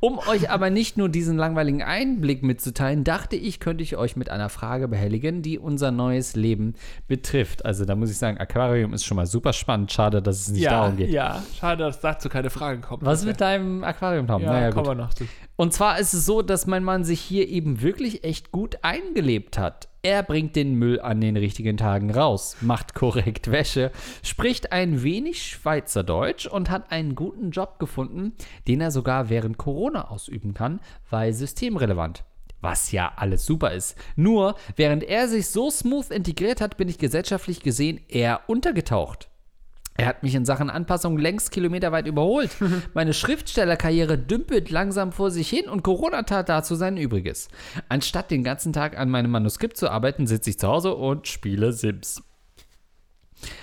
Um 0.00 0.18
euch 0.18 0.50
aber 0.50 0.68
nicht 0.68 0.98
nur 0.98 1.08
diesen 1.08 1.38
langweiligen 1.38 1.82
Einblick 1.82 2.42
mitzuteilen, 2.42 3.04
dachte 3.04 3.36
ich, 3.36 3.58
könnte 3.58 3.82
ich 3.82 3.96
euch 3.96 4.16
mit 4.16 4.28
einer 4.28 4.50
Frage 4.50 4.86
behelligen, 4.88 5.40
die 5.40 5.58
unser 5.58 5.90
neues 5.90 6.36
Leben 6.36 6.74
betrifft. 7.08 7.64
Also 7.64 7.86
da 7.86 7.94
muss 7.94 8.10
ich 8.10 8.18
sagen, 8.18 8.38
Aquarium 8.38 8.92
ist 8.92 9.06
schon 9.06 9.16
mal 9.16 9.26
super 9.26 9.54
spannend. 9.54 9.92
Schade, 9.92 10.20
dass 10.20 10.40
es 10.40 10.48
nicht 10.48 10.62
ja, 10.62 10.70
darum 10.70 10.96
geht. 10.96 11.10
ja, 11.10 11.42
schade, 11.58 11.84
dass 11.84 12.00
dazu 12.00 12.28
keine 12.28 12.50
Frage 12.50 12.80
kommt. 12.80 13.04
Was 13.04 13.24
mit 13.24 13.40
deinem 13.40 13.82
Aquarium, 13.82 14.26
Tom? 14.26 14.42
ja, 14.42 14.52
naja, 14.52 14.70
kommen 14.72 14.88
wir 14.88 14.94
noch 14.94 15.14
zu. 15.14 15.24
Und 15.56 15.72
zwar 15.72 15.98
ist 15.98 16.12
es 16.12 16.26
so, 16.26 16.42
dass 16.42 16.66
mein 16.66 16.84
Mann 16.84 17.04
sich 17.04 17.20
hier 17.20 17.48
eben 17.48 17.80
wirklich 17.80 18.24
echt 18.24 18.52
gut 18.52 18.78
eingelebt 18.82 19.58
hat. 19.58 19.88
Er 20.02 20.22
bringt 20.22 20.54
den 20.54 20.74
Müll 20.74 21.00
an 21.00 21.20
den 21.20 21.36
richtigen 21.36 21.78
Tagen 21.78 22.10
raus, 22.10 22.58
macht 22.60 22.94
korrekt 22.94 23.50
Wäsche, 23.50 23.90
spricht 24.22 24.70
ein 24.70 25.02
wenig 25.02 25.42
Schweizerdeutsch 25.42 26.46
und 26.46 26.70
hat 26.70 26.92
einen 26.92 27.14
guten 27.14 27.50
Job 27.50 27.78
gefunden, 27.78 28.34
den 28.68 28.82
er 28.82 28.90
sogar 28.90 29.30
während 29.30 29.56
Corona 29.56 30.10
ausüben 30.10 30.52
kann, 30.52 30.80
weil 31.10 31.32
systemrelevant. 31.32 32.22
Was 32.60 32.92
ja 32.92 33.12
alles 33.16 33.46
super 33.46 33.72
ist. 33.72 33.96
Nur, 34.14 34.56
während 34.76 35.04
er 35.04 35.28
sich 35.28 35.48
so 35.48 35.70
smooth 35.70 36.10
integriert 36.10 36.60
hat, 36.60 36.76
bin 36.76 36.88
ich 36.88 36.98
gesellschaftlich 36.98 37.60
gesehen 37.60 38.00
eher 38.08 38.40
untergetaucht. 38.48 39.28
Er 39.96 40.06
hat 40.06 40.22
mich 40.22 40.34
in 40.34 40.44
Sachen 40.44 40.70
Anpassung 40.70 41.18
längst 41.18 41.50
kilometerweit 41.50 42.06
überholt. 42.06 42.50
Meine 42.94 43.14
Schriftstellerkarriere 43.14 44.18
dümpelt 44.18 44.70
langsam 44.70 45.12
vor 45.12 45.30
sich 45.30 45.48
hin 45.48 45.68
und 45.68 45.82
Corona 45.82 46.22
tat 46.22 46.48
dazu 46.48 46.74
sein 46.74 46.96
Übriges. 46.96 47.48
Anstatt 47.88 48.30
den 48.30 48.44
ganzen 48.44 48.72
Tag 48.72 48.98
an 48.98 49.10
meinem 49.10 49.30
Manuskript 49.30 49.76
zu 49.76 49.90
arbeiten, 49.90 50.26
sitze 50.26 50.50
ich 50.50 50.58
zu 50.58 50.68
Hause 50.68 50.94
und 50.94 51.28
spiele 51.28 51.72
Sims. 51.72 52.22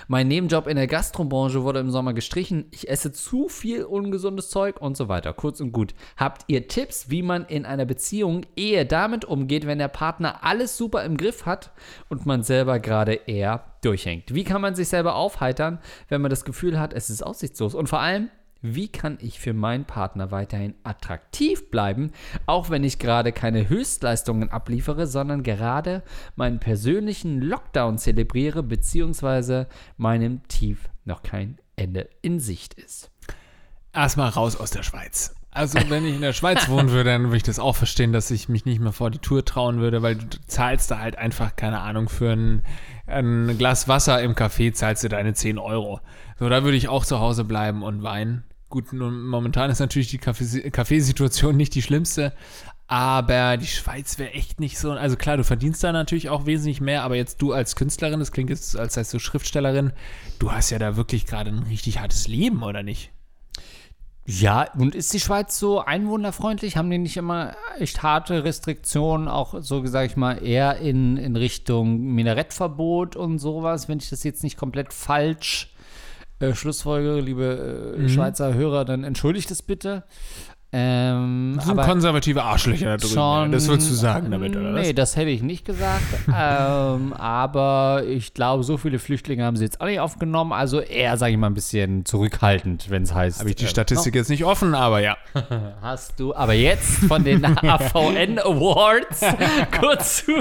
Mein 0.06 0.28
Nebenjob 0.28 0.66
in 0.66 0.76
der 0.76 0.86
Gastrobranche 0.86 1.62
wurde 1.62 1.80
im 1.80 1.90
Sommer 1.90 2.14
gestrichen. 2.14 2.66
Ich 2.70 2.88
esse 2.88 3.12
zu 3.12 3.48
viel 3.48 3.84
ungesundes 3.84 4.48
Zeug 4.48 4.80
und 4.80 4.96
so 4.96 5.08
weiter. 5.08 5.32
Kurz 5.32 5.60
und 5.60 5.72
gut. 5.72 5.94
Habt 6.16 6.44
ihr 6.46 6.68
Tipps, 6.68 7.10
wie 7.10 7.22
man 7.22 7.44
in 7.46 7.66
einer 7.66 7.84
Beziehung 7.84 8.42
eher 8.56 8.84
damit 8.84 9.24
umgeht, 9.24 9.66
wenn 9.66 9.78
der 9.78 9.88
Partner 9.88 10.44
alles 10.44 10.76
super 10.76 11.04
im 11.04 11.16
Griff 11.16 11.46
hat 11.46 11.72
und 12.08 12.26
man 12.26 12.42
selber 12.42 12.78
gerade 12.78 13.14
eher 13.14 13.64
durchhängt? 13.84 14.34
Wie 14.34 14.44
kann 14.44 14.60
man 14.60 14.74
sich 14.74 14.88
selber 14.88 15.14
aufheitern, 15.14 15.78
wenn 16.08 16.20
man 16.20 16.30
das 16.30 16.44
Gefühl 16.44 16.78
hat, 16.78 16.92
es 16.92 17.10
ist 17.10 17.22
aussichtslos? 17.22 17.74
Und 17.74 17.88
vor 17.88 18.00
allem, 18.00 18.28
wie 18.62 18.88
kann 18.88 19.18
ich 19.20 19.40
für 19.40 19.52
meinen 19.52 19.84
Partner 19.84 20.30
weiterhin 20.30 20.74
attraktiv 20.84 21.70
bleiben, 21.70 22.12
auch 22.46 22.70
wenn 22.70 22.82
ich 22.82 22.98
gerade 22.98 23.30
keine 23.30 23.68
Höchstleistungen 23.68 24.50
abliefere, 24.50 25.06
sondern 25.06 25.42
gerade 25.42 26.02
meinen 26.34 26.60
persönlichen 26.60 27.42
Lockdown 27.42 27.98
zelebriere, 27.98 28.62
beziehungsweise 28.62 29.68
meinem 29.98 30.48
Tief 30.48 30.88
noch 31.04 31.22
kein 31.22 31.58
Ende 31.76 32.08
in 32.22 32.40
Sicht 32.40 32.72
ist. 32.74 33.10
Erstmal 33.92 34.30
raus 34.30 34.56
aus 34.56 34.70
der 34.70 34.82
Schweiz. 34.82 35.34
Also, 35.50 35.78
wenn 35.88 36.04
ich 36.04 36.16
in 36.16 36.20
der 36.20 36.32
Schweiz 36.32 36.68
wohnen 36.68 36.90
würde, 36.90 37.10
dann 37.10 37.24
würde 37.24 37.36
ich 37.36 37.42
das 37.44 37.60
auch 37.60 37.76
verstehen, 37.76 38.12
dass 38.12 38.32
ich 38.32 38.48
mich 38.48 38.64
nicht 38.64 38.80
mehr 38.80 38.92
vor 38.92 39.12
die 39.12 39.20
Tour 39.20 39.44
trauen 39.44 39.78
würde, 39.78 40.02
weil 40.02 40.16
du 40.16 40.26
zahlst 40.48 40.90
da 40.90 40.98
halt 40.98 41.16
einfach, 41.16 41.54
keine 41.54 41.78
Ahnung, 41.80 42.08
für 42.08 42.32
ein, 42.32 42.64
ein 43.06 43.56
Glas 43.58 43.88
Wasser 43.88 44.22
im 44.22 44.34
Café 44.34 44.72
zahlst 44.72 45.04
du 45.04 45.08
deine 45.08 45.34
10 45.34 45.58
Euro. 45.58 46.00
So, 46.38 46.48
da 46.48 46.64
würde 46.64 46.76
ich 46.76 46.88
auch 46.88 47.04
zu 47.04 47.20
Hause 47.20 47.44
bleiben 47.44 47.82
und 47.82 48.02
weinen. 48.02 48.44
Gut, 48.68 48.92
momentan 48.92 49.70
ist 49.70 49.78
natürlich 49.78 50.10
die 50.10 50.18
Kaffee- 50.18 50.70
Kaffeesituation 50.70 51.56
nicht 51.56 51.74
die 51.74 51.82
schlimmste, 51.82 52.32
aber 52.88 53.56
die 53.56 53.66
Schweiz 53.66 54.18
wäre 54.18 54.32
echt 54.32 54.58
nicht 54.58 54.78
so. 54.78 54.92
Also 54.92 55.16
klar, 55.16 55.36
du 55.36 55.44
verdienst 55.44 55.84
da 55.84 55.92
natürlich 55.92 56.28
auch 56.28 56.46
wesentlich 56.46 56.80
mehr, 56.80 57.02
aber 57.02 57.14
jetzt 57.14 57.40
du 57.40 57.52
als 57.52 57.76
Künstlerin, 57.76 58.18
das 58.20 58.32
klingt 58.32 58.50
jetzt, 58.50 58.76
als 58.76 58.96
heißt 58.96 59.14
du 59.14 59.18
Schriftstellerin, 59.18 59.92
du 60.38 60.50
hast 60.50 60.70
ja 60.70 60.78
da 60.78 60.96
wirklich 60.96 61.26
gerade 61.26 61.50
ein 61.50 61.64
richtig 61.64 62.00
hartes 62.00 62.26
Leben, 62.26 62.62
oder 62.62 62.82
nicht? 62.82 63.12
Ja, 64.26 64.68
und 64.78 64.94
ist 64.94 65.12
die 65.12 65.20
Schweiz 65.20 65.58
so 65.58 65.80
einwohnerfreundlich? 65.80 66.78
Haben 66.78 66.88
die 66.90 66.96
nicht 66.96 67.18
immer 67.18 67.56
echt 67.78 68.02
harte 68.02 68.42
Restriktionen, 68.44 69.28
auch 69.28 69.60
so, 69.60 69.84
sag 69.86 70.06
ich 70.06 70.16
mal, 70.16 70.42
eher 70.42 70.78
in, 70.78 71.18
in 71.18 71.36
Richtung 71.36 72.00
Minarettverbot 72.14 73.16
und 73.16 73.38
sowas, 73.38 73.88
wenn 73.88 73.98
ich 73.98 74.08
das 74.08 74.24
jetzt 74.24 74.42
nicht 74.42 74.56
komplett 74.56 74.94
falsch 74.94 75.74
äh, 76.40 76.54
schlussfolgere, 76.54 77.20
liebe 77.20 77.96
äh, 77.98 78.08
Schweizer 78.08 78.54
Hörer, 78.54 78.86
dann 78.86 79.04
entschuldigt 79.04 79.50
es 79.50 79.60
bitte. 79.60 80.04
Ähm, 80.76 81.52
Das 81.56 81.66
sind 81.66 81.76
konservative 81.80 82.42
Arschlöcher 82.42 82.86
da 82.86 82.96
drüben. 82.96 83.12
schon. 83.14 83.52
Das 83.52 83.68
willst 83.68 83.88
du 83.88 83.94
sagen 83.94 84.32
damit, 84.32 84.56
oder 84.56 84.72
Nee, 84.72 84.88
was? 84.88 84.94
das 84.96 85.14
hätte 85.16 85.30
ich 85.30 85.40
nicht 85.40 85.64
gesagt. 85.64 86.02
ähm, 86.26 87.12
aber 87.12 88.02
ich 88.08 88.34
glaube, 88.34 88.64
so 88.64 88.76
viele 88.76 88.98
Flüchtlinge 88.98 89.44
haben 89.44 89.56
sie 89.56 89.62
jetzt 89.64 89.80
auch 89.80 89.86
nicht 89.86 90.00
aufgenommen. 90.00 90.52
Also 90.52 90.80
eher, 90.80 91.16
sage 91.16 91.30
ich 91.32 91.38
mal, 91.38 91.46
ein 91.46 91.54
bisschen 91.54 92.04
zurückhaltend, 92.04 92.90
wenn 92.90 93.04
es 93.04 93.14
heißt. 93.14 93.38
Habe 93.38 93.50
ich 93.50 93.56
die 93.56 93.66
äh, 93.66 93.68
Statistik 93.68 94.16
jetzt 94.16 94.30
nicht 94.30 94.44
offen, 94.44 94.74
aber 94.74 94.98
ja. 95.00 95.16
Hast 95.80 96.18
du, 96.18 96.34
aber 96.34 96.54
jetzt 96.54 97.04
von 97.06 97.22
den 97.22 97.44
AVN 97.56 98.40
Awards 98.40 99.20
kurz 99.78 100.24
zu. 100.24 100.32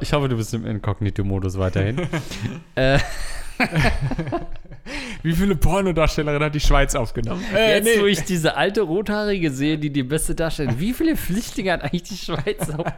Ich 0.00 0.12
hoffe, 0.12 0.28
du 0.28 0.36
bist 0.36 0.54
im 0.54 0.64
Inkognito-Modus 0.64 1.58
weiterhin. 1.58 2.06
äh, 2.76 2.98
Wie 5.22 5.32
viele 5.32 5.56
Pornodarstellerinnen 5.56 6.46
hat 6.46 6.54
die 6.54 6.60
Schweiz 6.60 6.94
aufgenommen? 6.94 7.44
Äh, 7.54 7.78
jetzt, 7.78 8.00
wo 8.00 8.06
ich 8.06 8.22
diese 8.24 8.56
alte 8.56 8.82
Rothaarige 8.82 9.50
sehe, 9.50 9.78
die 9.78 9.90
die 9.90 10.02
beste 10.02 10.34
darstellt, 10.34 10.78
wie 10.78 10.92
viele 10.92 11.16
Flüchtlinge 11.16 11.72
hat 11.72 11.82
eigentlich 11.82 12.04
die 12.04 12.16
Schweiz 12.16 12.60
aufgenommen? 12.70 12.94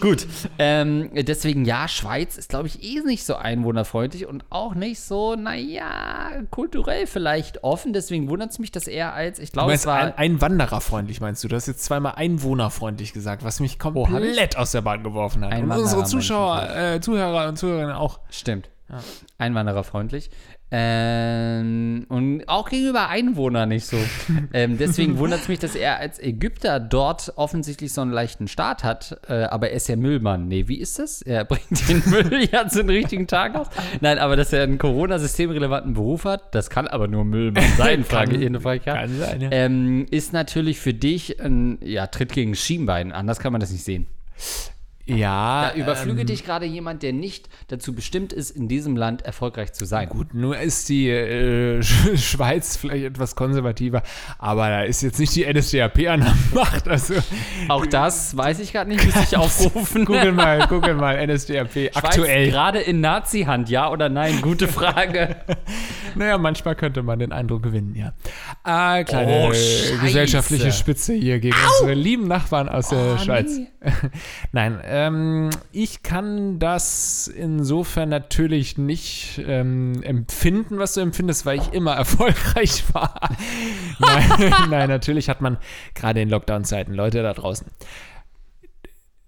Gut, 0.00 0.26
ähm, 0.58 1.10
deswegen 1.12 1.64
ja, 1.64 1.88
Schweiz 1.88 2.38
ist, 2.38 2.50
glaube 2.50 2.68
ich, 2.68 2.84
eh 2.84 3.00
nicht 3.00 3.24
so 3.24 3.34
einwohnerfreundlich 3.34 4.26
und 4.26 4.44
auch 4.50 4.74
nicht 4.74 5.00
so, 5.00 5.34
naja, 5.34 6.30
kulturell 6.50 7.06
vielleicht 7.06 7.64
offen. 7.64 7.92
Deswegen 7.92 8.28
wundert 8.28 8.50
es 8.52 8.58
mich, 8.58 8.70
dass 8.70 8.86
er 8.86 9.12
als, 9.12 9.38
ich 9.38 9.52
glaube, 9.52 9.72
es 9.72 9.86
war. 9.86 9.98
ein, 9.98 10.16
einwandererfreundlich, 10.16 11.20
meinst 11.20 11.42
du? 11.42 11.48
Du 11.48 11.56
hast 11.56 11.66
jetzt 11.66 11.84
zweimal 11.84 12.14
einwohnerfreundlich 12.16 13.12
gesagt, 13.12 13.44
was 13.44 13.60
mich 13.60 13.72
ich? 13.72 13.78
komplett 13.78 14.56
aus 14.56 14.72
der 14.72 14.82
Bahn 14.82 15.02
geworfen 15.02 15.44
hat. 15.44 15.52
Und 15.58 15.70
unsere 15.70 16.04
Zuschauer, 16.04 16.68
äh, 16.74 17.00
Zuhörer 17.00 17.48
und 17.48 17.56
Zuhörerinnen 17.56 17.94
auch. 17.94 18.20
Stimmt. 18.30 18.68
Einwandererfreundlich. 19.38 20.30
Ähm, 20.72 22.06
und 22.08 22.48
auch 22.48 22.68
gegenüber 22.68 23.08
Einwohnern 23.08 23.70
nicht 23.70 23.86
so. 23.86 23.96
ähm, 24.52 24.78
deswegen 24.78 25.18
wundert 25.18 25.40
es 25.42 25.48
mich, 25.48 25.58
dass 25.58 25.74
er 25.74 25.98
als 25.98 26.20
Ägypter 26.20 26.78
dort 26.78 27.32
offensichtlich 27.34 27.92
so 27.92 28.02
einen 28.02 28.12
leichten 28.12 28.46
Start 28.46 28.84
hat. 28.84 29.20
Äh, 29.28 29.44
aber 29.44 29.70
er 29.70 29.76
ist 29.76 29.88
ja 29.88 29.96
Müllmann. 29.96 30.46
Nee, 30.46 30.68
wie 30.68 30.76
ist 30.76 31.00
das? 31.00 31.22
Er 31.22 31.44
bringt 31.46 31.88
den 31.88 32.02
Müll 32.06 32.48
ja 32.52 32.68
zu 32.68 32.82
den 32.82 32.90
richtigen 32.90 33.26
Tag 33.26 33.56
aus. 33.56 33.66
Nein, 34.00 34.18
aber 34.18 34.36
dass 34.36 34.52
er 34.52 34.62
einen 34.62 34.78
Corona-systemrelevanten 34.78 35.94
Beruf 35.94 36.24
hat, 36.24 36.54
das 36.54 36.70
kann 36.70 36.86
aber 36.86 37.08
nur 37.08 37.24
Müllmann 37.24 37.64
sein, 37.76 38.04
Frage, 38.04 38.36
eine 38.36 38.60
Frage. 38.60 38.80
kann 38.80 39.18
sein, 39.18 39.40
ja. 39.40 39.48
ähm, 39.50 40.06
Ist 40.10 40.32
natürlich 40.32 40.78
für 40.78 40.94
dich 40.94 41.40
ein 41.40 41.78
ja, 41.82 42.06
Tritt 42.06 42.32
gegen 42.32 42.54
Schienbein. 42.54 43.10
Anders 43.10 43.40
kann 43.40 43.50
man 43.50 43.60
das 43.60 43.72
nicht 43.72 43.84
sehen. 43.84 44.06
Ja, 45.16 45.70
Da 45.72 45.74
überflüge 45.80 46.22
ähm, 46.22 46.26
dich 46.26 46.44
gerade 46.44 46.66
jemand, 46.66 47.02
der 47.02 47.12
nicht 47.12 47.48
dazu 47.68 47.94
bestimmt 47.94 48.32
ist, 48.32 48.50
in 48.50 48.68
diesem 48.68 48.96
Land 48.96 49.22
erfolgreich 49.22 49.72
zu 49.72 49.84
sein. 49.84 50.08
Gut, 50.08 50.34
nur 50.34 50.58
ist 50.58 50.88
die 50.88 51.08
äh, 51.08 51.80
Sch- 51.80 52.16
Schweiz 52.30 52.76
vielleicht 52.76 53.04
etwas 53.04 53.34
konservativer, 53.36 54.02
aber 54.38 54.68
da 54.68 54.82
ist 54.82 55.02
jetzt 55.02 55.18
nicht 55.18 55.34
die 55.34 55.44
NSDAP 55.52 55.98
an 56.08 56.20
der 56.20 56.34
Macht. 56.54 56.88
Also 56.88 57.14
Auch 57.68 57.86
das 57.86 58.36
weiß 58.36 58.60
ich 58.60 58.72
gerade 58.72 58.90
nicht, 58.90 59.04
müsste 59.04 59.20
ich 59.22 59.36
aufrufen. 59.36 60.04
google 60.04 60.32
mal, 60.32 60.66
google 60.68 60.94
mal 60.94 61.24
NSDAP 61.26 61.72
Schweiz 61.72 61.96
aktuell. 61.96 62.50
gerade 62.50 62.78
in 62.80 63.00
Nazi-Hand, 63.00 63.68
ja 63.70 63.90
oder 63.90 64.08
nein? 64.08 64.40
Gute 64.42 64.68
Frage. 64.68 65.36
Naja, 66.16 66.38
manchmal 66.38 66.74
könnte 66.74 67.04
man 67.04 67.20
den 67.20 67.30
Eindruck 67.30 67.62
gewinnen, 67.62 67.94
ja. 67.94 68.12
Ah, 68.64 69.04
kleine 69.04 69.46
Oh, 69.46 69.52
äh, 69.52 69.96
gesellschaftliche 70.02 70.72
Spitze 70.72 71.12
hier 71.14 71.38
gegen 71.38 71.54
unsere 71.78 71.94
lieben 71.94 72.26
Nachbarn 72.26 72.68
aus 72.68 72.88
der 72.88 73.14
Oh, 73.14 73.18
Schweiz. 73.18 73.56
nee. 73.56 73.68
Nein, 74.50 74.80
ähm, 75.00 75.50
ich 75.72 76.02
kann 76.02 76.58
das 76.58 77.26
insofern 77.28 78.08
natürlich 78.08 78.76
nicht 78.76 79.40
ähm, 79.46 80.02
empfinden, 80.02 80.78
was 80.78 80.94
du 80.94 81.00
empfindest, 81.00 81.46
weil 81.46 81.58
ich 81.58 81.72
immer 81.72 81.94
erfolgreich 81.96 82.84
war. 82.92 83.30
nein, 83.98 84.52
nein, 84.70 84.88
natürlich 84.88 85.28
hat 85.28 85.40
man 85.40 85.58
gerade 85.94 86.20
in 86.20 86.28
Lockdown-Zeiten 86.28 86.92
Leute 86.92 87.22
da 87.22 87.32
draußen. 87.32 87.66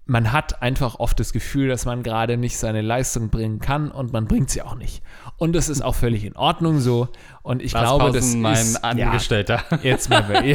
Man 0.05 0.33
hat 0.33 0.61
einfach 0.61 0.95
oft 0.99 1.17
das 1.19 1.31
Gefühl, 1.31 1.69
dass 1.69 1.85
man 1.85 2.03
gerade 2.03 2.35
nicht 2.35 2.57
seine 2.57 2.81
Leistung 2.81 3.29
bringen 3.29 3.59
kann 3.59 3.89
und 3.89 4.11
man 4.11 4.25
bringt 4.25 4.49
sie 4.49 4.61
auch 4.61 4.75
nicht. 4.75 5.01
Und 5.37 5.53
das 5.53 5.69
ist 5.69 5.81
auch 5.81 5.95
völlig 5.95 6.25
in 6.25 6.35
Ordnung 6.35 6.79
so. 6.79 7.07
Und 7.41 7.61
ich 7.61 7.71
Lars 7.71 7.85
glaube, 7.85 8.05
Pausen, 8.05 8.15
das 8.15 8.35
mein 8.35 8.53
ist 8.53 8.83
ja, 8.83 9.05
Angestellter. 9.07 9.63
Jetzt 9.83 10.09
mal, 10.09 10.25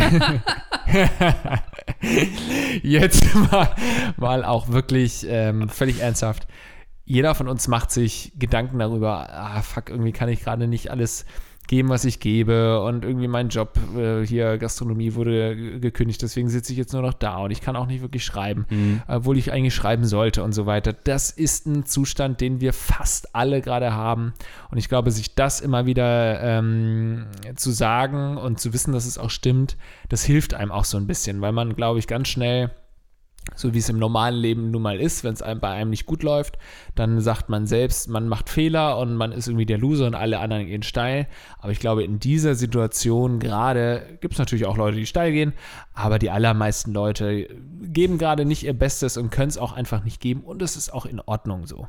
jetzt 2.83 3.35
mal, 3.35 3.75
mal 4.17 4.45
auch 4.45 4.69
wirklich 4.69 5.27
ähm, 5.29 5.69
völlig 5.69 6.01
ernsthaft. 6.01 6.47
Jeder 7.05 7.35
von 7.35 7.49
uns 7.49 7.69
macht 7.69 7.91
sich 7.91 8.33
Gedanken 8.39 8.79
darüber, 8.79 9.31
ah, 9.31 9.63
fuck, 9.63 9.89
irgendwie 9.89 10.13
kann 10.13 10.29
ich 10.29 10.43
gerade 10.43 10.67
nicht 10.69 10.91
alles 10.91 11.25
geben, 11.69 11.91
was 11.91 12.05
ich 12.05 12.19
gebe 12.19 12.83
und 12.83 13.05
irgendwie 13.05 13.29
mein 13.29 13.51
Job 13.51 13.79
äh, 13.97 14.27
hier 14.27 14.59
Gastronomie 14.59 15.15
wurde 15.15 15.79
gekündigt, 15.79 16.21
deswegen 16.23 16.49
sitze 16.49 16.73
ich 16.73 16.79
jetzt 16.79 16.93
nur 16.93 17.03
noch 17.03 17.13
da 17.15 17.37
und 17.39 17.51
ich 17.53 17.61
kann 17.61 17.77
auch 17.77 17.87
nicht 17.87 18.03
wirklich 18.03 18.25
schreiben, 18.25 18.67
mhm. 18.71 19.03
obwohl 19.07 19.39
ich 19.39 19.53
eigentlich 19.53 19.75
schreiben 19.75 20.05
sollte 20.05 20.43
und 20.43 20.53
so 20.53 20.67
weiter. 20.67 20.93
Das 20.93 21.31
ist 21.31 21.67
ein 21.67 21.85
Zustand, 21.85 22.41
den 22.41 22.61
wir 22.61 22.73
fast 22.73 23.37
alle 23.37 23.61
gerade 23.61 23.93
haben 23.93 24.33
und 24.71 24.79
ich 24.79 24.89
glaube, 24.89 25.11
sich 25.11 25.35
das 25.35 25.61
immer 25.61 25.87
wieder 25.87 26.41
ähm, 26.41 27.27
zu 27.55 27.71
sagen 27.71 28.39
und 28.39 28.59
zu 28.59 28.73
wissen, 28.73 28.93
dass 28.93 29.07
es 29.07 29.19
auch 29.19 29.31
stimmt, 29.31 29.77
das 30.09 30.25
hilft 30.25 30.55
einem 30.55 30.73
auch 30.73 30.85
so 30.85 30.97
ein 30.97 31.07
bisschen, 31.07 31.41
weil 31.43 31.53
man, 31.53 31.77
glaube 31.77 31.99
ich, 31.99 32.07
ganz 32.07 32.29
schnell 32.29 32.71
so 33.55 33.75
wie 33.75 33.79
es 33.79 33.89
im 33.89 33.99
normalen 33.99 34.37
Leben 34.37 34.71
nun 34.71 34.83
mal 34.83 35.01
ist, 35.01 35.25
wenn 35.25 35.35
es 35.35 35.41
bei 35.41 35.69
einem 35.69 35.91
nicht 35.91 36.07
gut 36.07 36.23
läuft, 36.23 36.59
dann 36.95 37.21
sagt 37.21 37.49
man 37.49 37.67
selbst, 37.67 38.09
man 38.09 38.29
macht 38.29 38.49
Fehler 38.49 38.99
und 38.99 39.15
man 39.17 39.33
ist 39.33 39.49
irgendwie 39.49 39.67
der 39.67 39.79
Loser 39.79 40.07
und 40.07 40.15
alle 40.15 40.39
anderen 40.39 40.67
gehen 40.67 40.83
steil. 40.83 41.27
Aber 41.59 41.73
ich 41.73 41.81
glaube, 41.81 42.05
in 42.05 42.19
dieser 42.19 42.55
Situation 42.55 43.39
gerade 43.39 44.19
gibt 44.21 44.35
es 44.35 44.39
natürlich 44.39 44.67
auch 44.67 44.77
Leute, 44.77 44.97
die 44.97 45.07
steil 45.07 45.33
gehen, 45.33 45.53
aber 45.95 46.19
die 46.19 46.31
allermeisten 46.31 46.93
Leute 46.93 47.49
geben 47.83 48.19
gerade 48.19 48.45
nicht 48.45 48.63
ihr 48.63 48.75
Bestes 48.75 49.17
und 49.17 49.31
können 49.31 49.49
es 49.49 49.59
auch 49.59 49.73
einfach 49.73 50.05
nicht 50.05 50.21
geben 50.21 50.43
und 50.43 50.63
es 50.63 50.77
ist 50.77 50.93
auch 50.93 51.07
in 51.07 51.21
Ordnung 51.21 51.67
so. 51.67 51.89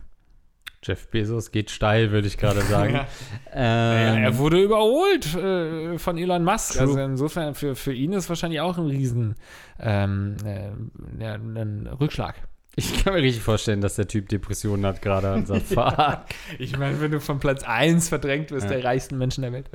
Jeff 0.84 1.08
Bezos 1.10 1.52
geht 1.52 1.72
steil, 1.72 2.12
würde 2.12 2.28
ich 2.28 2.38
gerade 2.38 2.62
sagen. 2.62 2.94
ja. 2.96 3.08
Ähm, 3.54 4.14
naja, 4.14 4.20
er 4.20 4.38
wurde 4.38 4.62
überholt 4.62 5.36
äh, 5.36 5.98
von 5.98 6.18
Elon 6.18 6.44
Musk. 6.44 6.74
True. 6.74 6.82
Also 6.82 7.00
insofern 7.00 7.56
für, 7.56 7.76
für 7.76 7.94
ihn 7.94 8.14
ist 8.14 8.30
wahrscheinlich 8.30 8.62
auch 8.62 8.78
ein 8.78 8.86
riesen 8.86 9.36
ähm, 9.80 10.38
äh, 10.46 11.24
ja, 11.24 11.34
ein 11.36 11.88
Rückschlag. 12.00 12.36
Ich 12.76 13.04
kann 13.04 13.14
mir 13.14 13.22
richtig 13.22 13.44
vorstellen, 13.44 13.82
dass 13.82 13.96
der 13.96 14.08
Typ 14.08 14.30
Depressionen 14.30 14.86
hat 14.86 15.02
gerade 15.02 15.34
und 15.34 15.48
sagt, 15.48 15.64
fuck. 15.64 16.20
ich 16.60 16.78
meine, 16.78 17.02
wenn 17.02 17.12
du 17.12 17.20
von 17.20 17.40
Platz 17.40 17.64
1 17.64 18.08
verdrängt 18.08 18.52
wirst, 18.52 18.70
ja. 18.70 18.76
der 18.76 18.86
reichsten 18.86 19.18
Menschen 19.18 19.42
der 19.42 19.52
Welt. 19.52 19.70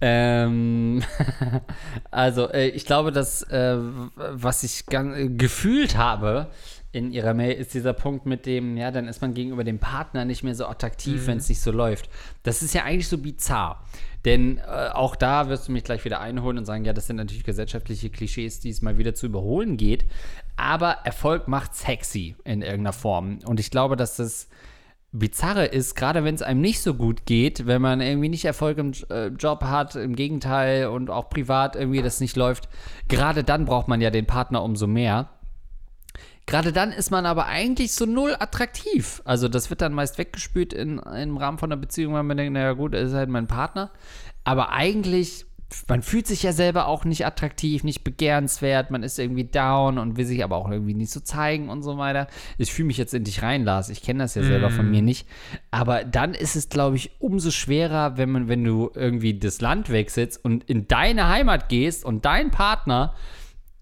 Ähm, 0.00 1.02
also, 2.10 2.50
äh, 2.50 2.68
ich 2.68 2.86
glaube, 2.86 3.12
dass, 3.12 3.42
äh, 3.42 3.76
was 4.16 4.64
ich 4.64 4.86
gefühlt 4.86 5.96
habe, 5.96 6.48
in 6.94 7.10
ihrer 7.10 7.34
Mail 7.34 7.52
ist 7.52 7.74
dieser 7.74 7.92
Punkt 7.92 8.24
mit 8.24 8.46
dem, 8.46 8.76
ja, 8.76 8.92
dann 8.92 9.08
ist 9.08 9.20
man 9.20 9.34
gegenüber 9.34 9.64
dem 9.64 9.80
Partner 9.80 10.24
nicht 10.24 10.44
mehr 10.44 10.54
so 10.54 10.66
attraktiv, 10.66 11.22
mhm. 11.22 11.26
wenn 11.26 11.38
es 11.38 11.48
nicht 11.48 11.60
so 11.60 11.72
läuft. 11.72 12.08
Das 12.44 12.62
ist 12.62 12.72
ja 12.72 12.84
eigentlich 12.84 13.08
so 13.08 13.18
bizarr. 13.18 13.84
Denn 14.24 14.58
äh, 14.58 14.90
auch 14.92 15.16
da 15.16 15.48
wirst 15.48 15.66
du 15.66 15.72
mich 15.72 15.82
gleich 15.82 16.04
wieder 16.04 16.20
einholen 16.20 16.56
und 16.56 16.66
sagen, 16.66 16.84
ja, 16.84 16.92
das 16.92 17.08
sind 17.08 17.16
natürlich 17.16 17.42
gesellschaftliche 17.42 18.10
Klischees, 18.10 18.60
die 18.60 18.70
es 18.70 18.80
mal 18.80 18.96
wieder 18.96 19.14
zu 19.14 19.26
überholen 19.26 19.76
geht. 19.76 20.04
Aber 20.56 20.98
Erfolg 21.04 21.48
macht 21.48 21.74
sexy 21.74 22.36
in 22.44 22.62
irgendeiner 22.62 22.92
Form. 22.92 23.40
Und 23.44 23.58
ich 23.58 23.72
glaube, 23.72 23.96
dass 23.96 24.16
das 24.16 24.48
Bizarre 25.10 25.66
ist, 25.66 25.96
gerade 25.96 26.22
wenn 26.22 26.36
es 26.36 26.42
einem 26.42 26.60
nicht 26.60 26.80
so 26.80 26.94
gut 26.94 27.26
geht, 27.26 27.66
wenn 27.66 27.82
man 27.82 28.00
irgendwie 28.00 28.28
nicht 28.28 28.44
Erfolg 28.44 28.78
im 28.78 28.92
äh, 29.10 29.28
Job 29.28 29.64
hat, 29.64 29.96
im 29.96 30.14
Gegenteil 30.14 30.86
und 30.86 31.10
auch 31.10 31.28
privat 31.28 31.74
irgendwie 31.74 32.02
das 32.02 32.20
nicht 32.20 32.36
läuft, 32.36 32.68
gerade 33.08 33.42
dann 33.42 33.64
braucht 33.64 33.88
man 33.88 34.00
ja 34.00 34.10
den 34.10 34.26
Partner 34.26 34.62
umso 34.62 34.86
mehr. 34.86 35.28
Gerade 36.46 36.72
dann 36.72 36.92
ist 36.92 37.10
man 37.10 37.24
aber 37.24 37.46
eigentlich 37.46 37.92
so 37.92 38.04
null 38.04 38.36
attraktiv. 38.38 39.22
Also 39.24 39.48
das 39.48 39.70
wird 39.70 39.80
dann 39.80 39.94
meist 39.94 40.18
weggespült 40.18 40.72
in, 40.72 40.98
im 40.98 41.36
Rahmen 41.38 41.58
von 41.58 41.72
einer 41.72 41.80
Beziehung, 41.80 42.12
weil 42.14 42.22
man 42.22 42.36
denkt, 42.36 42.52
naja 42.52 42.72
gut, 42.72 42.94
er 42.94 43.02
ist 43.02 43.14
halt 43.14 43.30
mein 43.30 43.46
Partner. 43.46 43.90
Aber 44.44 44.70
eigentlich, 44.70 45.46
man 45.88 46.02
fühlt 46.02 46.26
sich 46.26 46.42
ja 46.42 46.52
selber 46.52 46.86
auch 46.86 47.06
nicht 47.06 47.24
attraktiv, 47.24 47.82
nicht 47.82 48.04
begehrenswert, 48.04 48.90
man 48.90 49.02
ist 49.02 49.18
irgendwie 49.18 49.44
down 49.44 49.96
und 49.96 50.18
will 50.18 50.26
sich 50.26 50.44
aber 50.44 50.56
auch 50.56 50.70
irgendwie 50.70 50.92
nicht 50.92 51.10
so 51.10 51.20
zeigen 51.20 51.70
und 51.70 51.82
so 51.82 51.96
weiter. 51.96 52.26
Ich 52.58 52.74
fühle 52.74 52.88
mich 52.88 52.98
jetzt 52.98 53.14
in 53.14 53.24
dich 53.24 53.42
rein, 53.42 53.64
Lars. 53.64 53.88
Ich 53.88 54.02
kenne 54.02 54.24
das 54.24 54.34
ja 54.34 54.42
selber 54.42 54.68
mm. 54.68 54.72
von 54.72 54.90
mir 54.90 55.00
nicht. 55.00 55.26
Aber 55.70 56.04
dann 56.04 56.34
ist 56.34 56.56
es, 56.56 56.68
glaube 56.68 56.96
ich, 56.96 57.12
umso 57.20 57.50
schwerer, 57.52 58.18
wenn 58.18 58.30
man, 58.30 58.48
wenn 58.48 58.62
du 58.62 58.90
irgendwie 58.94 59.38
das 59.38 59.62
Land 59.62 59.88
wechselst 59.88 60.44
und 60.44 60.64
in 60.64 60.88
deine 60.88 61.26
Heimat 61.28 61.70
gehst 61.70 62.04
und 62.04 62.26
dein 62.26 62.50
Partner 62.50 63.14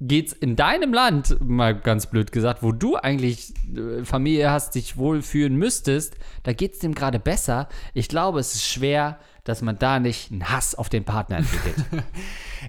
geht's 0.08 0.32
in 0.32 0.56
deinem 0.56 0.92
Land, 0.92 1.36
mal 1.40 1.78
ganz 1.78 2.06
blöd 2.06 2.32
gesagt, 2.32 2.62
wo 2.62 2.72
du 2.72 2.96
eigentlich 2.96 3.54
äh, 3.74 4.04
Familie 4.04 4.50
hast, 4.50 4.74
dich 4.74 4.96
wohlfühlen 4.96 5.56
müsstest, 5.56 6.16
da 6.42 6.52
geht's 6.52 6.80
dem 6.80 6.94
gerade 6.94 7.18
besser. 7.18 7.68
Ich 7.94 8.08
glaube, 8.08 8.40
es 8.40 8.54
ist 8.54 8.64
schwer, 8.64 9.18
dass 9.44 9.60
man 9.60 9.76
da 9.76 9.98
nicht 9.98 10.30
einen 10.30 10.50
Hass 10.50 10.76
auf 10.76 10.88
den 10.88 11.04
Partner 11.04 11.38
entwickelt. 11.38 11.74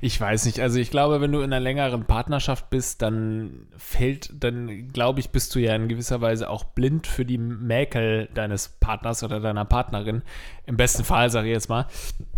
ich 0.02 0.20
weiß 0.20 0.46
nicht. 0.46 0.60
Also 0.60 0.80
ich 0.80 0.90
glaube, 0.90 1.22
wenn 1.22 1.32
du 1.32 1.40
in 1.40 1.54
einer 1.54 1.60
längeren 1.60 2.06
Partnerschaft 2.06 2.72
bist, 2.72 3.04
dann 3.04 3.68
fällt, 3.78 4.32
dann 4.44 4.88
glaube 4.88 5.20
ich, 5.20 5.30
bist 5.30 5.54
du 5.54 5.60
ja 5.60 5.76
in 5.76 5.88
gewisser 5.88 6.20
Weise 6.20 6.50
auch 6.50 6.64
blind 6.64 7.06
für 7.06 7.26
die 7.26 7.38
Mäkel 7.38 8.28
deines 8.34 8.70
Partners 8.70 9.24
oder 9.24 9.40
deiner 9.40 9.66
Partnerin. 9.66 10.24
Im 10.66 10.76
besten 10.76 11.04
Fall, 11.04 11.30
sage 11.30 11.48
ich 11.50 11.54
jetzt 11.54 11.70
mal. 11.70 11.86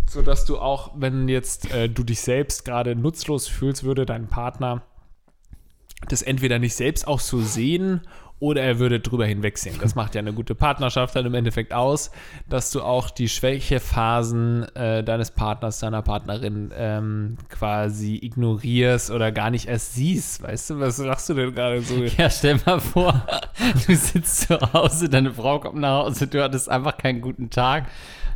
Sodass 0.08 0.44
du 0.44 0.58
auch, 0.58 0.92
wenn 0.96 1.28
jetzt 1.28 1.72
äh, 1.72 1.88
du 1.88 2.04
dich 2.04 2.20
selbst 2.20 2.66
gerade 2.66 2.94
nutzlos 2.94 3.48
fühlst, 3.48 3.84
würde 3.84 4.04
dein 4.04 4.28
Partner 4.28 4.82
das 6.08 6.20
entweder 6.20 6.58
nicht 6.58 6.74
selbst 6.74 7.08
auch 7.08 7.20
so 7.20 7.40
sehen 7.40 8.02
er 8.40 8.78
würde 8.78 9.00
drüber 9.00 9.24
hinwegsehen. 9.26 9.78
Das 9.80 9.94
macht 9.94 10.14
ja 10.14 10.20
eine 10.20 10.32
gute 10.32 10.54
Partnerschaft 10.54 11.16
dann 11.16 11.24
im 11.24 11.34
Endeffekt 11.34 11.72
aus, 11.72 12.10
dass 12.48 12.70
du 12.70 12.82
auch 12.82 13.10
die 13.10 13.28
Schwächephasen 13.28 14.64
äh, 14.74 15.02
deines 15.02 15.30
Partners, 15.30 15.80
deiner 15.80 16.02
Partnerin 16.02 16.70
ähm, 16.76 17.38
quasi 17.48 18.16
ignorierst 18.16 19.10
oder 19.10 19.32
gar 19.32 19.50
nicht 19.50 19.68
erst 19.68 19.94
siehst. 19.94 20.42
Weißt 20.42 20.70
du, 20.70 20.80
was 20.80 20.96
sagst 20.96 21.28
du 21.30 21.34
denn 21.34 21.54
gerade 21.54 21.80
so? 21.82 21.96
Ja, 22.16 22.30
stell 22.30 22.60
mal 22.66 22.80
vor, 22.80 23.26
du 23.86 23.94
sitzt 23.94 24.48
zu 24.48 24.60
Hause, 24.72 25.08
deine 25.08 25.32
Frau 25.32 25.58
kommt 25.58 25.80
nach 25.80 26.04
Hause, 26.04 26.26
du 26.26 26.42
hattest 26.42 26.68
einfach 26.68 26.98
keinen 26.98 27.20
guten 27.20 27.50
Tag. 27.50 27.86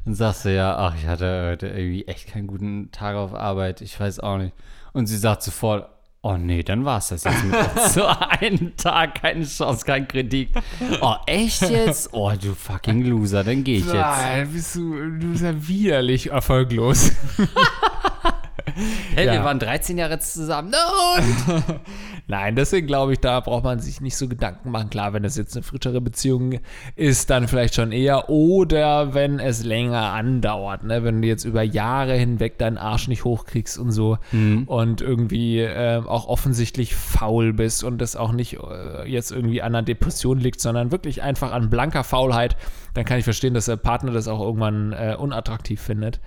Dann 0.04 0.14
sagst 0.14 0.44
du 0.44 0.54
ja, 0.54 0.76
ach, 0.76 0.94
ich 0.96 1.06
hatte 1.06 1.50
heute 1.50 1.68
irgendwie 1.68 2.06
echt 2.06 2.26
keinen 2.26 2.46
guten 2.46 2.90
Tag 2.90 3.16
auf 3.16 3.34
Arbeit, 3.34 3.80
ich 3.82 3.98
weiß 4.00 4.20
auch 4.20 4.38
nicht. 4.38 4.54
Und 4.92 5.06
sie 5.06 5.18
sagt 5.18 5.42
sofort, 5.42 5.88
Oh 6.22 6.36
nee, 6.36 6.62
dann 6.62 6.84
war 6.84 6.98
es 6.98 7.08
das 7.08 7.24
jetzt 7.24 7.44
mit 7.44 7.56
so 7.92 8.04
einen 8.04 8.76
Tag, 8.76 9.22
keine 9.22 9.46
Chance, 9.46 9.86
kein 9.86 10.06
Kredit. 10.06 10.50
Oh, 11.00 11.14
echt 11.26 11.62
jetzt? 11.62 12.10
Oh, 12.12 12.30
du 12.38 12.54
fucking 12.54 13.06
Loser, 13.06 13.42
dann 13.42 13.64
gehe 13.64 13.78
ich 13.78 13.86
jetzt. 13.86 13.94
Nein, 13.94 14.52
bist 14.52 14.74
du, 14.74 14.96
du 15.18 15.30
bist 15.30 15.42
ja 15.42 15.66
widerlich 15.66 16.30
erfolglos. 16.30 17.12
Hey, 19.14 19.26
ja. 19.26 19.32
wir 19.32 19.44
waren 19.44 19.58
13 19.58 19.98
Jahre 19.98 20.20
zusammen. 20.20 20.70
No! 20.70 21.76
Nein, 22.30 22.54
deswegen 22.54 22.86
glaube 22.86 23.12
ich, 23.12 23.18
da 23.18 23.40
braucht 23.40 23.64
man 23.64 23.80
sich 23.80 24.00
nicht 24.00 24.16
so 24.16 24.28
Gedanken 24.28 24.70
machen. 24.70 24.88
Klar, 24.88 25.12
wenn 25.12 25.24
das 25.24 25.36
jetzt 25.36 25.56
eine 25.56 25.64
frischere 25.64 26.00
Beziehung 26.00 26.60
ist, 26.94 27.28
dann 27.28 27.48
vielleicht 27.48 27.74
schon 27.74 27.90
eher. 27.90 28.30
Oder 28.30 29.14
wenn 29.14 29.40
es 29.40 29.64
länger 29.64 30.12
andauert, 30.12 30.84
ne? 30.84 31.02
wenn 31.02 31.22
du 31.22 31.26
jetzt 31.26 31.44
über 31.44 31.64
Jahre 31.64 32.14
hinweg 32.14 32.56
deinen 32.56 32.78
Arsch 32.78 33.08
nicht 33.08 33.24
hochkriegst 33.24 33.78
und 33.78 33.90
so 33.90 34.16
mhm. 34.30 34.62
und 34.66 35.00
irgendwie 35.00 35.58
äh, 35.58 36.00
auch 36.06 36.28
offensichtlich 36.28 36.94
faul 36.94 37.52
bist 37.52 37.82
und 37.82 37.98
das 37.98 38.14
auch 38.14 38.30
nicht 38.30 38.58
äh, 38.58 39.10
jetzt 39.10 39.32
irgendwie 39.32 39.60
an 39.60 39.74
einer 39.74 39.82
Depression 39.82 40.38
liegt, 40.38 40.60
sondern 40.60 40.92
wirklich 40.92 41.22
einfach 41.22 41.50
an 41.50 41.68
blanker 41.68 42.04
Faulheit, 42.04 42.56
dann 42.94 43.04
kann 43.04 43.18
ich 43.18 43.24
verstehen, 43.24 43.54
dass 43.54 43.64
der 43.64 43.76
Partner 43.76 44.12
das 44.12 44.28
auch 44.28 44.40
irgendwann 44.40 44.92
äh, 44.92 45.16
unattraktiv 45.18 45.80
findet. 45.80 46.20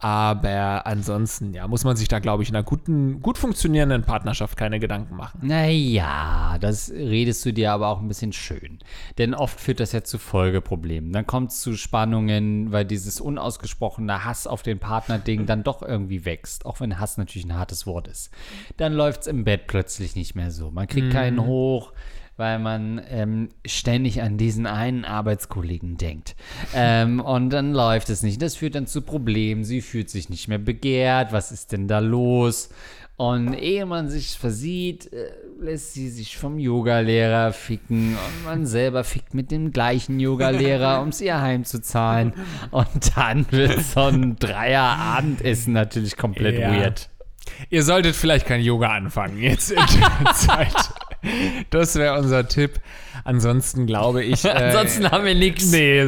Aber 0.00 0.86
ansonsten, 0.86 1.52
ja, 1.52 1.68
muss 1.68 1.84
man 1.84 1.94
sich 1.94 2.08
da, 2.08 2.20
glaube 2.20 2.42
ich, 2.42 2.48
in 2.48 2.56
einer 2.56 2.64
guten, 2.64 3.20
gut 3.20 3.36
funktionierenden 3.36 4.02
Partnerschaft 4.02 4.56
keine 4.56 4.80
Gedanken 4.80 5.14
machen. 5.14 5.40
Naja, 5.42 6.56
das 6.58 6.90
redest 6.90 7.44
du 7.44 7.52
dir 7.52 7.72
aber 7.72 7.88
auch 7.88 8.00
ein 8.00 8.08
bisschen 8.08 8.32
schön. 8.32 8.78
Denn 9.18 9.34
oft 9.34 9.60
führt 9.60 9.78
das 9.78 9.92
ja 9.92 10.02
zu 10.02 10.16
Folgeproblemen. 10.16 11.12
Dann 11.12 11.26
kommt 11.26 11.50
es 11.50 11.60
zu 11.60 11.76
Spannungen, 11.76 12.72
weil 12.72 12.86
dieses 12.86 13.20
unausgesprochene 13.20 14.24
Hass 14.24 14.46
auf 14.46 14.62
den 14.62 14.78
Partner-Ding 14.78 15.44
dann 15.44 15.62
doch 15.64 15.82
irgendwie 15.82 16.24
wächst. 16.24 16.64
Auch 16.64 16.80
wenn 16.80 16.98
Hass 16.98 17.18
natürlich 17.18 17.44
ein 17.44 17.58
hartes 17.58 17.86
Wort 17.86 18.08
ist. 18.08 18.30
Dann 18.78 18.94
läuft 18.94 19.22
es 19.22 19.26
im 19.26 19.44
Bett 19.44 19.66
plötzlich 19.66 20.16
nicht 20.16 20.34
mehr 20.34 20.50
so. 20.50 20.70
Man 20.70 20.86
kriegt 20.86 21.08
mhm. 21.08 21.12
keinen 21.12 21.44
hoch 21.44 21.92
weil 22.40 22.58
man 22.58 23.02
ähm, 23.10 23.50
ständig 23.66 24.22
an 24.22 24.38
diesen 24.38 24.66
einen 24.66 25.04
Arbeitskollegen 25.04 25.98
denkt. 25.98 26.34
ähm, 26.74 27.20
und 27.24 27.50
dann 27.50 27.72
läuft 27.72 28.08
es 28.08 28.22
nicht. 28.22 28.40
Das 28.40 28.56
führt 28.56 28.74
dann 28.74 28.86
zu 28.86 29.02
Problemen. 29.02 29.62
Sie 29.62 29.82
fühlt 29.82 30.08
sich 30.08 30.30
nicht 30.30 30.48
mehr 30.48 30.58
begehrt. 30.58 31.32
Was 31.32 31.52
ist 31.52 31.70
denn 31.70 31.86
da 31.86 31.98
los? 31.98 32.70
Und 33.16 33.52
ehe 33.52 33.84
man 33.84 34.08
sich 34.08 34.38
versieht, 34.38 35.12
äh, 35.12 35.26
lässt 35.60 35.92
sie 35.92 36.08
sich 36.08 36.38
vom 36.38 36.58
Yogalehrer 36.58 37.52
ficken 37.52 38.16
und 38.16 38.44
man 38.46 38.64
selber 38.64 39.04
fickt 39.04 39.34
mit 39.34 39.50
dem 39.50 39.72
gleichen 39.72 40.18
Yogalehrer, 40.18 41.02
um 41.02 41.10
es 41.10 41.20
ihr 41.20 41.38
heimzuzahlen. 41.38 42.32
Und 42.70 43.16
dann 43.16 43.44
wird 43.50 43.78
so 43.82 44.04
ein 44.04 44.36
Dreier-Abendessen 44.36 45.74
natürlich 45.74 46.16
komplett 46.16 46.58
ja. 46.58 46.72
weird. 46.72 47.10
Ihr 47.68 47.82
solltet 47.82 48.16
vielleicht 48.16 48.46
kein 48.46 48.62
Yoga 48.62 48.88
anfangen 48.88 49.38
jetzt 49.38 49.70
in 49.70 49.76
der 49.76 50.32
Zeit. 50.34 50.74
Das 51.70 51.96
wäre 51.96 52.18
unser 52.18 52.48
Tipp. 52.48 52.80
Ansonsten 53.24 53.86
glaube 53.86 54.24
ich. 54.24 54.44
Äh, 54.50 54.52
Ansonsten 54.52 55.10
haben 55.10 55.24
wir 55.24 55.34
nichts. 55.34 55.70
Nee, 55.70 56.02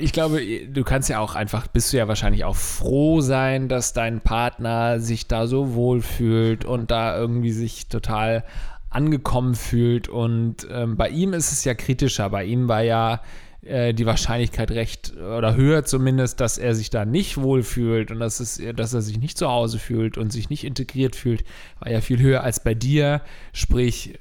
ich 0.00 0.12
glaube, 0.12 0.40
du 0.66 0.82
kannst 0.82 1.08
ja 1.08 1.20
auch 1.20 1.34
einfach, 1.34 1.68
bist 1.68 1.92
du 1.92 1.96
ja 1.96 2.08
wahrscheinlich 2.08 2.44
auch 2.44 2.56
froh 2.56 3.20
sein, 3.20 3.68
dass 3.68 3.92
dein 3.92 4.20
Partner 4.20 4.98
sich 4.98 5.28
da 5.28 5.46
so 5.46 5.74
wohl 5.74 6.00
fühlt 6.00 6.64
und 6.64 6.90
da 6.90 7.16
irgendwie 7.16 7.52
sich 7.52 7.88
total 7.88 8.44
angekommen 8.90 9.54
fühlt. 9.54 10.08
Und 10.08 10.66
ähm, 10.70 10.96
bei 10.96 11.08
ihm 11.08 11.34
ist 11.34 11.52
es 11.52 11.64
ja 11.64 11.74
kritischer. 11.74 12.30
Bei 12.30 12.44
ihm 12.44 12.68
war 12.68 12.82
ja 12.82 13.20
äh, 13.62 13.92
die 13.92 14.06
Wahrscheinlichkeit 14.06 14.70
recht 14.70 15.16
oder 15.16 15.56
höher 15.56 15.84
zumindest, 15.84 16.40
dass 16.40 16.58
er 16.58 16.74
sich 16.74 16.90
da 16.90 17.04
nicht 17.04 17.36
wohlfühlt 17.38 18.10
und 18.10 18.20
dass, 18.20 18.40
es, 18.40 18.60
dass 18.74 18.94
er 18.94 19.02
sich 19.02 19.18
nicht 19.18 19.36
zu 19.36 19.48
Hause 19.48 19.78
fühlt 19.78 20.16
und 20.16 20.32
sich 20.32 20.50
nicht 20.50 20.64
integriert 20.64 21.16
fühlt, 21.16 21.44
war 21.80 21.90
ja 21.90 22.00
viel 22.00 22.20
höher 22.20 22.42
als 22.42 22.60
bei 22.60 22.74
dir. 22.74 23.20
Sprich, 23.52 24.18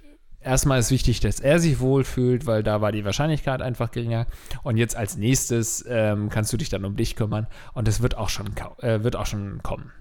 erstmal 0.48 0.80
ist 0.80 0.90
wichtig, 0.92 1.20
dass 1.20 1.40
er 1.40 1.60
sich 1.60 1.80
wohlfühlt, 1.80 2.46
weil 2.46 2.64
da 2.64 2.82
war 2.82 2.92
die 2.92 3.06
Wahrscheinlichkeit 3.06 3.62
einfach 3.62 3.92
geringer. 3.92 4.26
Und 4.64 4.78
jetzt 4.78 4.96
als 4.96 5.18
nächstes 5.18 5.86
ähm, 5.88 6.30
kannst 6.30 6.52
du 6.54 6.58
dich 6.58 6.70
dann 6.70 6.86
um 6.86 6.96
dich 6.96 7.16
kümmern 7.16 7.48
und 7.74 7.88
das 7.88 8.02
wird 8.02 8.18
auch 8.18 8.30
schon, 8.30 8.48
äh, 8.82 9.04
wird 9.04 9.16
auch 9.16 9.26
schon 9.26 9.62
kommen. 9.62 9.92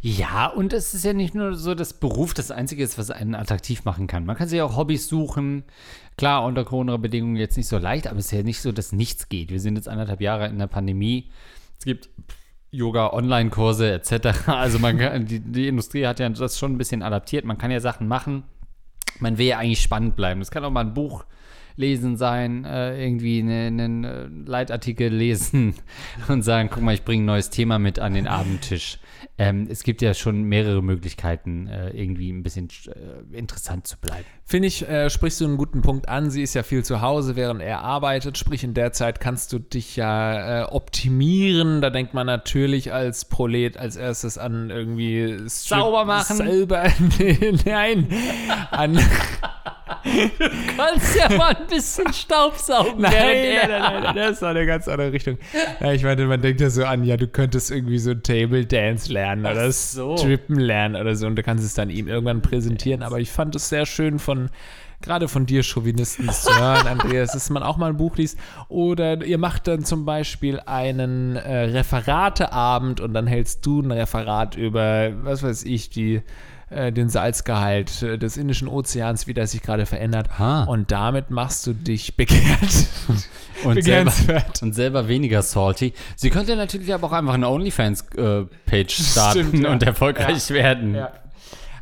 Ja, 0.00 0.46
und 0.46 0.72
es 0.72 0.94
ist 0.94 1.04
ja 1.04 1.12
nicht 1.12 1.34
nur 1.34 1.54
so, 1.54 1.74
dass 1.74 1.92
Beruf 1.92 2.32
das 2.32 2.50
Einzige 2.50 2.82
ist, 2.82 2.96
was 2.96 3.10
einen 3.10 3.34
attraktiv 3.34 3.84
machen 3.84 4.06
kann. 4.06 4.24
Man 4.24 4.36
kann 4.36 4.48
sich 4.48 4.62
auch 4.62 4.76
Hobbys 4.76 5.08
suchen. 5.08 5.64
Klar, 6.16 6.44
unter 6.44 6.64
Corona-Bedingungen 6.64 7.36
jetzt 7.36 7.56
nicht 7.56 7.68
so 7.68 7.76
leicht, 7.76 8.06
aber 8.06 8.18
es 8.18 8.26
ist 8.26 8.32
ja 8.32 8.42
nicht 8.42 8.62
so, 8.62 8.72
dass 8.72 8.92
nichts 8.92 9.28
geht. 9.28 9.50
Wir 9.50 9.60
sind 9.60 9.76
jetzt 9.76 9.88
anderthalb 9.88 10.20
Jahre 10.20 10.46
in 10.46 10.58
der 10.58 10.68
Pandemie. 10.68 11.30
Es 11.78 11.84
gibt 11.84 12.08
Yoga-Online-Kurse 12.70 13.92
etc. 13.92 14.46
Also 14.46 14.78
man 14.78 15.26
die, 15.26 15.40
die 15.40 15.68
Industrie 15.68 16.06
hat 16.06 16.18
ja 16.18 16.28
das 16.28 16.58
schon 16.58 16.72
ein 16.72 16.78
bisschen 16.78 17.02
adaptiert. 17.02 17.44
Man 17.44 17.58
kann 17.58 17.70
ja 17.70 17.80
Sachen 17.80 18.08
machen. 18.08 18.44
Man 19.20 19.38
will 19.38 19.46
ja 19.46 19.58
eigentlich 19.58 19.80
spannend 19.82 20.16
bleiben. 20.16 20.40
Es 20.40 20.50
kann 20.50 20.64
auch 20.64 20.70
mal 20.70 20.84
ein 20.84 20.94
Buch 20.94 21.24
lesen 21.76 22.16
sein, 22.16 22.64
äh, 22.64 23.02
irgendwie 23.02 23.38
einen, 23.38 23.80
einen 23.80 24.04
äh, 24.04 24.26
Leitartikel 24.50 25.12
lesen 25.12 25.74
und 26.28 26.42
sagen, 26.42 26.68
guck 26.72 26.82
mal, 26.82 26.92
ich 26.92 27.04
bringe 27.04 27.22
ein 27.22 27.26
neues 27.26 27.50
Thema 27.50 27.78
mit 27.78 28.00
an 28.00 28.14
den 28.14 28.26
Abendtisch. 28.26 28.98
Ähm, 29.40 29.68
es 29.70 29.84
gibt 29.84 30.02
ja 30.02 30.14
schon 30.14 30.42
mehrere 30.42 30.82
Möglichkeiten, 30.82 31.68
äh, 31.68 31.90
irgendwie 31.90 32.30
ein 32.32 32.42
bisschen 32.42 32.68
äh, 32.88 33.36
interessant 33.36 33.86
zu 33.86 33.96
bleiben. 33.96 34.24
Finde 34.44 34.66
ich, 34.66 34.88
äh, 34.88 35.08
sprichst 35.10 35.40
du 35.40 35.44
einen 35.44 35.56
guten 35.56 35.80
Punkt 35.80 36.08
an. 36.08 36.30
Sie 36.30 36.42
ist 36.42 36.54
ja 36.54 36.64
viel 36.64 36.84
zu 36.84 37.02
Hause, 37.02 37.36
während 37.36 37.62
er 37.62 37.82
arbeitet. 37.82 38.36
Sprich, 38.36 38.64
in 38.64 38.74
der 38.74 38.92
Zeit 38.92 39.20
kannst 39.20 39.52
du 39.52 39.60
dich 39.60 39.94
ja 39.94 40.62
äh, 40.62 40.64
optimieren. 40.64 41.80
Da 41.80 41.90
denkt 41.90 42.14
man 42.14 42.26
natürlich 42.26 42.92
als 42.92 43.26
Prolet 43.26 43.76
als 43.76 43.94
erstes 43.94 44.38
an 44.38 44.70
irgendwie 44.70 45.34
Strip 45.48 45.50
sauber 45.50 46.04
machen. 46.04 46.36
Selber, 46.36 46.84
nein, 47.64 48.08
an 48.72 48.98
Du 50.04 50.40
kannst 50.76 51.16
ja 51.16 51.36
mal 51.36 51.54
ein 51.54 51.66
bisschen 51.66 52.12
Staubsaugen. 52.12 53.02
Nein, 53.02 53.12
nein, 53.12 53.68
nein, 53.68 54.02
nein, 54.02 54.16
das 54.16 54.32
ist 54.32 54.42
eine 54.42 54.66
ganz 54.66 54.88
andere 54.88 55.12
Richtung. 55.12 55.38
Ja, 55.80 55.92
ich 55.92 56.02
meine, 56.02 56.26
man 56.26 56.40
denkt 56.40 56.60
ja 56.60 56.70
so 56.70 56.84
an, 56.84 57.04
ja, 57.04 57.16
du 57.16 57.26
könntest 57.26 57.70
irgendwie 57.70 57.98
so 57.98 58.14
Table 58.14 58.64
Dance 58.64 59.12
lernen 59.12 59.27
Ach 59.44 59.52
oder 59.52 59.72
so. 59.72 60.16
Strippen 60.16 60.56
lernen 60.56 60.96
oder 60.96 61.14
so 61.14 61.26
und 61.26 61.36
du 61.36 61.42
kannst 61.42 61.64
es 61.64 61.74
dann 61.74 61.90
ihm 61.90 62.08
irgendwann 62.08 62.42
präsentieren. 62.42 63.02
Aber 63.02 63.20
ich 63.20 63.30
fand 63.30 63.54
es 63.56 63.68
sehr 63.68 63.86
schön 63.86 64.18
von 64.18 64.50
gerade 65.00 65.28
von 65.28 65.46
dir 65.46 65.62
Chauvinisten 65.62 66.28
zu 66.28 66.52
hören, 66.58 66.86
Andreas, 66.86 67.32
dass 67.32 67.50
man 67.50 67.62
auch 67.62 67.76
mal 67.76 67.90
ein 67.90 67.96
Buch 67.96 68.16
liest. 68.16 68.38
Oder 68.68 69.24
ihr 69.24 69.38
macht 69.38 69.68
dann 69.68 69.84
zum 69.84 70.04
Beispiel 70.04 70.60
einen 70.60 71.36
äh, 71.36 71.64
Referateabend 71.64 73.00
und 73.00 73.14
dann 73.14 73.26
hältst 73.26 73.64
du 73.64 73.80
ein 73.80 73.92
Referat 73.92 74.56
über, 74.56 75.10
was 75.22 75.42
weiß 75.42 75.64
ich, 75.64 75.90
die 75.90 76.22
äh, 76.70 76.92
den 76.92 77.08
Salzgehalt 77.08 78.02
äh, 78.02 78.18
des 78.18 78.36
Indischen 78.36 78.68
Ozeans, 78.68 79.26
wie 79.26 79.34
der 79.34 79.46
sich 79.46 79.62
gerade 79.62 79.86
verändert. 79.86 80.28
Ah. 80.38 80.64
Und 80.64 80.90
damit 80.90 81.30
machst 81.30 81.66
du 81.66 81.72
dich 81.72 82.16
begehrt. 82.16 82.88
und, 83.64 83.82
selber, 83.84 84.12
und 84.60 84.74
selber 84.74 85.08
weniger 85.08 85.42
salty. 85.42 85.94
Sie 86.16 86.30
könnte 86.30 86.56
natürlich 86.56 86.92
aber 86.92 87.06
auch 87.06 87.12
einfach 87.12 87.34
eine 87.34 87.48
OnlyFans-Page 87.48 89.00
äh, 89.00 89.02
starten 89.02 89.48
Stimmt, 89.48 89.64
ja. 89.64 89.72
und 89.72 89.82
erfolgreich 89.82 90.48
ja. 90.50 90.54
werden. 90.54 90.94
Ja. 90.94 91.12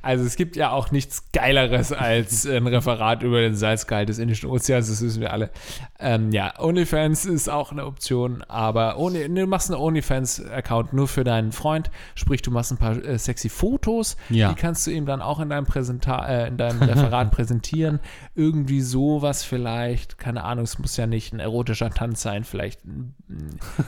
Also 0.06 0.24
es 0.24 0.36
gibt 0.36 0.54
ja 0.54 0.70
auch 0.70 0.92
nichts 0.92 1.32
Geileres 1.32 1.92
als 1.92 2.46
ein 2.46 2.68
Referat 2.68 3.24
über 3.24 3.40
den 3.40 3.56
Salzgehalt 3.56 4.08
des 4.08 4.18
Indischen 4.18 4.48
Ozeans, 4.48 4.88
das 4.88 5.02
wissen 5.02 5.20
wir 5.20 5.32
alle. 5.32 5.50
Ähm, 5.98 6.30
ja, 6.30 6.54
OnlyFans 6.60 7.24
ist 7.24 7.48
auch 7.48 7.72
eine 7.72 7.84
Option, 7.84 8.44
aber 8.46 8.98
ohne, 8.98 9.28
du 9.28 9.46
machst 9.48 9.68
einen 9.68 9.80
OnlyFans-Account 9.80 10.92
nur 10.92 11.08
für 11.08 11.24
deinen 11.24 11.50
Freund, 11.50 11.90
sprich 12.14 12.40
du 12.40 12.52
machst 12.52 12.70
ein 12.70 12.76
paar 12.76 13.02
äh, 13.04 13.18
sexy 13.18 13.48
Fotos, 13.48 14.16
ja. 14.30 14.50
die 14.50 14.54
kannst 14.54 14.86
du 14.86 14.92
ihm 14.92 15.06
dann 15.06 15.20
auch 15.20 15.40
in 15.40 15.48
deinem, 15.48 15.66
Präsenta 15.66 16.24
äh, 16.24 16.46
in 16.46 16.56
deinem 16.56 16.80
Referat 16.82 17.30
präsentieren. 17.32 17.98
Irgendwie 18.36 18.82
sowas 18.82 19.42
vielleicht, 19.42 20.18
keine 20.18 20.44
Ahnung, 20.44 20.62
es 20.62 20.78
muss 20.78 20.96
ja 20.96 21.08
nicht 21.08 21.32
ein 21.32 21.40
erotischer 21.40 21.90
Tanz 21.90 22.22
sein, 22.22 22.44
vielleicht, 22.44 22.78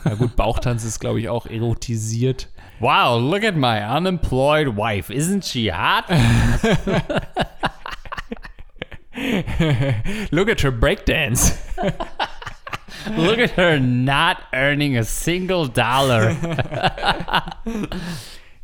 na 0.04 0.14
gut, 0.14 0.34
Bauchtanz 0.34 0.82
ist 0.82 0.98
glaube 0.98 1.20
ich 1.20 1.28
auch 1.28 1.46
erotisiert. 1.46 2.48
Wow, 2.80 3.20
look 3.20 3.44
at 3.44 3.56
my 3.56 3.80
unemployed 3.82 4.76
wife. 4.76 5.12
Isn't 5.12 5.44
she 5.44 5.70
hot? 5.72 6.07
look 10.32 10.48
at 10.48 10.62
her 10.62 10.72
breakdance. 10.72 11.54
look 13.16 13.38
at 13.38 13.50
her 13.50 13.78
not 13.78 14.42
earning 14.54 14.96
a 14.96 15.04
single 15.04 15.66
dollar. 15.66 16.34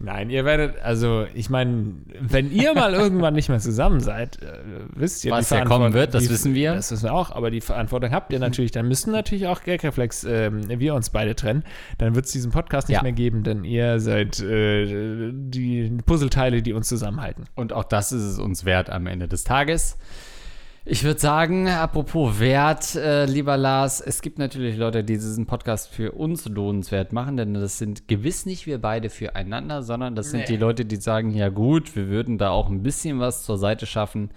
Nein, 0.04 0.28
ihr 0.28 0.44
werdet, 0.44 0.82
also 0.82 1.26
ich 1.34 1.48
meine, 1.48 1.94
wenn 2.20 2.52
ihr 2.52 2.74
mal 2.74 2.92
irgendwann 2.92 3.34
nicht 3.34 3.48
mehr 3.48 3.58
zusammen 3.58 4.00
seid, 4.00 4.42
äh, 4.42 4.58
wisst 4.94 5.24
ihr, 5.24 5.32
was 5.32 5.48
ja 5.48 5.64
kommen 5.64 5.94
wird, 5.94 6.12
das 6.12 6.24
die, 6.24 6.30
wissen 6.30 6.54
wir. 6.54 6.74
Das 6.74 6.92
wissen 6.92 7.04
wir 7.04 7.14
auch, 7.14 7.30
aber 7.30 7.50
die 7.50 7.62
Verantwortung 7.62 8.10
habt 8.10 8.32
ihr 8.32 8.38
natürlich. 8.38 8.70
Dann 8.70 8.86
müssen 8.86 9.12
natürlich 9.12 9.46
auch 9.46 9.62
Gagreflex, 9.62 10.24
äh, 10.24 10.50
wir 10.78 10.94
uns 10.94 11.10
beide 11.10 11.34
trennen. 11.34 11.64
Dann 11.98 12.14
wird 12.14 12.26
es 12.26 12.32
diesen 12.32 12.52
Podcast 12.52 12.88
nicht 12.88 12.98
ja. 12.98 13.02
mehr 13.02 13.12
geben, 13.12 13.44
denn 13.44 13.64
ihr 13.64 13.98
seid 13.98 14.40
äh, 14.40 15.32
die 15.32 15.96
Puzzleteile, 16.04 16.60
die 16.60 16.74
uns 16.74 16.88
zusammenhalten. 16.88 17.44
Und 17.54 17.72
auch 17.72 17.84
das 17.84 18.12
ist 18.12 18.22
es 18.22 18.38
uns 18.38 18.64
wert 18.66 18.90
am 18.90 19.06
Ende 19.06 19.26
des 19.26 19.44
Tages. 19.44 19.96
Ich 20.86 21.02
würde 21.02 21.18
sagen, 21.18 21.66
apropos 21.66 22.40
Wert, 22.40 22.94
äh, 22.94 23.24
lieber 23.24 23.56
Lars, 23.56 24.02
es 24.02 24.20
gibt 24.20 24.38
natürlich 24.38 24.76
Leute, 24.76 25.02
die 25.02 25.14
diesen 25.14 25.46
Podcast 25.46 25.88
für 25.88 26.12
uns 26.12 26.46
lohnenswert 26.46 27.10
machen, 27.10 27.38
denn 27.38 27.54
das 27.54 27.78
sind 27.78 28.06
gewiss 28.06 28.44
nicht 28.44 28.66
wir 28.66 28.78
beide 28.78 29.08
füreinander, 29.08 29.82
sondern 29.82 30.14
das 30.14 30.30
sind 30.30 30.40
nee. 30.40 30.46
die 30.46 30.56
Leute, 30.58 30.84
die 30.84 30.96
sagen, 30.96 31.30
ja 31.30 31.48
gut, 31.48 31.96
wir 31.96 32.08
würden 32.08 32.36
da 32.36 32.50
auch 32.50 32.68
ein 32.68 32.82
bisschen 32.82 33.18
was 33.18 33.44
zur 33.44 33.56
Seite 33.56 33.86
schaffen, 33.86 34.28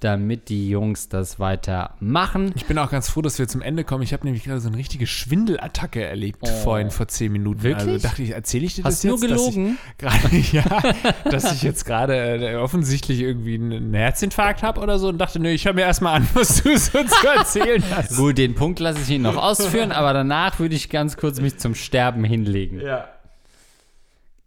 damit 0.00 0.50
die 0.50 0.68
Jungs 0.68 1.08
das 1.08 1.40
weitermachen. 1.40 2.52
Ich 2.54 2.66
bin 2.66 2.76
auch 2.76 2.90
ganz 2.90 3.08
froh, 3.08 3.22
dass 3.22 3.38
wir 3.38 3.48
zum 3.48 3.62
Ende 3.62 3.82
kommen. 3.82 4.02
Ich 4.02 4.12
habe 4.12 4.26
nämlich 4.26 4.44
gerade 4.44 4.60
so 4.60 4.68
eine 4.68 4.76
richtige 4.76 5.06
Schwindelattacke 5.06 6.04
erlebt 6.04 6.40
oh. 6.42 6.46
vorhin 6.46 6.90
vor 6.90 7.08
zehn 7.08 7.32
Minuten. 7.32 7.62
Wirklich? 7.62 7.88
Also 7.88 8.06
dachte 8.06 8.22
ich, 8.22 8.30
erzähle 8.30 8.66
ich 8.66 8.74
dir 8.74 8.84
Hast 8.84 9.04
das 9.04 9.10
jetzt? 9.10 9.12
Hast 9.14 9.20
nur 9.22 9.28
gelogen? 9.28 9.78
Dass 9.98 10.32
ich, 10.32 10.52
grade, 10.52 10.92
ja, 11.24 11.24
dass 11.30 11.52
ich 11.54 11.62
jetzt 11.62 11.86
gerade 11.86 12.14
äh, 12.14 12.56
offensichtlich 12.56 13.20
irgendwie 13.20 13.54
einen 13.54 13.94
Herzinfarkt 13.94 14.62
habe 14.62 14.82
oder 14.82 14.98
so 14.98 15.08
und 15.08 15.16
dachte, 15.16 15.40
nö, 15.40 15.48
ich 15.48 15.64
höre 15.64 15.72
mir 15.72 15.82
erstmal 15.82 16.16
an, 16.16 16.28
was 16.34 16.62
du 16.62 16.76
so 16.76 17.02
zu 17.02 17.26
erzählen 17.26 17.82
hast. 17.94 18.16
Gut, 18.16 18.36
den 18.36 18.54
Punkt 18.54 18.80
lasse 18.80 19.00
ich 19.00 19.08
Ihnen 19.08 19.24
noch 19.24 19.36
ausführen, 19.36 19.92
aber 19.92 20.12
danach 20.12 20.58
würde 20.58 20.74
ich 20.74 20.90
ganz 20.90 21.16
kurz 21.16 21.40
mich 21.40 21.56
zum 21.58 21.74
Sterben 21.74 22.22
hinlegen. 22.22 22.80
Ja. 22.80 23.08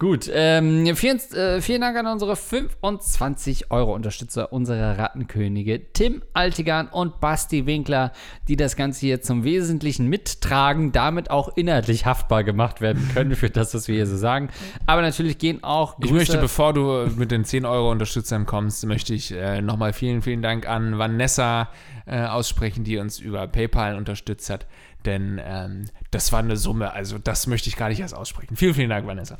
Gut, 0.00 0.30
ähm, 0.32 0.96
vielen, 0.96 1.18
äh, 1.34 1.60
vielen 1.60 1.82
Dank 1.82 1.94
an 1.94 2.06
unsere 2.06 2.34
25 2.34 3.70
Euro 3.70 3.94
Unterstützer, 3.94 4.50
unsere 4.50 4.96
Rattenkönige 4.96 5.92
Tim 5.92 6.22
Altigan 6.32 6.88
und 6.88 7.20
Basti 7.20 7.66
Winkler, 7.66 8.12
die 8.48 8.56
das 8.56 8.76
Ganze 8.76 9.00
hier 9.00 9.20
zum 9.20 9.44
Wesentlichen 9.44 10.06
mittragen, 10.06 10.92
damit 10.92 11.30
auch 11.30 11.54
inhaltlich 11.54 12.06
haftbar 12.06 12.44
gemacht 12.44 12.80
werden 12.80 13.10
können 13.12 13.36
für 13.36 13.50
das, 13.50 13.74
was 13.74 13.88
wir 13.88 13.96
hier 13.96 14.06
so 14.06 14.16
sagen. 14.16 14.48
Aber 14.86 15.02
natürlich 15.02 15.36
gehen 15.36 15.62
auch 15.62 15.96
Grüße 15.96 16.06
Ich 16.06 16.12
möchte, 16.12 16.38
bevor 16.38 16.72
du 16.72 17.06
mit 17.16 17.30
den 17.30 17.44
10 17.44 17.66
Euro 17.66 17.90
Unterstützern 17.90 18.46
kommst, 18.46 18.86
möchte 18.86 19.12
ich 19.12 19.32
äh, 19.32 19.60
nochmal 19.60 19.92
vielen, 19.92 20.22
vielen 20.22 20.40
Dank 20.40 20.66
an 20.66 20.96
Vanessa 20.96 21.68
äh, 22.06 22.22
aussprechen, 22.22 22.84
die 22.84 22.96
uns 22.96 23.18
über 23.18 23.46
PayPal 23.46 23.96
unterstützt 23.96 24.48
hat. 24.48 24.66
Denn 25.04 25.38
ähm, 25.44 25.84
das 26.10 26.32
war 26.32 26.38
eine 26.38 26.56
Summe, 26.56 26.94
also 26.94 27.18
das 27.18 27.46
möchte 27.46 27.68
ich 27.68 27.76
gar 27.76 27.90
nicht 27.90 28.00
erst 28.00 28.14
aussprechen. 28.14 28.56
Vielen, 28.56 28.72
vielen 28.72 28.90
Dank, 28.90 29.06
Vanessa. 29.06 29.36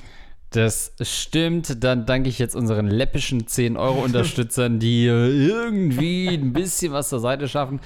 Das 0.50 0.92
stimmt. 1.00 1.82
Dann 1.84 2.06
danke 2.06 2.28
ich 2.28 2.38
jetzt 2.38 2.56
unseren 2.56 2.88
läppischen 2.88 3.46
10-Euro-Unterstützern, 3.46 4.80
die 4.80 5.06
irgendwie 5.06 6.28
ein 6.28 6.52
bisschen 6.52 6.92
was 6.92 7.08
zur 7.08 7.20
Seite 7.20 7.48
schaffen. 7.48 7.80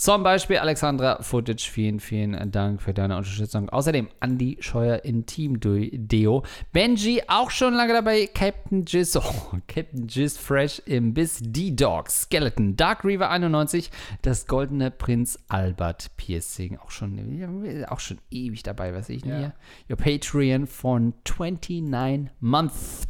Zum 0.00 0.22
Beispiel 0.22 0.56
Alexandra 0.56 1.22
Footage, 1.22 1.68
vielen, 1.70 2.00
vielen 2.00 2.50
Dank 2.50 2.80
für 2.80 2.94
deine 2.94 3.18
Unterstützung. 3.18 3.68
Außerdem 3.68 4.08
Andy 4.20 4.56
Scheuer 4.60 5.04
in 5.04 5.26
Team 5.26 5.60
Deo. 5.60 6.42
Benji 6.72 7.20
auch 7.28 7.50
schon 7.50 7.74
lange 7.74 7.92
dabei. 7.92 8.26
Captain 8.32 8.86
Jizz, 8.86 9.16
oh, 9.16 9.58
Captain 9.68 10.08
Jizz 10.08 10.38
Fresh 10.38 10.80
im 10.86 11.12
Biss. 11.12 11.40
D-Dog, 11.42 12.08
Skeleton, 12.08 12.76
Dark 12.76 13.04
Reaver 13.04 13.28
91, 13.28 13.90
das 14.22 14.46
goldene 14.46 14.90
Prinz 14.90 15.38
Albert 15.48 16.16
Piercing. 16.16 16.78
Auch 16.78 16.90
schon, 16.90 17.84
auch 17.86 18.00
schon 18.00 18.20
ewig 18.30 18.62
dabei, 18.62 18.94
was 18.94 19.10
ich 19.10 19.22
ja. 19.26 19.36
hier? 19.36 19.52
Your 19.90 19.98
Patreon 19.98 20.66
von 20.66 21.12
29 21.28 22.30
Months. 22.40 23.06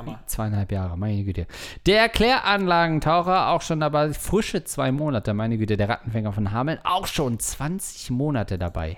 Hammer. 0.00 0.20
Zweieinhalb 0.24 0.72
Jahre, 0.72 0.96
meine 0.96 1.22
Güte. 1.24 1.46
Der 1.84 2.08
Kläranlagentaucher, 2.08 3.48
auch 3.48 3.60
schon 3.60 3.80
dabei, 3.80 4.14
frische 4.14 4.64
zwei 4.64 4.92
Monate, 4.92 5.34
meine 5.34 5.58
Güte. 5.58 5.76
Der 5.76 5.90
Rattenfänger 5.90 6.32
von 6.32 6.52
Hameln, 6.52 6.78
auch 6.84 7.06
schon 7.06 7.38
20 7.38 8.10
Monate 8.10 8.56
dabei. 8.58 8.96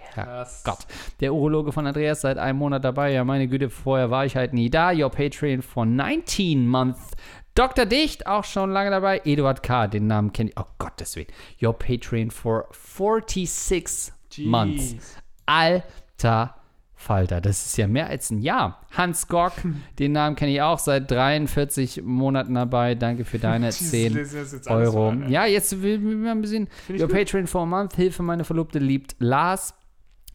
Gott. 0.65 0.87
Der 1.21 1.35
Urologe 1.35 1.73
von 1.73 1.87
Andreas, 1.89 2.21
seit 2.21 2.39
einem 2.39 2.59
Monat 2.59 2.85
dabei. 2.85 3.13
Ja, 3.13 3.25
meine 3.25 3.49
Güte, 3.49 3.69
vorher 3.69 4.11
war 4.11 4.25
ich 4.25 4.37
halt 4.37 4.53
nie 4.53 4.71
da. 4.71 4.93
Your 4.93 5.11
Patreon 5.11 5.63
von 5.63 5.97
19 5.97 6.69
Months. 6.69 7.11
Dr. 7.57 7.85
Dicht, 7.85 8.29
auch 8.29 8.45
schon 8.45 8.71
lange 8.71 8.91
dabei. 8.91 9.23
Eduard 9.25 9.63
K., 9.65 9.89
den 9.89 10.07
Namen 10.07 10.33
kenne 10.33 10.51
ich. 10.51 10.57
Oh 10.57 10.67
Gottes 10.79 11.17
Willen. 11.17 11.27
Your 11.61 11.77
Patreon 11.77 12.31
for 12.31 12.69
46 12.73 14.13
months. 14.47 15.17
Alter 15.47 16.55
Falter, 17.03 17.41
das 17.41 17.67
ist 17.67 17.77
ja 17.77 17.87
mehr 17.87 18.07
als 18.07 18.31
ein 18.31 18.39
Jahr. 18.39 18.87
Hans 18.93 19.27
Gock, 19.29 19.53
den 19.99 20.13
Namen 20.13 20.37
kenne 20.37 20.53
ich 20.53 20.63
auch 20.63 20.79
seit 20.79 21.11
43 21.11 22.03
Monaten 22.05 22.55
dabei. 22.55 22.95
Danke 22.95 23.25
für 23.25 23.39
deine 23.39 23.71
10 23.71 24.19
Euro. 24.67 25.13
Ja, 25.29 25.45
jetzt 25.45 25.83
will 25.83 26.01
wir 26.01 26.31
ein 26.31 26.41
bisschen 26.41 26.69
Your 26.89 27.09
Patreon 27.09 27.47
for 27.47 27.63
a 27.63 27.67
Month, 27.67 27.97
Hilfe, 27.97 28.23
meine 28.23 28.45
Verlobte 28.45 28.79
liebt 28.79 29.17
Lars. 29.19 29.75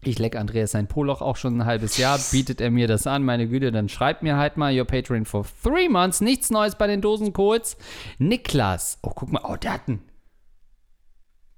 Ich 0.03 0.19
leck 0.19 0.35
Andreas 0.35 0.71
sein 0.71 0.87
Poloch 0.87 1.21
auch 1.21 1.37
schon 1.37 1.57
ein 1.57 1.65
halbes 1.65 1.97
Jahr. 1.97 2.19
Bietet 2.31 2.61
er 2.61 2.69
mir 2.69 2.87
das 2.87 3.07
an, 3.07 3.23
meine 3.23 3.47
Güte, 3.47 3.71
dann 3.71 3.89
schreibt 3.89 4.21
mir 4.21 4.37
halt 4.37 4.55
mal 4.57 4.77
Your 4.77 4.85
Patreon 4.85 5.25
for 5.25 5.45
three 5.63 5.89
months. 5.89 6.21
Nichts 6.21 6.49
Neues 6.51 6.75
bei 6.77 6.85
den 6.87 7.01
Dosencodes. 7.01 7.77
Niklas. 8.19 8.99
Oh, 9.01 9.11
guck 9.15 9.31
mal. 9.31 9.41
Oh, 9.43 9.55
der 9.55 9.73
hat 9.73 9.87
ein. 9.87 10.01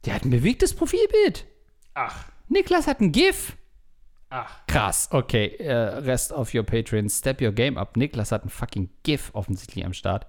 Der 0.06 0.14
hat 0.14 0.24
ein 0.24 0.30
bewegtes 0.30 0.74
Profilbild. 0.74 1.46
Ach. 1.94 2.26
Niklas 2.48 2.88
hat 2.88 3.02
ein 3.02 3.12
GIF. 3.12 3.58
Ach. 4.30 4.60
Krass, 4.68 5.10
okay. 5.12 5.56
Äh, 5.58 5.74
Rest 5.74 6.32
of 6.32 6.54
your 6.54 6.64
Patreon, 6.64 7.10
step 7.10 7.42
your 7.42 7.52
game 7.52 7.78
up. 7.78 7.98
Niklas 7.98 8.32
hat 8.32 8.46
ein 8.46 8.50
fucking 8.50 8.90
GIF 9.04 9.32
offensichtlich 9.34 9.86
am 9.86 9.94
Start. 9.94 10.28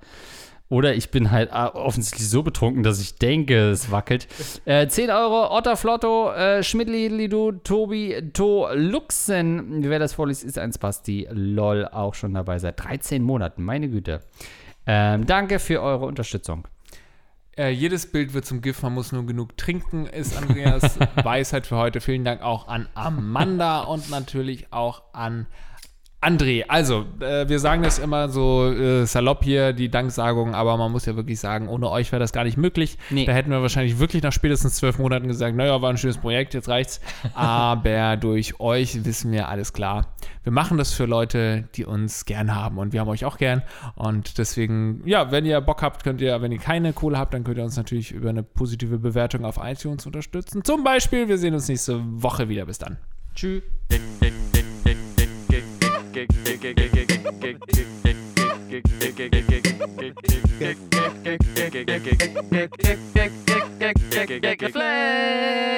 Oder 0.70 0.94
ich 0.94 1.11
bin 1.11 1.32
halt 1.32 1.51
äh, 1.51 1.66
offensichtlich 1.66 2.28
so 2.28 2.44
betrunken, 2.44 2.84
dass 2.84 3.01
ich 3.01 3.16
denke, 3.16 3.70
es 3.70 3.90
wackelt. 3.90 4.28
Äh, 4.64 4.86
10 4.86 5.11
Euro, 5.11 5.57
Otter 5.57 5.76
Flotto, 5.76 6.32
äh, 6.32 6.62
Schmidli, 6.62 7.09
Lidu, 7.09 7.53
Tobi, 7.53 8.30
To, 8.32 8.68
Luxen. 8.72 9.82
Wer 9.82 9.98
das 9.98 10.12
vorliest, 10.12 10.44
ist 10.44 10.59
ein 10.59 10.72
Spasti. 10.72 11.26
LOL, 11.30 11.86
auch 11.86 12.14
schon 12.14 12.34
dabei 12.34 12.59
seit 12.59 12.78
13 12.82 13.22
Monaten. 13.22 13.64
Meine 13.64 13.88
Güte. 13.88 14.20
Ähm, 14.86 15.26
danke 15.26 15.59
für 15.59 15.82
eure 15.82 16.07
Unterstützung. 16.07 16.68
Äh, 17.57 17.70
jedes 17.70 18.11
Bild 18.11 18.32
wird 18.32 18.44
zum 18.44 18.61
GIF, 18.61 18.82
man 18.82 18.94
muss 18.94 19.12
nur 19.12 19.26
genug 19.26 19.57
trinken, 19.57 20.07
ist 20.07 20.36
Andreas 20.36 20.98
Weisheit 21.22 21.66
für 21.66 21.76
heute. 21.76 22.01
Vielen 22.01 22.24
Dank 22.24 22.42
auch 22.42 22.68
an 22.68 22.88
Amanda 22.94 23.80
und 23.80 24.09
natürlich 24.11 24.72
auch 24.72 25.03
an 25.12 25.46
André, 26.22 26.64
also, 26.68 27.06
äh, 27.20 27.48
wir 27.48 27.58
sagen 27.58 27.82
das 27.82 27.98
immer 27.98 28.28
so 28.28 28.70
äh, 28.70 29.06
salopp 29.06 29.42
hier, 29.42 29.72
die 29.72 29.88
Danksagung, 29.88 30.54
aber 30.54 30.76
man 30.76 30.92
muss 30.92 31.06
ja 31.06 31.16
wirklich 31.16 31.40
sagen, 31.40 31.66
ohne 31.66 31.88
euch 31.88 32.12
wäre 32.12 32.20
das 32.20 32.32
gar 32.32 32.44
nicht 32.44 32.58
möglich. 32.58 32.98
Nee. 33.08 33.24
Da 33.24 33.32
hätten 33.32 33.50
wir 33.50 33.62
wahrscheinlich 33.62 33.98
wirklich 33.98 34.22
nach 34.22 34.32
spätestens 34.32 34.76
zwölf 34.76 34.98
Monaten 34.98 35.28
gesagt, 35.28 35.56
naja, 35.56 35.80
war 35.80 35.88
ein 35.88 35.96
schönes 35.96 36.18
Projekt, 36.18 36.52
jetzt 36.52 36.68
reicht's. 36.68 37.00
aber 37.34 38.18
durch 38.18 38.60
euch 38.60 39.02
wissen 39.06 39.32
wir 39.32 39.48
alles 39.48 39.72
klar. 39.72 40.14
Wir 40.42 40.52
machen 40.52 40.76
das 40.76 40.92
für 40.92 41.06
Leute, 41.06 41.68
die 41.74 41.86
uns 41.86 42.26
gern 42.26 42.54
haben 42.54 42.76
und 42.76 42.92
wir 42.92 43.00
haben 43.00 43.08
euch 43.08 43.24
auch 43.24 43.38
gern. 43.38 43.62
Und 43.94 44.36
deswegen, 44.36 45.00
ja, 45.06 45.30
wenn 45.30 45.46
ihr 45.46 45.58
Bock 45.62 45.80
habt, 45.80 46.04
könnt 46.04 46.20
ihr, 46.20 46.42
wenn 46.42 46.52
ihr 46.52 46.58
keine 46.58 46.92
Kohle 46.92 47.16
habt, 47.16 47.32
dann 47.32 47.44
könnt 47.44 47.56
ihr 47.56 47.64
uns 47.64 47.78
natürlich 47.78 48.12
über 48.12 48.28
eine 48.28 48.42
positive 48.42 48.98
Bewertung 48.98 49.46
auf 49.46 49.58
iTunes 49.62 50.04
unterstützen. 50.04 50.64
Zum 50.64 50.84
Beispiel, 50.84 51.28
wir 51.28 51.38
sehen 51.38 51.54
uns 51.54 51.66
nächste 51.68 51.98
Woche 52.22 52.50
wieder. 52.50 52.66
Bis 52.66 52.76
dann. 52.76 52.98
Tschüss. 53.34 53.62
Flex! 64.72 65.70